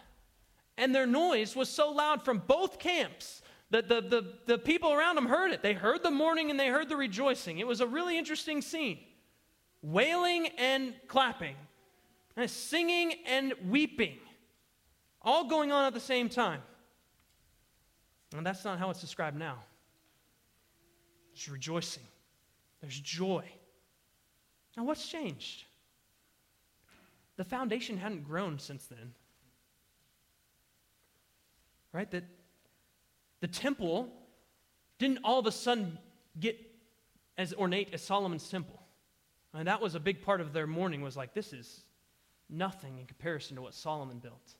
And 0.78 0.94
their 0.94 1.06
noise 1.06 1.54
was 1.54 1.68
so 1.68 1.90
loud 1.90 2.24
from 2.24 2.38
both 2.46 2.78
camps 2.78 3.42
that 3.70 3.88
the, 3.88 4.00
the, 4.00 4.34
the 4.46 4.58
people 4.58 4.92
around 4.92 5.16
them 5.16 5.26
heard 5.26 5.50
it. 5.50 5.62
They 5.62 5.72
heard 5.72 6.02
the 6.02 6.10
mourning 6.10 6.50
and 6.50 6.58
they 6.58 6.68
heard 6.68 6.88
the 6.88 6.96
rejoicing. 6.96 7.58
It 7.58 7.66
was 7.66 7.80
a 7.80 7.86
really 7.86 8.16
interesting 8.16 8.62
scene 8.62 8.98
wailing 9.82 10.48
and 10.58 10.94
clapping, 11.06 11.54
and 12.36 12.50
singing 12.50 13.12
and 13.26 13.54
weeping, 13.68 14.18
all 15.26 15.44
going 15.44 15.72
on 15.72 15.84
at 15.84 15.92
the 15.92 16.00
same 16.00 16.28
time. 16.30 16.62
And 18.34 18.46
that's 18.46 18.64
not 18.64 18.78
how 18.78 18.88
it's 18.90 19.00
described 19.00 19.36
now. 19.36 19.58
There's 21.34 21.48
rejoicing, 21.50 22.04
there's 22.80 22.98
joy. 22.98 23.44
Now, 24.76 24.84
what's 24.84 25.08
changed? 25.08 25.64
The 27.36 27.44
foundation 27.44 27.96
hadn't 27.96 28.24
grown 28.24 28.58
since 28.58 28.86
then. 28.86 29.14
Right? 31.92 32.10
That 32.10 32.24
the 33.40 33.48
temple 33.48 34.10
didn't 34.98 35.20
all 35.24 35.38
of 35.38 35.46
a 35.46 35.52
sudden 35.52 35.98
get 36.38 36.58
as 37.38 37.54
ornate 37.54 37.94
as 37.94 38.02
Solomon's 38.02 38.48
temple. 38.48 38.80
And 39.54 39.68
that 39.68 39.80
was 39.80 39.94
a 39.94 40.00
big 40.00 40.22
part 40.22 40.42
of 40.42 40.52
their 40.52 40.66
mourning 40.66 41.00
was 41.00 41.16
like, 41.16 41.32
this 41.32 41.54
is 41.54 41.84
nothing 42.50 42.98
in 42.98 43.06
comparison 43.06 43.56
to 43.56 43.62
what 43.62 43.74
Solomon 43.74 44.18
built. 44.18 44.56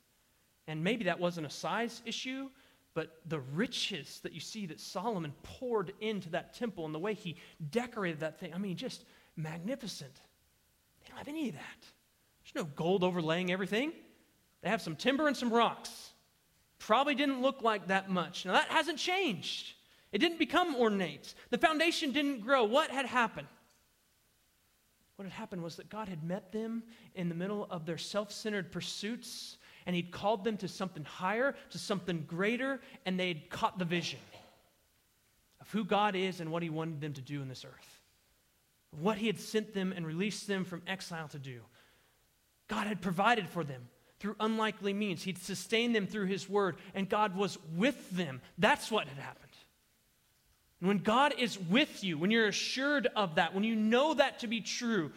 And 0.69 0.83
maybe 0.83 1.05
that 1.05 1.21
wasn't 1.21 1.47
a 1.47 1.51
size 1.51 2.03
issue, 2.05 2.49
but 2.95 3.21
the 3.27 3.41
riches 3.41 4.21
that 4.23 4.33
you 4.33 4.41
see 4.41 4.67
that 4.67 4.81
Solomon 4.81 5.33
poured 5.43 5.93
into 6.01 6.31
that 6.31 6.55
temple 6.55 6.87
and 6.87 6.95
the 6.95 6.99
way 6.99 7.15
he 7.15 7.37
decorated 7.71 8.21
that 8.21 8.41
thing, 8.41 8.55
I 8.55 8.59
mean, 8.59 8.77
just 8.77 9.05
magnificent. 9.37 10.15
They 11.01 11.09
don't 11.09 11.19
have 11.19 11.29
any 11.29 11.51
of 11.51 11.55
that. 11.55 11.87
There's 12.43 12.65
no 12.65 12.71
gold 12.75 13.05
overlaying 13.05 13.53
everything. 13.53 13.93
They 14.63 14.71
have 14.71 14.83
some 14.83 14.97
timber 14.97 15.29
and 15.29 15.37
some 15.37 15.53
rocks. 15.53 16.11
Probably 16.79 17.15
didn't 17.15 17.43
look 17.43 17.63
like 17.63 17.89
that 17.89 18.11
much. 18.11 18.45
Now, 18.45 18.53
that 18.53 18.69
hasn't 18.69 18.99
changed. 18.99 19.75
It 20.13 20.19
didn't 20.19 20.39
become 20.39 20.77
ornate. 20.77 21.35
The 21.51 21.59
foundation 21.59 22.13
didn't 22.13 22.41
grow. 22.41 22.65
What 22.65 22.91
had 22.91 23.07
happened? 23.07 23.49
What 25.17 25.25
had 25.25 25.33
happened 25.33 25.63
was 25.63 25.77
that 25.77 25.89
God 25.89 26.09
had 26.09 26.23
met 26.23 26.53
them 26.53 26.83
in 27.15 27.29
the 27.29 27.35
middle 27.35 27.67
of 27.71 27.87
their 27.87 27.99
self 27.99 28.31
centered 28.31 28.71
pursuits, 28.71 29.56
and 29.87 29.97
He'd 29.97 30.11
called 30.11 30.45
them 30.45 30.57
to 30.59 30.69
something 30.69 31.05
higher, 31.05 31.55
to 31.71 31.79
something 31.79 32.25
greater, 32.27 32.81
and 33.07 33.19
they'd 33.19 33.49
caught 33.49 33.79
the 33.79 33.85
vision 33.85 34.19
of 35.61 35.71
who 35.71 35.85
God 35.85 36.17
is 36.17 36.41
and 36.41 36.51
what 36.51 36.63
He 36.63 36.71
wanted 36.71 37.01
them 37.01 37.15
to 37.15 37.23
do 37.23 37.41
in 37.41 37.49
this 37.49 37.65
earth, 37.65 38.01
what 38.91 39.17
He 39.17 39.29
had 39.29 39.39
sent 39.39 39.73
them 39.73 39.93
and 39.97 40.07
released 40.07 40.47
them 40.47 40.65
from 40.65 40.83
exile 40.87 41.29
to 41.29 41.39
do. 41.39 41.61
God 42.69 42.87
had 42.87 43.01
provided 43.01 43.49
for 43.49 43.63
them 43.63 43.89
through 44.19 44.37
unlikely 44.41 44.93
means. 44.93 45.23
He'd 45.23 45.39
sustained 45.39 45.95
them 45.95 46.07
through 46.07 46.27
His 46.27 46.49
word, 46.49 46.77
and 46.95 47.09
God 47.09 47.37
was 47.37 47.59
with 47.77 48.11
them. 48.11 48.41
That's 48.59 48.91
what 48.91 49.07
had 49.07 49.19
happened. 49.19 49.43
And 50.81 50.89
when 50.89 50.99
God 50.99 51.35
is 51.39 51.59
with 51.59 52.03
you, 52.05 52.19
when 52.19 52.31
you're 52.31 52.49
assured 52.49 53.09
of 53.15 53.37
that, 53.37 53.55
when 53.55 53.65
you 53.65 53.77
know 53.77 54.15
that 54.15 54.41
to 54.41 54.47
be 54.47 54.61
true, 54.61 55.13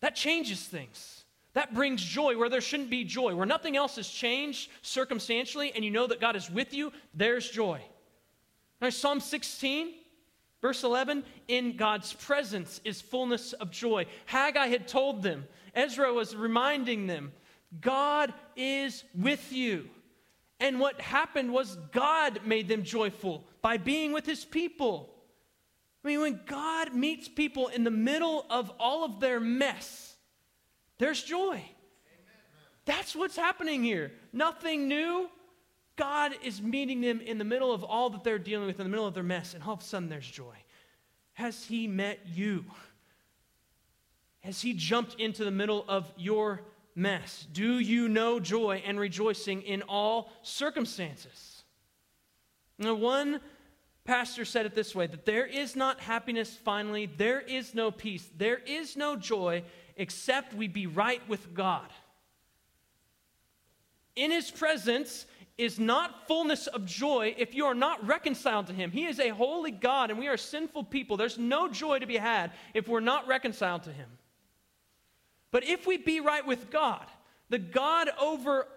that 0.00 0.14
changes 0.14 0.60
things. 0.60 1.24
That 1.56 1.72
brings 1.72 2.04
joy 2.04 2.36
where 2.36 2.50
there 2.50 2.60
shouldn't 2.60 2.90
be 2.90 3.02
joy. 3.02 3.34
Where 3.34 3.46
nothing 3.46 3.78
else 3.78 3.96
has 3.96 4.06
changed 4.06 4.68
circumstantially, 4.82 5.72
and 5.74 5.82
you 5.82 5.90
know 5.90 6.06
that 6.06 6.20
God 6.20 6.36
is 6.36 6.50
with 6.50 6.74
you, 6.74 6.92
there's 7.14 7.48
joy. 7.48 7.80
Now, 8.82 8.90
Psalm 8.90 9.20
16, 9.20 9.94
verse 10.60 10.84
11 10.84 11.24
In 11.48 11.78
God's 11.78 12.12
presence 12.12 12.82
is 12.84 13.00
fullness 13.00 13.54
of 13.54 13.70
joy. 13.70 14.04
Haggai 14.26 14.66
had 14.66 14.86
told 14.86 15.22
them, 15.22 15.46
Ezra 15.74 16.12
was 16.12 16.36
reminding 16.36 17.06
them 17.06 17.32
God 17.80 18.34
is 18.54 19.04
with 19.14 19.50
you. 19.50 19.88
And 20.60 20.78
what 20.78 21.00
happened 21.00 21.54
was 21.54 21.78
God 21.90 22.40
made 22.44 22.68
them 22.68 22.82
joyful 22.82 23.44
by 23.62 23.78
being 23.78 24.12
with 24.12 24.26
his 24.26 24.44
people. 24.44 25.08
I 26.04 26.08
mean, 26.08 26.20
when 26.20 26.40
God 26.44 26.94
meets 26.94 27.28
people 27.28 27.68
in 27.68 27.82
the 27.82 27.90
middle 27.90 28.44
of 28.50 28.70
all 28.78 29.06
of 29.06 29.20
their 29.20 29.40
mess, 29.40 30.15
there's 30.98 31.22
joy. 31.22 31.62
That's 32.84 33.16
what's 33.16 33.36
happening 33.36 33.82
here. 33.82 34.12
Nothing 34.32 34.88
new. 34.88 35.28
God 35.96 36.32
is 36.42 36.62
meeting 36.62 37.00
them 37.00 37.20
in 37.20 37.38
the 37.38 37.44
middle 37.44 37.72
of 37.72 37.82
all 37.82 38.10
that 38.10 38.22
they're 38.22 38.38
dealing 38.38 38.66
with, 38.66 38.78
in 38.78 38.84
the 38.84 38.90
middle 38.90 39.06
of 39.06 39.14
their 39.14 39.22
mess, 39.22 39.54
and 39.54 39.62
all 39.64 39.74
of 39.74 39.80
a 39.80 39.84
sudden 39.84 40.08
there's 40.08 40.30
joy. 40.30 40.54
Has 41.32 41.64
He 41.64 41.88
met 41.88 42.20
you? 42.26 42.64
Has 44.40 44.60
He 44.60 44.72
jumped 44.72 45.18
into 45.20 45.44
the 45.44 45.50
middle 45.50 45.84
of 45.88 46.10
your 46.16 46.62
mess? 46.94 47.46
Do 47.52 47.78
you 47.78 48.08
know 48.08 48.38
joy 48.38 48.82
and 48.86 49.00
rejoicing 49.00 49.62
in 49.62 49.82
all 49.82 50.30
circumstances? 50.42 51.64
Now, 52.78 52.94
one 52.94 53.40
pastor 54.04 54.44
said 54.44 54.66
it 54.66 54.74
this 54.74 54.94
way 54.94 55.06
that 55.06 55.24
there 55.24 55.46
is 55.46 55.74
not 55.74 56.00
happiness 56.00 56.54
finally, 56.54 57.06
there 57.06 57.40
is 57.40 57.74
no 57.74 57.90
peace, 57.90 58.28
there 58.36 58.58
is 58.58 58.96
no 58.96 59.16
joy 59.16 59.64
except 59.96 60.54
we 60.54 60.68
be 60.68 60.86
right 60.86 61.26
with 61.28 61.54
God. 61.54 61.88
In 64.14 64.30
his 64.30 64.50
presence, 64.50 65.26
is 65.58 65.78
not 65.78 66.26
fullness 66.26 66.66
of 66.66 66.84
joy 66.84 67.34
if 67.38 67.54
you 67.54 67.64
are 67.64 67.74
not 67.74 68.06
reconciled 68.06 68.66
to 68.66 68.74
Him. 68.74 68.90
He 68.90 69.06
is 69.06 69.18
a 69.18 69.30
holy 69.30 69.70
God, 69.70 70.10
and 70.10 70.18
we 70.18 70.28
are 70.28 70.36
sinful 70.36 70.84
people. 70.84 71.16
There's 71.16 71.38
no 71.38 71.68
joy 71.68 71.98
to 71.98 72.06
be 72.06 72.16
had 72.16 72.52
if 72.74 72.88
we're 72.88 73.00
not 73.00 73.26
reconciled 73.26 73.84
to 73.84 73.92
Him. 73.92 74.08
But 75.50 75.64
if 75.64 75.86
we 75.86 75.96
be 75.96 76.20
right 76.20 76.46
with 76.46 76.70
God, 76.70 77.06
the 77.48 77.58
God 77.58 78.10
over 78.20 78.68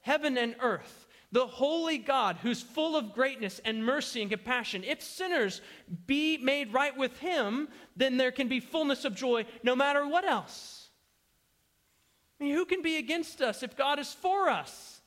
heaven 0.00 0.38
and 0.38 0.54
earth, 0.60 1.07
the 1.30 1.46
holy 1.46 1.98
God 1.98 2.38
who's 2.42 2.62
full 2.62 2.96
of 2.96 3.12
greatness 3.12 3.60
and 3.64 3.84
mercy 3.84 4.22
and 4.22 4.30
compassion, 4.30 4.82
if 4.84 5.02
sinners 5.02 5.60
be 6.06 6.38
made 6.38 6.72
right 6.72 6.96
with 6.96 7.18
Him, 7.18 7.68
then 7.96 8.16
there 8.16 8.32
can 8.32 8.48
be 8.48 8.60
fullness 8.60 9.04
of 9.04 9.14
joy 9.14 9.44
no 9.62 9.76
matter 9.76 10.06
what 10.06 10.24
else. 10.24 10.88
I 12.40 12.44
mean, 12.44 12.54
who 12.54 12.64
can 12.64 12.82
be 12.82 12.96
against 12.96 13.42
us 13.42 13.62
if 13.62 13.76
God 13.76 13.98
is 13.98 14.12
for 14.12 14.48
us? 14.48 15.00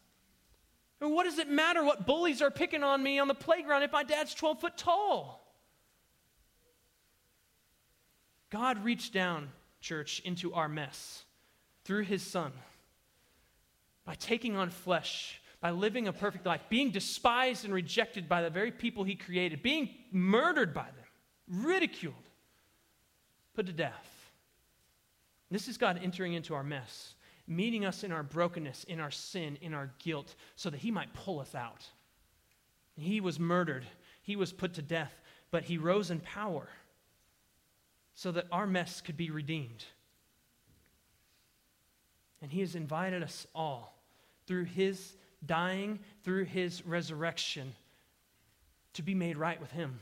What 0.99 1.24
does 1.24 1.39
it 1.39 1.49
matter 1.49 1.84
what 1.84 2.05
bullies 2.05 2.43
are 2.43 2.51
picking 2.51 2.84
on 2.84 3.01
me 3.01 3.17
on 3.17 3.28
the 3.28 3.34
playground 3.34 3.82
if 3.82 3.91
my 3.91 4.03
dad's 4.03 4.36
12 4.36 4.61
foot 4.61 4.78
tall? 4.78 5.41
God 8.51 8.84
reached 8.84 9.13
down, 9.13 9.49
church, 9.80 10.22
into 10.26 10.53
our 10.53 10.67
mess 10.67 11.24
through 11.86 12.03
his 12.03 12.22
son 12.22 12.51
by 14.05 14.13
taking 14.13 14.57
on 14.57 14.69
flesh, 14.69 15.41
by 15.62 15.70
living 15.72 16.07
a 16.07 16.14
perfect 16.14 16.45
life, 16.45 16.62
being 16.70 16.91
despised 16.91 17.66
and 17.66 17.74
rejected 17.74 18.28
by 18.28 18.41
the 18.41 18.49
very 18.49 18.72
people 18.72 19.03
he 19.03 19.16
created, 19.16 19.62
being 19.62 19.89
murdered 20.12 20.74
by 20.74 20.86
them, 20.86 21.64
ridiculed, 21.64 22.16
put 23.53 23.68
to 23.68 23.74
death. 23.74 24.32
This 25.49 25.68
is 25.68 25.78
God 25.78 25.99
entering 26.01 26.34
into 26.34 26.55
our 26.55 26.64
mess 26.64 27.14
meeting 27.51 27.86
us 27.86 28.03
in 28.03 28.12
our 28.12 28.24
brokenness, 28.24 28.86
in 28.86 28.99
our 28.99 29.12
sin, 29.12 29.57
in 29.62 29.74
our 29.74 29.91
guilt, 29.99 30.36
so 30.55 30.70
that 30.70 30.80
he 30.80 30.89
might 30.89 31.14
pull 31.14 31.39
us 31.39 31.53
out. 31.53 31.86
He 32.95 33.20
was 33.20 33.39
murdered, 33.39 33.86
he 34.22 34.36
was 34.36 34.53
put 34.53 34.74
to 34.76 34.82
death, 34.82 35.14
but 35.49 35.64
he 35.64 35.78
rose 35.78 36.12
in 36.12 36.20
power 36.20 36.70
so 38.14 38.32
that 38.32 38.47
our 38.51 38.68
mess 38.68 39.01
could 39.01 39.18
be 39.18 39.32
redeemed. 39.32 39.86
And 42.41 42.51
he 42.51 42.62
has 42.62 42.76
invited 42.76 43.22
us 43.22 43.47
all 43.53 44.01
through 44.47 44.66
his 44.66 45.14
dying, 45.46 46.00
through 46.24 46.46
his 46.46 46.86
resurrection, 46.86 47.74
to 48.94 49.04
be 49.04 49.16
made 49.16 49.38
right 49.38 49.60
with 49.60 49.72
him, 49.72 50.00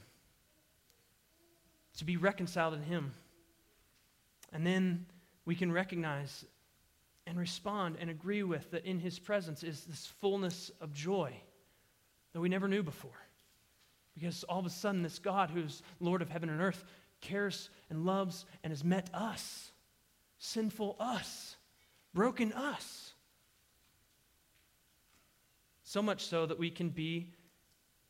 to 1.97 2.05
be 2.05 2.17
reconciled 2.17 2.73
in 2.73 2.83
him. 2.83 3.13
And 4.51 4.65
then 4.65 5.05
we 5.45 5.55
can 5.55 5.71
recognize 5.71 6.45
and 7.27 7.37
respond 7.37 7.97
and 7.99 8.09
agree 8.09 8.43
with 8.43 8.71
that 8.71 8.85
in 8.85 8.99
his 8.99 9.19
presence 9.19 9.63
is 9.63 9.85
this 9.85 10.07
fullness 10.19 10.71
of 10.81 10.93
joy 10.93 11.31
that 12.33 12.39
we 12.39 12.49
never 12.49 12.67
knew 12.67 12.83
before. 12.83 13.11
Because 14.15 14.43
all 14.43 14.59
of 14.59 14.65
a 14.65 14.69
sudden, 14.69 15.03
this 15.03 15.19
God 15.19 15.49
who's 15.51 15.83
Lord 15.99 16.21
of 16.21 16.29
heaven 16.29 16.49
and 16.49 16.61
earth 16.61 16.83
cares 17.21 17.69
and 17.89 18.05
loves 18.05 18.45
and 18.63 18.71
has 18.71 18.83
met 18.83 19.09
us, 19.13 19.71
sinful 20.39 20.95
us, 20.99 21.55
broken 22.13 22.51
us. 22.53 23.13
So 25.89 26.03
much 26.03 26.25
so 26.25 26.45
that 26.45 26.59
we 26.59 26.69
can 26.69 26.89
be 26.89 27.31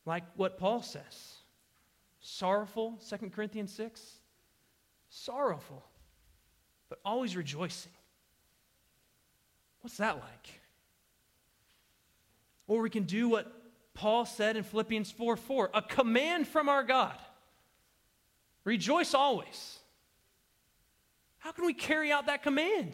like 0.04 0.24
what 0.36 0.58
Paul 0.58 0.82
says 0.82 1.36
sorrowful, 2.20 3.00
2 3.08 3.30
Corinthians 3.30 3.72
6, 3.72 4.16
sorrowful, 5.08 5.82
but 6.90 6.98
always 7.06 7.34
rejoicing 7.34 7.92
What's 9.80 9.96
that 9.96 10.16
like? 10.16 10.60
Or 12.68 12.82
we 12.82 12.90
can 12.90 13.04
do 13.04 13.30
what 13.30 13.50
Paul 13.94 14.26
said 14.26 14.58
in 14.58 14.62
Philippians 14.62 15.10
4 15.10 15.38
4, 15.38 15.70
a 15.72 15.80
command 15.80 16.46
from 16.46 16.68
our 16.68 16.82
God. 16.82 17.16
Rejoice 18.64 19.14
always. 19.14 19.78
How 21.38 21.52
can 21.52 21.64
we 21.64 21.72
carry 21.72 22.12
out 22.12 22.26
that 22.26 22.42
command? 22.42 22.92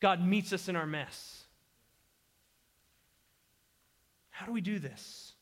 God 0.00 0.22
meets 0.22 0.52
us 0.52 0.68
in 0.68 0.76
our 0.76 0.84
mess. 0.84 1.35
How 4.36 4.44
do 4.44 4.52
we 4.52 4.60
do 4.60 4.78
this? 4.78 5.32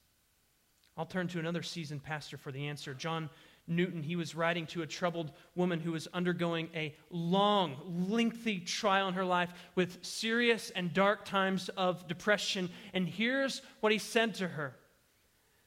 I'll 0.96 1.04
turn 1.04 1.26
to 1.28 1.40
another 1.40 1.64
seasoned 1.64 2.04
pastor 2.04 2.36
for 2.36 2.52
the 2.52 2.68
answer. 2.68 2.94
John 2.94 3.28
Newton, 3.66 4.04
he 4.04 4.14
was 4.14 4.36
writing 4.36 4.68
to 4.68 4.82
a 4.82 4.86
troubled 4.86 5.32
woman 5.56 5.80
who 5.80 5.90
was 5.90 6.06
undergoing 6.14 6.68
a 6.76 6.94
long, 7.10 8.06
lengthy 8.08 8.60
trial 8.60 9.08
in 9.08 9.14
her 9.14 9.24
life 9.24 9.52
with 9.74 10.04
serious 10.04 10.70
and 10.70 10.94
dark 10.94 11.24
times 11.24 11.70
of 11.70 12.06
depression. 12.06 12.70
And 12.92 13.08
here's 13.08 13.62
what 13.80 13.90
he 13.90 13.98
said 13.98 14.36
to 14.36 14.46
her 14.46 14.76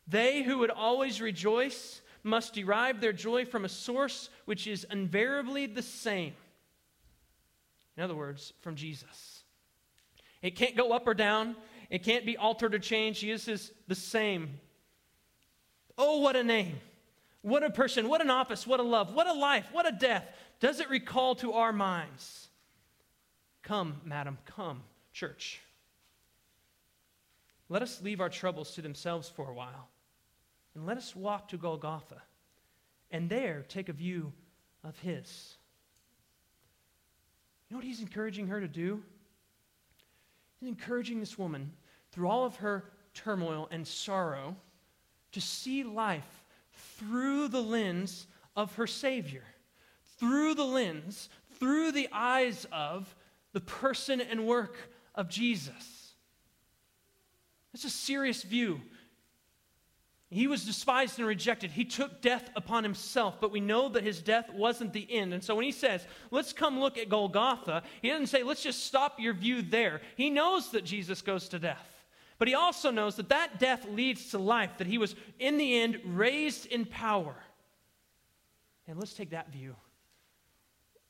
They 0.07 0.41
who 0.41 0.59
would 0.59 0.71
always 0.71 1.19
rejoice 1.19 1.99
must 2.23 2.53
derive 2.53 3.01
their 3.01 3.11
joy 3.11 3.43
from 3.43 3.65
a 3.65 3.69
source 3.69 4.29
which 4.45 4.67
is 4.67 4.87
invariably 4.89 5.65
the 5.65 5.81
same. 5.81 6.33
In 7.97 8.03
other 8.03 8.15
words, 8.15 8.53
from 8.61 8.77
Jesus. 8.77 9.43
It 10.41 10.55
can't 10.55 10.77
go 10.77 10.93
up 10.93 11.07
or 11.07 11.13
down, 11.13 11.57
it 11.89 12.03
can't 12.03 12.25
be 12.25 12.37
altered 12.37 12.75
or 12.75 12.79
changed. 12.79 13.21
Jesus 13.21 13.47
is 13.47 13.71
the 13.87 13.95
same. 13.95 14.59
Oh, 15.97 16.19
what 16.19 16.35
a 16.35 16.43
name! 16.43 16.79
What 17.41 17.63
a 17.63 17.69
person, 17.69 18.09
what 18.09 18.21
an 18.21 18.29
office, 18.29 18.67
what 18.67 18.79
a 18.79 18.83
love, 18.83 19.13
what 19.13 19.27
a 19.27 19.33
life, 19.33 19.69
what 19.71 19.87
a 19.87 19.91
death. 19.91 20.25
Does 20.59 20.79
it 20.79 20.89
recall 20.89 21.35
to 21.35 21.53
our 21.53 21.71
minds? 21.71 22.49
Come, 23.63 24.01
madam, 24.03 24.37
come, 24.45 24.83
church. 25.13 25.61
Let 27.69 27.81
us 27.81 28.01
leave 28.01 28.21
our 28.21 28.29
troubles 28.29 28.71
to 28.75 28.81
themselves 28.81 29.29
for 29.29 29.49
a 29.49 29.53
while, 29.53 29.89
and 30.75 30.85
let 30.85 30.97
us 30.97 31.15
walk 31.15 31.49
to 31.49 31.57
Golgotha, 31.57 32.21
and 33.11 33.29
there 33.29 33.65
take 33.67 33.87
a 33.87 33.93
view 33.93 34.33
of 34.83 34.97
His. 34.99 35.55
You 37.69 37.75
know 37.75 37.77
what 37.77 37.85
He's 37.85 38.01
encouraging 38.01 38.47
her 38.47 38.59
to 38.59 38.67
do? 38.67 39.03
Encouraging 40.61 41.19
this 41.19 41.37
woman, 41.37 41.71
through 42.11 42.27
all 42.27 42.45
of 42.45 42.57
her 42.57 42.91
turmoil 43.13 43.67
and 43.71 43.87
sorrow, 43.87 44.55
to 45.31 45.41
see 45.41 45.83
life 45.83 46.43
through 46.73 47.47
the 47.47 47.61
lens 47.61 48.27
of 48.55 48.75
her 48.75 48.87
Savior, 48.87 49.43
through 50.19 50.55
the 50.55 50.65
lens, 50.65 51.29
through 51.59 51.91
the 51.91 52.09
eyes 52.11 52.65
of 52.71 53.15
the 53.53 53.61
person 53.61 54.21
and 54.21 54.45
work 54.45 54.77
of 55.15 55.29
Jesus. 55.29 56.13
It's 57.73 57.85
a 57.85 57.89
serious 57.89 58.43
view. 58.43 58.81
He 60.29 60.47
was 60.47 60.65
despised 60.65 61.19
and 61.19 61.27
rejected. 61.27 61.71
He 61.71 61.85
took 61.85 62.21
death 62.21 62.49
upon 62.55 62.83
himself, 62.83 63.39
but 63.39 63.51
we 63.51 63.61
know 63.61 63.87
that 63.89 64.03
his 64.03 64.21
death 64.21 64.51
wasn't 64.51 64.91
the 64.91 65.07
end. 65.09 65.33
And 65.33 65.41
so 65.41 65.55
when 65.55 65.63
he 65.63 65.71
says, 65.71 66.05
let's 66.31 66.51
come 66.51 66.79
look 66.79 66.97
at 66.97 67.07
Golgotha, 67.07 67.83
he 68.01 68.09
doesn't 68.09 68.27
say, 68.27 68.43
let's 68.43 68.61
just 68.61 68.85
stop 68.85 69.21
your 69.21 69.33
view 69.33 69.61
there. 69.61 70.01
He 70.17 70.29
knows 70.29 70.71
that 70.71 70.83
Jesus 70.83 71.21
goes 71.21 71.47
to 71.49 71.59
death. 71.59 72.05
But 72.39 72.49
he 72.49 72.55
also 72.55 72.91
knows 72.91 73.15
that 73.15 73.29
that 73.29 73.57
death 73.57 73.87
leads 73.89 74.31
to 74.31 74.37
life, 74.37 74.77
that 74.79 74.87
he 74.87 74.97
was, 74.97 75.15
in 75.39 75.57
the 75.57 75.79
end, 75.79 75.99
raised 76.03 76.65
in 76.65 76.85
power. 76.85 77.35
And 78.85 78.99
let's 78.99 79.13
take 79.13 79.29
that 79.29 79.51
view. 79.51 79.75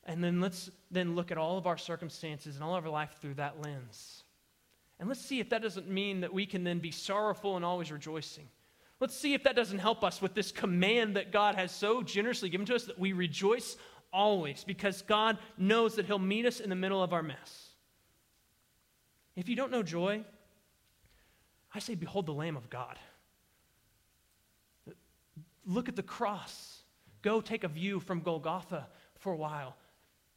And 0.04 0.22
then 0.22 0.40
let's 0.40 0.70
then 0.92 1.16
look 1.16 1.32
at 1.32 1.38
all 1.38 1.58
of 1.58 1.66
our 1.66 1.76
circumstances 1.76 2.54
and 2.54 2.64
all 2.64 2.76
of 2.76 2.84
our 2.84 2.90
life 2.90 3.16
through 3.20 3.34
that 3.34 3.60
lens. 3.60 4.22
And 5.00 5.08
let's 5.08 5.20
see 5.20 5.40
if 5.40 5.50
that 5.50 5.60
doesn't 5.60 5.88
mean 5.88 6.20
that 6.20 6.32
we 6.32 6.46
can 6.46 6.64
then 6.64 6.78
be 6.78 6.92
sorrowful 6.92 7.56
and 7.56 7.64
always 7.64 7.92
rejoicing. 7.92 8.48
Let's 9.00 9.16
see 9.16 9.34
if 9.34 9.44
that 9.44 9.54
doesn't 9.54 9.78
help 9.78 10.02
us 10.02 10.20
with 10.20 10.34
this 10.34 10.50
command 10.50 11.16
that 11.16 11.30
God 11.30 11.54
has 11.54 11.70
so 11.70 12.02
generously 12.02 12.48
given 12.48 12.66
to 12.66 12.74
us 12.74 12.84
that 12.84 12.98
we 12.98 13.12
rejoice 13.12 13.76
always 14.12 14.64
because 14.64 15.02
God 15.02 15.38
knows 15.56 15.94
that 15.96 16.06
He'll 16.06 16.18
meet 16.18 16.46
us 16.46 16.60
in 16.60 16.68
the 16.68 16.76
middle 16.76 17.02
of 17.02 17.12
our 17.12 17.22
mess. 17.22 17.68
If 19.36 19.48
you 19.48 19.54
don't 19.54 19.70
know 19.70 19.84
joy, 19.84 20.24
I 21.72 21.78
say, 21.78 21.94
Behold 21.94 22.26
the 22.26 22.32
Lamb 22.32 22.56
of 22.56 22.68
God. 22.70 22.98
Look 25.64 25.88
at 25.88 25.96
the 25.96 26.02
cross. 26.02 26.82
Go 27.22 27.40
take 27.40 27.62
a 27.62 27.68
view 27.68 28.00
from 28.00 28.20
Golgotha 28.20 28.88
for 29.18 29.32
a 29.32 29.36
while. 29.36 29.76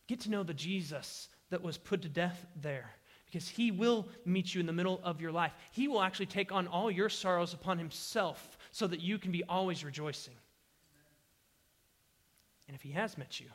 Get 0.08 0.20
to 0.22 0.30
know 0.30 0.44
the 0.44 0.54
Jesus 0.54 1.30
that 1.50 1.64
was 1.64 1.78
put 1.78 2.02
to 2.04 2.10
death 2.10 2.46
there 2.62 2.92
because 3.32 3.48
he 3.48 3.72
will 3.72 4.10
meet 4.26 4.54
you 4.54 4.60
in 4.60 4.68
the 4.68 4.74
middle 4.74 5.00
of 5.06 5.22
your 5.22 5.32
life. 5.32 5.54
He 5.72 5.88
will 5.88 6.02
actually 6.02 6.26
take 6.26 6.52
on 6.52 6.68
all 6.68 6.92
your 6.92 7.08
sorrows 7.08 7.54
upon 7.54 7.78
himself 7.78 8.58
so 8.72 8.88
that 8.88 9.00
you 9.00 9.18
can 9.18 9.32
be 9.32 9.44
always 9.48 9.86
rejoicing. 9.86 10.34
And 12.68 12.76
if 12.76 12.82
he 12.82 12.92
has 12.92 13.18
met 13.18 13.40
you 13.40 13.48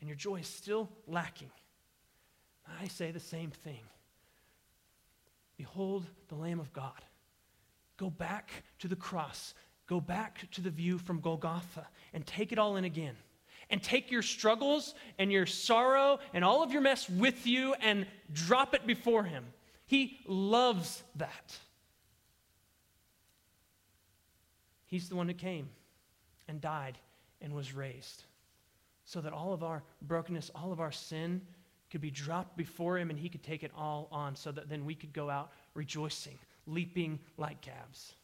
and 0.00 0.08
your 0.08 0.16
joy 0.16 0.36
is 0.36 0.46
still 0.46 0.88
lacking, 1.08 1.50
I 2.80 2.86
say 2.86 3.10
the 3.10 3.18
same 3.18 3.50
thing. 3.50 3.80
Behold 5.56 6.06
the 6.28 6.36
Lamb 6.36 6.60
of 6.60 6.72
God. 6.72 7.04
Go 7.96 8.08
back 8.08 8.50
to 8.78 8.88
the 8.88 8.96
cross. 8.96 9.54
Go 9.88 10.00
back 10.00 10.48
to 10.52 10.60
the 10.60 10.70
view 10.70 10.98
from 10.98 11.20
Golgotha 11.20 11.88
and 12.14 12.24
take 12.24 12.52
it 12.52 12.58
all 12.58 12.76
in 12.76 12.84
again. 12.84 13.16
And 13.70 13.82
take 13.82 14.10
your 14.10 14.22
struggles 14.22 14.94
and 15.18 15.32
your 15.32 15.46
sorrow 15.46 16.18
and 16.34 16.44
all 16.44 16.62
of 16.62 16.72
your 16.72 16.82
mess 16.82 17.08
with 17.08 17.46
you 17.46 17.74
and 17.74 18.06
drop 18.32 18.74
it 18.74 18.86
before 18.86 19.24
Him. 19.24 19.44
He 19.86 20.20
loves 20.26 21.02
that. 21.16 21.58
He's 24.86 25.08
the 25.08 25.16
one 25.16 25.28
who 25.28 25.34
came 25.34 25.70
and 26.48 26.60
died 26.60 26.98
and 27.40 27.54
was 27.54 27.72
raised 27.74 28.24
so 29.04 29.20
that 29.20 29.32
all 29.32 29.52
of 29.52 29.62
our 29.62 29.82
brokenness, 30.02 30.50
all 30.54 30.72
of 30.72 30.80
our 30.80 30.92
sin 30.92 31.40
could 31.90 32.00
be 32.00 32.10
dropped 32.10 32.56
before 32.56 32.96
him 32.96 33.10
and 33.10 33.18
he 33.18 33.28
could 33.28 33.42
take 33.42 33.62
it 33.62 33.70
all 33.76 34.08
on 34.10 34.34
so 34.34 34.50
that 34.52 34.68
then 34.68 34.84
we 34.84 34.94
could 34.94 35.12
go 35.12 35.28
out 35.28 35.50
rejoicing, 35.74 36.38
leaping 36.66 37.18
like 37.36 37.60
calves. 37.60 38.14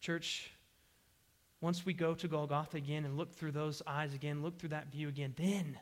Church, 0.00 0.50
once 1.60 1.84
we 1.84 1.92
go 1.92 2.14
to 2.14 2.28
Golgotha 2.28 2.76
again 2.76 3.04
and 3.04 3.16
look 3.16 3.34
through 3.34 3.52
those 3.52 3.82
eyes 3.86 4.14
again, 4.14 4.42
look 4.42 4.58
through 4.58 4.70
that 4.70 4.90
view 4.90 5.08
again, 5.08 5.34
then, 5.36 5.78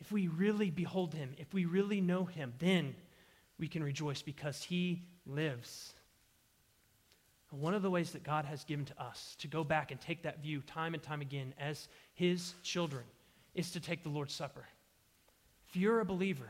if 0.00 0.10
we 0.10 0.28
really 0.28 0.70
behold 0.70 1.14
him, 1.14 1.34
if 1.38 1.52
we 1.52 1.64
really 1.64 2.00
know 2.00 2.24
him, 2.24 2.52
then 2.58 2.94
we 3.58 3.68
can 3.68 3.82
rejoice 3.82 4.22
because 4.22 4.62
he 4.62 5.02
lives. 5.26 5.94
One 7.50 7.74
of 7.74 7.82
the 7.82 7.90
ways 7.90 8.10
that 8.12 8.24
God 8.24 8.46
has 8.46 8.64
given 8.64 8.84
to 8.86 9.00
us 9.00 9.36
to 9.38 9.46
go 9.46 9.62
back 9.62 9.92
and 9.92 10.00
take 10.00 10.22
that 10.22 10.42
view 10.42 10.60
time 10.66 10.94
and 10.94 11.02
time 11.02 11.20
again 11.20 11.54
as 11.58 11.88
his 12.14 12.54
children 12.64 13.04
is 13.54 13.70
to 13.72 13.80
take 13.80 14.02
the 14.02 14.08
Lord's 14.08 14.34
Supper. 14.34 14.66
If 15.68 15.76
you're 15.76 16.00
a 16.00 16.04
believer, 16.04 16.48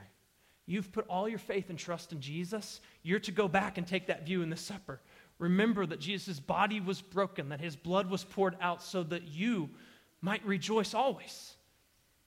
you've 0.66 0.92
put 0.92 1.06
all 1.08 1.28
your 1.28 1.38
faith 1.38 1.68
and 1.68 1.78
trust 1.78 2.12
in 2.12 2.20
Jesus, 2.20 2.80
you're 3.02 3.20
to 3.20 3.32
go 3.32 3.48
back 3.48 3.76
and 3.76 3.86
take 3.86 4.06
that 4.06 4.24
view 4.24 4.42
in 4.42 4.48
the 4.48 4.56
supper. 4.56 5.00
Remember 5.38 5.84
that 5.86 6.00
Jesus' 6.00 6.40
body 6.40 6.80
was 6.80 7.00
broken, 7.00 7.48
that 7.48 7.60
his 7.60 7.76
blood 7.76 8.08
was 8.08 8.24
poured 8.24 8.56
out 8.60 8.82
so 8.82 9.02
that 9.04 9.24
you 9.24 9.70
might 10.20 10.44
rejoice 10.46 10.94
always. 10.94 11.54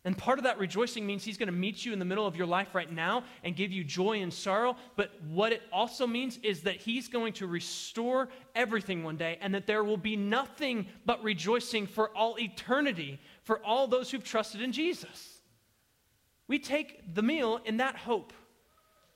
And 0.08 0.18
part 0.18 0.38
of 0.38 0.46
that 0.46 0.58
rejoicing 0.58 1.06
means 1.06 1.26
he's 1.26 1.38
going 1.38 1.48
to 1.48 1.54
meet 1.54 1.84
you 1.84 1.92
in 1.92 2.00
the 2.00 2.06
middle 2.06 2.26
of 2.26 2.38
your 2.38 2.48
life 2.48 2.74
right 2.74 2.90
now 2.90 3.26
and 3.44 3.56
give 3.56 3.74
you 3.74 3.84
joy 3.84 4.22
and 4.22 4.34
sorrow. 4.34 4.78
But 4.96 5.12
what 5.24 5.52
it 5.52 5.64
also 5.70 6.08
means 6.08 6.40
is 6.44 6.62
that 6.62 6.78
he's 6.78 7.10
going 7.10 7.34
to 7.34 7.48
restore 7.48 8.30
everything 8.56 9.04
one 9.04 9.18
day 9.18 9.38
and 9.42 9.54
that 9.54 9.68
there 9.68 9.84
will 9.84 9.98
be 9.98 10.16
nothing 10.16 10.88
but 11.06 11.22
rejoicing 11.24 11.88
for 11.88 12.16
all 12.16 12.40
eternity 12.40 13.20
for 13.44 13.62
all 13.66 13.88
those 13.88 14.10
who've 14.10 14.24
trusted 14.24 14.62
in 14.62 14.72
Jesus. 14.72 15.42
We 16.48 16.60
take 16.60 17.14
the 17.14 17.22
meal 17.22 17.60
in 17.66 17.78
that 17.78 17.98
hope. 17.98 18.32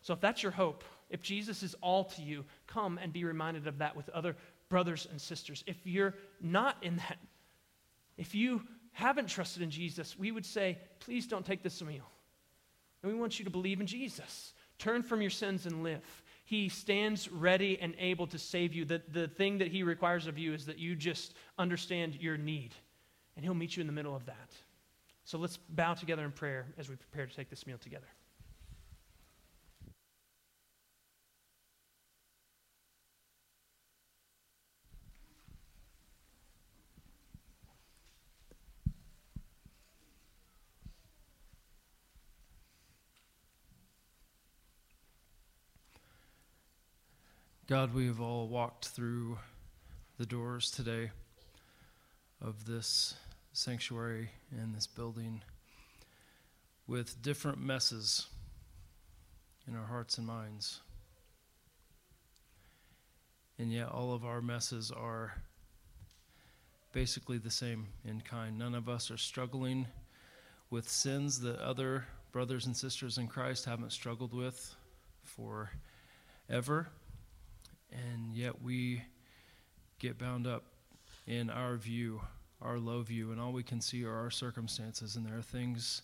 So 0.02 0.14
if 0.14 0.20
that's 0.20 0.44
your 0.44 0.52
hope, 0.52 0.84
if 1.12 1.22
Jesus 1.22 1.62
is 1.62 1.76
all 1.82 2.06
to 2.06 2.22
you, 2.22 2.46
come 2.68 2.98
and 2.98 3.14
be 3.14 3.24
reminded 3.24 3.68
of 3.68 3.78
that 3.80 3.96
with 3.96 4.10
other 4.10 4.36
brothers 4.70 5.08
and 5.12 5.22
sisters. 5.22 5.64
If 5.68 5.78
you're 5.86 6.16
not 6.42 6.78
in 6.82 6.96
that, 6.98 7.18
if 8.18 8.34
you 8.34 8.62
haven't 8.94 9.28
trusted 9.28 9.62
in 9.62 9.70
Jesus, 9.70 10.18
we 10.18 10.32
would 10.32 10.46
say, 10.46 10.78
please 11.00 11.28
don't 11.28 11.46
take 11.46 11.64
this 11.64 11.82
meal. 11.82 12.10
And 13.04 13.12
we 13.12 13.20
want 13.20 13.40
you 13.40 13.46
to 13.46 13.52
believe 13.52 13.82
in 13.82 13.88
Jesus. 13.88 14.54
Turn 14.80 15.04
from 15.04 15.22
your 15.22 15.30
sins 15.30 15.66
and 15.66 15.84
live. 15.84 16.24
He 16.46 16.70
stands 16.70 17.32
ready 17.32 17.80
and 17.80 17.94
able 18.00 18.28
to 18.28 18.38
save 18.38 18.74
you. 18.74 18.86
The, 18.86 19.02
the 19.12 19.28
thing 19.28 19.60
that 19.60 19.68
He 19.68 19.84
requires 19.84 20.28
of 20.28 20.38
you 20.38 20.54
is 20.54 20.66
that 20.66 20.80
you 20.80 20.96
just 20.96 21.34
understand 21.58 22.16
your 22.16 22.38
need, 22.38 22.74
and 23.36 23.46
He'll 23.46 23.54
meet 23.54 23.78
you 23.78 23.82
in 23.82 23.88
the 23.88 23.94
middle 23.94 24.16
of 24.16 24.26
that. 24.26 24.52
So 25.24 25.38
let's 25.38 25.58
bow 25.58 25.94
together 25.94 26.26
in 26.26 26.32
prayer 26.32 26.66
as 26.78 26.90
we 26.90 26.96
prepare 26.96 27.28
to 27.28 27.36
take 27.36 27.50
this 27.50 27.66
meal 27.68 27.78
together. 27.78 28.08
God, 47.72 47.94
we 47.94 48.08
have 48.08 48.20
all 48.20 48.50
walked 48.50 48.90
through 48.90 49.38
the 50.18 50.26
doors 50.26 50.72
today 50.72 51.10
of 52.42 52.66
this 52.66 53.16
sanctuary 53.54 54.30
and 54.52 54.76
this 54.76 54.88
building 54.88 55.42
with 56.86 57.22
different 57.22 57.62
messes 57.62 58.28
in 59.70 59.78
our 59.78 59.86
hearts 59.86 60.18
and 60.18 60.28
minds. 60.28 60.82
And 63.58 63.72
yet, 63.72 63.88
all 63.88 64.14
of 64.14 64.26
our 64.26 64.42
messes 64.42 64.92
are 64.92 65.42
basically 66.92 67.38
the 67.38 67.50
same 67.50 67.88
in 68.04 68.20
kind. 68.20 68.60
None 68.60 68.76
of 68.76 68.90
us 68.90 69.10
are 69.10 69.18
struggling 69.18 69.88
with 70.70 70.90
sins 70.90 71.40
that 71.40 71.58
other 71.62 72.04
brothers 72.34 72.66
and 72.66 72.76
sisters 72.76 73.18
in 73.18 73.30
Christ 73.30 73.64
haven't 73.64 73.94
struggled 73.94 74.34
with 74.34 74.76
forever 75.24 76.90
and 77.92 78.34
yet 78.34 78.62
we 78.62 79.04
get 80.00 80.18
bound 80.18 80.48
up 80.48 80.64
in 81.28 81.50
our 81.50 81.76
view, 81.76 82.22
our 82.62 82.80
low 82.80 83.02
view, 83.02 83.32
and 83.32 83.40
all 83.40 83.52
we 83.52 83.64
can 83.64 83.82
see 83.82 84.04
are 84.04 84.16
our 84.16 84.32
circumstances. 84.32 85.16
And 85.16 85.26
there 85.26 85.38
are 85.38 85.44
things 85.44 86.02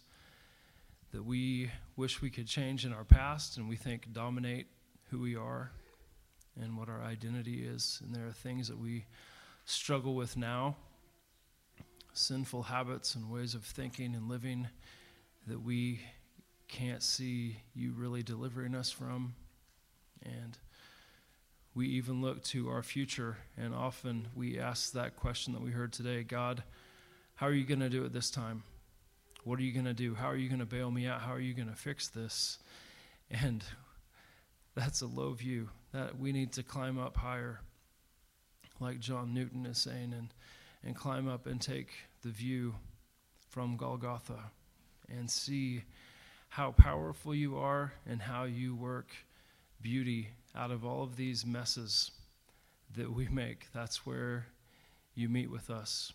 that 1.11 1.23
we 1.23 1.71
wish 1.95 2.21
we 2.21 2.29
could 2.29 2.47
change 2.47 2.85
in 2.85 2.93
our 2.93 3.03
past 3.03 3.57
and 3.57 3.67
we 3.69 3.75
think 3.75 4.11
dominate 4.13 4.67
who 5.09 5.19
we 5.19 5.35
are 5.35 5.71
and 6.61 6.77
what 6.77 6.89
our 6.89 7.01
identity 7.01 7.65
is. 7.65 8.01
And 8.03 8.13
there 8.13 8.27
are 8.27 8.31
things 8.31 8.67
that 8.67 8.77
we 8.77 9.05
struggle 9.65 10.15
with 10.15 10.37
now 10.37 10.75
sinful 12.13 12.63
habits 12.63 13.13
and 13.15 13.29
ways 13.29 13.53
of 13.53 13.63
thinking 13.63 14.15
and 14.15 14.27
living 14.27 14.67
that 15.45 15.61
we 15.61 16.01
can't 16.67 17.03
see 17.03 17.57
you 17.75 17.93
really 17.95 18.23
delivering 18.23 18.73
us 18.75 18.89
from. 18.89 19.35
And 20.23 20.57
we 21.77 21.85
even 21.89 22.23
look 22.23 22.43
to 22.43 22.69
our 22.69 22.81
future, 22.81 23.37
and 23.55 23.71
often 23.71 24.29
we 24.35 24.57
ask 24.57 24.93
that 24.93 25.15
question 25.15 25.53
that 25.53 25.61
we 25.61 25.69
heard 25.69 25.93
today 25.93 26.23
God, 26.23 26.63
how 27.35 27.45
are 27.45 27.53
you 27.53 27.65
going 27.65 27.81
to 27.81 27.89
do 27.89 28.03
it 28.03 28.11
this 28.11 28.31
time? 28.31 28.63
What 29.43 29.59
are 29.59 29.61
you 29.61 29.71
going 29.71 29.85
to 29.85 29.93
do? 29.93 30.15
How 30.15 30.25
are 30.25 30.35
you 30.35 30.49
going 30.49 30.59
to 30.59 30.65
bail 30.65 30.89
me 30.89 31.05
out? 31.05 31.21
How 31.21 31.33
are 31.33 31.39
you 31.39 31.53
going 31.53 31.69
to 31.69 31.75
fix 31.75 32.07
this? 32.07 32.57
And 33.29 33.63
that's 34.73 35.01
a 35.01 35.05
low 35.05 35.33
view 35.33 35.69
that 35.93 36.17
we 36.17 36.31
need 36.31 36.51
to 36.53 36.63
climb 36.63 36.97
up 36.97 37.15
higher, 37.15 37.59
like 38.79 38.99
John 38.99 39.35
Newton 39.35 39.67
is 39.67 39.77
saying, 39.77 40.15
and, 40.17 40.29
and 40.83 40.95
climb 40.95 41.27
up 41.27 41.45
and 41.45 41.61
take 41.61 41.89
the 42.23 42.29
view 42.29 42.73
from 43.49 43.77
Golgotha 43.77 44.49
and 45.15 45.29
see 45.29 45.83
how 46.49 46.71
powerful 46.71 47.35
you 47.35 47.55
are 47.55 47.93
and 48.09 48.19
how 48.19 48.45
you 48.45 48.75
work 48.75 49.09
beauty 49.79 50.29
out 50.57 50.71
of 50.71 50.83
all 50.83 51.03
of 51.03 51.15
these 51.15 51.45
messes 51.45 52.11
that 52.95 53.13
we 53.13 53.27
make. 53.27 53.67
That's 53.73 54.05
where 54.05 54.47
you 55.13 55.29
meet 55.29 55.51
with 55.51 55.69
us 55.69 56.13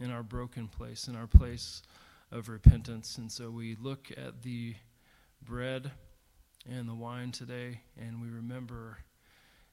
in 0.00 0.10
our 0.10 0.22
broken 0.22 0.68
place, 0.68 1.08
in 1.08 1.16
our 1.16 1.26
place 1.26 1.82
of 2.30 2.48
repentance. 2.48 3.18
And 3.18 3.30
so 3.30 3.50
we 3.50 3.76
look 3.80 4.10
at 4.16 4.42
the 4.42 4.76
bread 5.42 5.90
and 6.68 6.88
the 6.88 6.94
wine 6.94 7.32
today, 7.32 7.80
and 7.98 8.20
we 8.20 8.28
remember, 8.28 8.98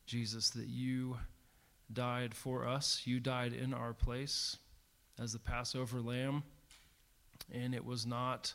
Jesus, 0.05 0.49
that 0.51 0.67
you 0.67 1.17
died 1.91 2.33
for 2.33 2.67
us. 2.67 3.01
You 3.05 3.19
died 3.19 3.53
in 3.53 3.73
our 3.73 3.93
place 3.93 4.57
as 5.19 5.33
the 5.33 5.39
Passover 5.39 6.01
lamb. 6.01 6.43
And 7.51 7.75
it 7.75 7.85
was 7.85 8.05
not 8.05 8.53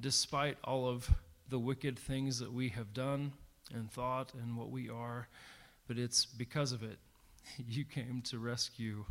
despite 0.00 0.58
all 0.64 0.88
of 0.88 1.10
the 1.48 1.58
wicked 1.58 1.98
things 1.98 2.38
that 2.40 2.52
we 2.52 2.70
have 2.70 2.92
done 2.92 3.32
and 3.72 3.90
thought 3.90 4.32
and 4.34 4.56
what 4.56 4.70
we 4.70 4.88
are, 4.88 5.28
but 5.88 5.98
it's 5.98 6.24
because 6.24 6.72
of 6.72 6.82
it. 6.82 6.98
You 7.68 7.84
came 7.84 8.22
to 8.26 8.38
rescue 8.38 9.04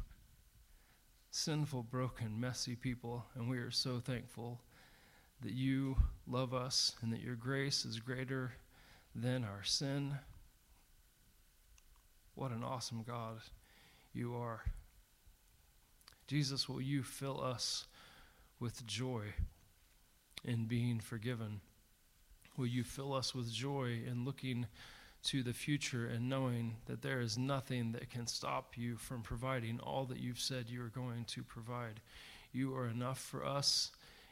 sinful, 1.32 1.84
broken, 1.84 2.40
messy 2.40 2.76
people, 2.76 3.26
and 3.36 3.50
we 3.50 3.58
are 3.58 3.72
so 3.72 4.00
thankful 4.00 4.62
that 5.42 5.54
you 5.54 5.96
love 6.28 6.54
us 6.54 6.96
and 7.02 7.12
that 7.12 7.22
your 7.22 7.36
grace 7.36 7.86
is 7.86 8.00
greater 8.00 8.54
than 9.16 9.44
our 9.44 9.64
sin. 9.64 10.14
What 12.36 12.52
an 12.52 12.64
awesome 12.64 13.04
God 13.08 13.42
you 14.14 14.36
are. 14.36 14.62
Jesus, 16.28 16.70
will 16.70 16.82
you 16.82 17.04
fill 17.04 17.44
us 17.44 17.86
with 18.60 18.86
joy 18.86 19.34
in 20.44 20.66
being 20.66 21.00
forgiven? 21.00 21.62
Will 22.62 22.68
you 22.68 22.84
fill 22.84 23.16
us 23.16 23.34
with 23.34 23.52
joy 23.52 24.02
in 24.06 24.24
looking 24.24 24.68
to 25.24 25.42
the 25.42 25.52
future 25.52 26.06
and 26.06 26.30
knowing 26.30 26.76
that 26.86 27.02
there 27.02 27.20
is 27.20 27.36
nothing 27.36 27.92
that 27.94 28.12
can 28.12 28.28
stop 28.28 28.78
you 28.78 28.98
from 28.98 29.24
providing 29.24 29.80
all 29.80 30.06
that 30.06 30.20
you've 30.20 30.40
said 30.40 30.70
you 30.70 30.84
are 30.84 30.90
going 30.90 31.26
to 31.26 31.42
provide? 31.42 32.02
You 32.52 32.76
are 32.76 32.88
enough 32.88 33.18
for 33.18 33.44
us 33.44 33.90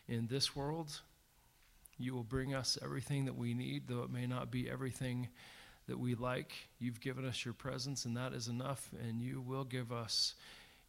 in 0.07 0.27
this 0.27 0.55
world. 0.55 1.01
You 1.97 2.13
will 2.13 2.21
bring 2.21 2.53
us 2.53 2.77
everything 2.83 3.25
that 3.25 3.35
we 3.35 3.55
need, 3.55 3.87
though 3.87 4.03
it 4.03 4.11
may 4.11 4.27
not 4.27 4.51
be 4.51 4.69
everything 4.69 5.29
that 5.87 5.97
we 5.97 6.13
like. 6.13 6.51
You've 6.77 7.01
given 7.01 7.25
us 7.25 7.43
your 7.43 7.55
presence, 7.55 8.05
and 8.05 8.15
that 8.15 8.33
is 8.33 8.47
enough, 8.47 8.91
and 9.01 9.23
you 9.23 9.41
will 9.41 9.63
give 9.63 9.91
us 9.91 10.35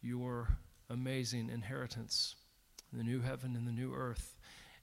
your 0.03 0.47
amazing 0.91 1.49
inheritance, 1.49 2.35
the 2.93 3.03
new 3.03 3.19
heaven 3.19 3.55
and 3.55 3.67
the 3.67 3.71
new 3.71 3.95
earth, 3.95 4.35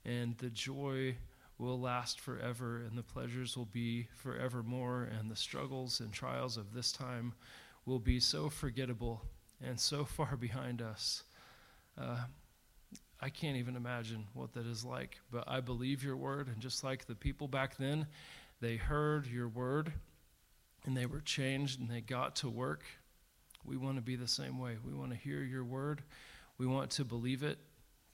and 0.05 0.37
the 0.39 0.51
joy 0.51 1.15
will 1.59 1.81
last 1.81 2.21
forever, 2.21 2.83
and 2.89 2.97
the 2.97 3.03
pleasures 3.03 3.57
will 3.57 3.67
be 3.67 4.09
forevermore, 4.15 5.09
and 5.19 5.31
the 5.31 5.37
struggles 5.37 6.01
and 6.01 6.13
trials 6.13 6.57
of 6.57 6.73
this 6.73 6.93
time 6.93 7.35
will 7.85 7.99
be 7.99 8.21
so 8.21 8.49
forgettable 8.49 9.23
and 9.65 9.79
so 9.79 10.05
far 10.17 10.37
behind 10.37 10.81
us. 10.81 11.25
Uh, 12.01 12.19
I 13.21 13.29
can't 13.31 13.57
even 13.57 13.75
imagine 13.75 14.27
what 14.35 14.53
that 14.53 14.67
is 14.67 14.85
like, 14.85 15.19
but 15.33 15.45
I 15.49 15.61
believe 15.61 16.05
your 16.05 16.17
word, 16.17 16.47
and 16.47 16.61
just 16.61 16.85
like 16.85 17.07
the 17.07 17.17
people 17.17 17.49
back 17.49 17.77
then, 17.77 18.07
they 18.61 18.77
heard 18.77 19.27
your 19.27 19.49
word 19.49 19.93
and 20.85 20.97
they 20.97 21.07
were 21.07 21.21
changed 21.21 21.81
and 21.81 21.91
they 21.91 22.01
got 22.01 22.37
to 22.37 22.49
work. 22.49 22.85
We 23.65 23.77
want 23.77 23.97
to 23.97 24.03
be 24.03 24.17
the 24.17 24.29
same 24.29 24.59
way. 24.59 24.77
We 24.85 24.95
want 24.95 25.11
to 25.11 25.17
hear 25.17 25.43
your 25.43 25.65
word. 25.65 26.03
We 26.59 26.67
want 26.67 26.91
to 26.93 27.05
believe 27.05 27.43
it, 27.43 27.59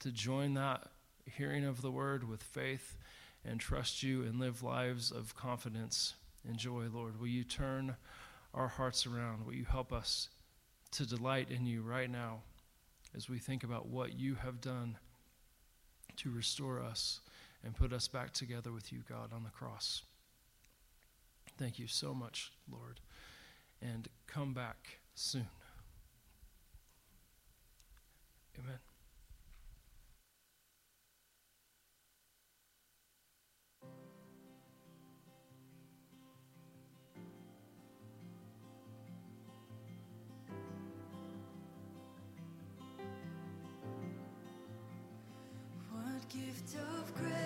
to 0.00 0.10
join 0.10 0.54
that 0.54 0.88
hearing 1.26 1.64
of 1.64 1.82
the 1.82 1.90
word 1.90 2.28
with 2.28 2.42
faith 2.42 2.96
and 3.44 3.60
trust 3.60 4.02
you 4.02 4.22
and 4.22 4.40
live 4.40 4.62
lives 4.62 5.10
of 5.10 5.34
confidence 5.34 6.14
and 6.46 6.56
joy, 6.56 6.86
Lord. 6.92 7.20
Will 7.20 7.26
you 7.26 7.44
turn 7.44 7.96
our 8.52 8.68
hearts 8.68 9.06
around? 9.06 9.44
Will 9.44 9.54
you 9.54 9.64
help 9.64 9.92
us 9.92 10.28
to 10.92 11.06
delight 11.06 11.50
in 11.50 11.66
you 11.66 11.82
right 11.82 12.10
now 12.10 12.40
as 13.16 13.28
we 13.28 13.38
think 13.38 13.64
about 13.64 13.86
what 13.86 14.18
you 14.18 14.36
have 14.36 14.60
done 14.60 14.96
to 16.16 16.30
restore 16.30 16.80
us 16.80 17.20
and 17.64 17.74
put 17.74 17.92
us 17.92 18.08
back 18.08 18.32
together 18.32 18.72
with 18.72 18.92
you, 18.92 19.02
God, 19.08 19.32
on 19.32 19.44
the 19.44 19.50
cross? 19.50 20.02
Thank 21.58 21.78
you 21.78 21.86
so 21.86 22.14
much, 22.14 22.52
Lord, 22.70 23.00
and 23.80 24.08
come 24.26 24.54
back 24.54 24.98
soon. 25.14 25.46
Amen. 28.58 28.93
gift 46.28 46.74
of 46.76 47.14
grace. 47.14 47.44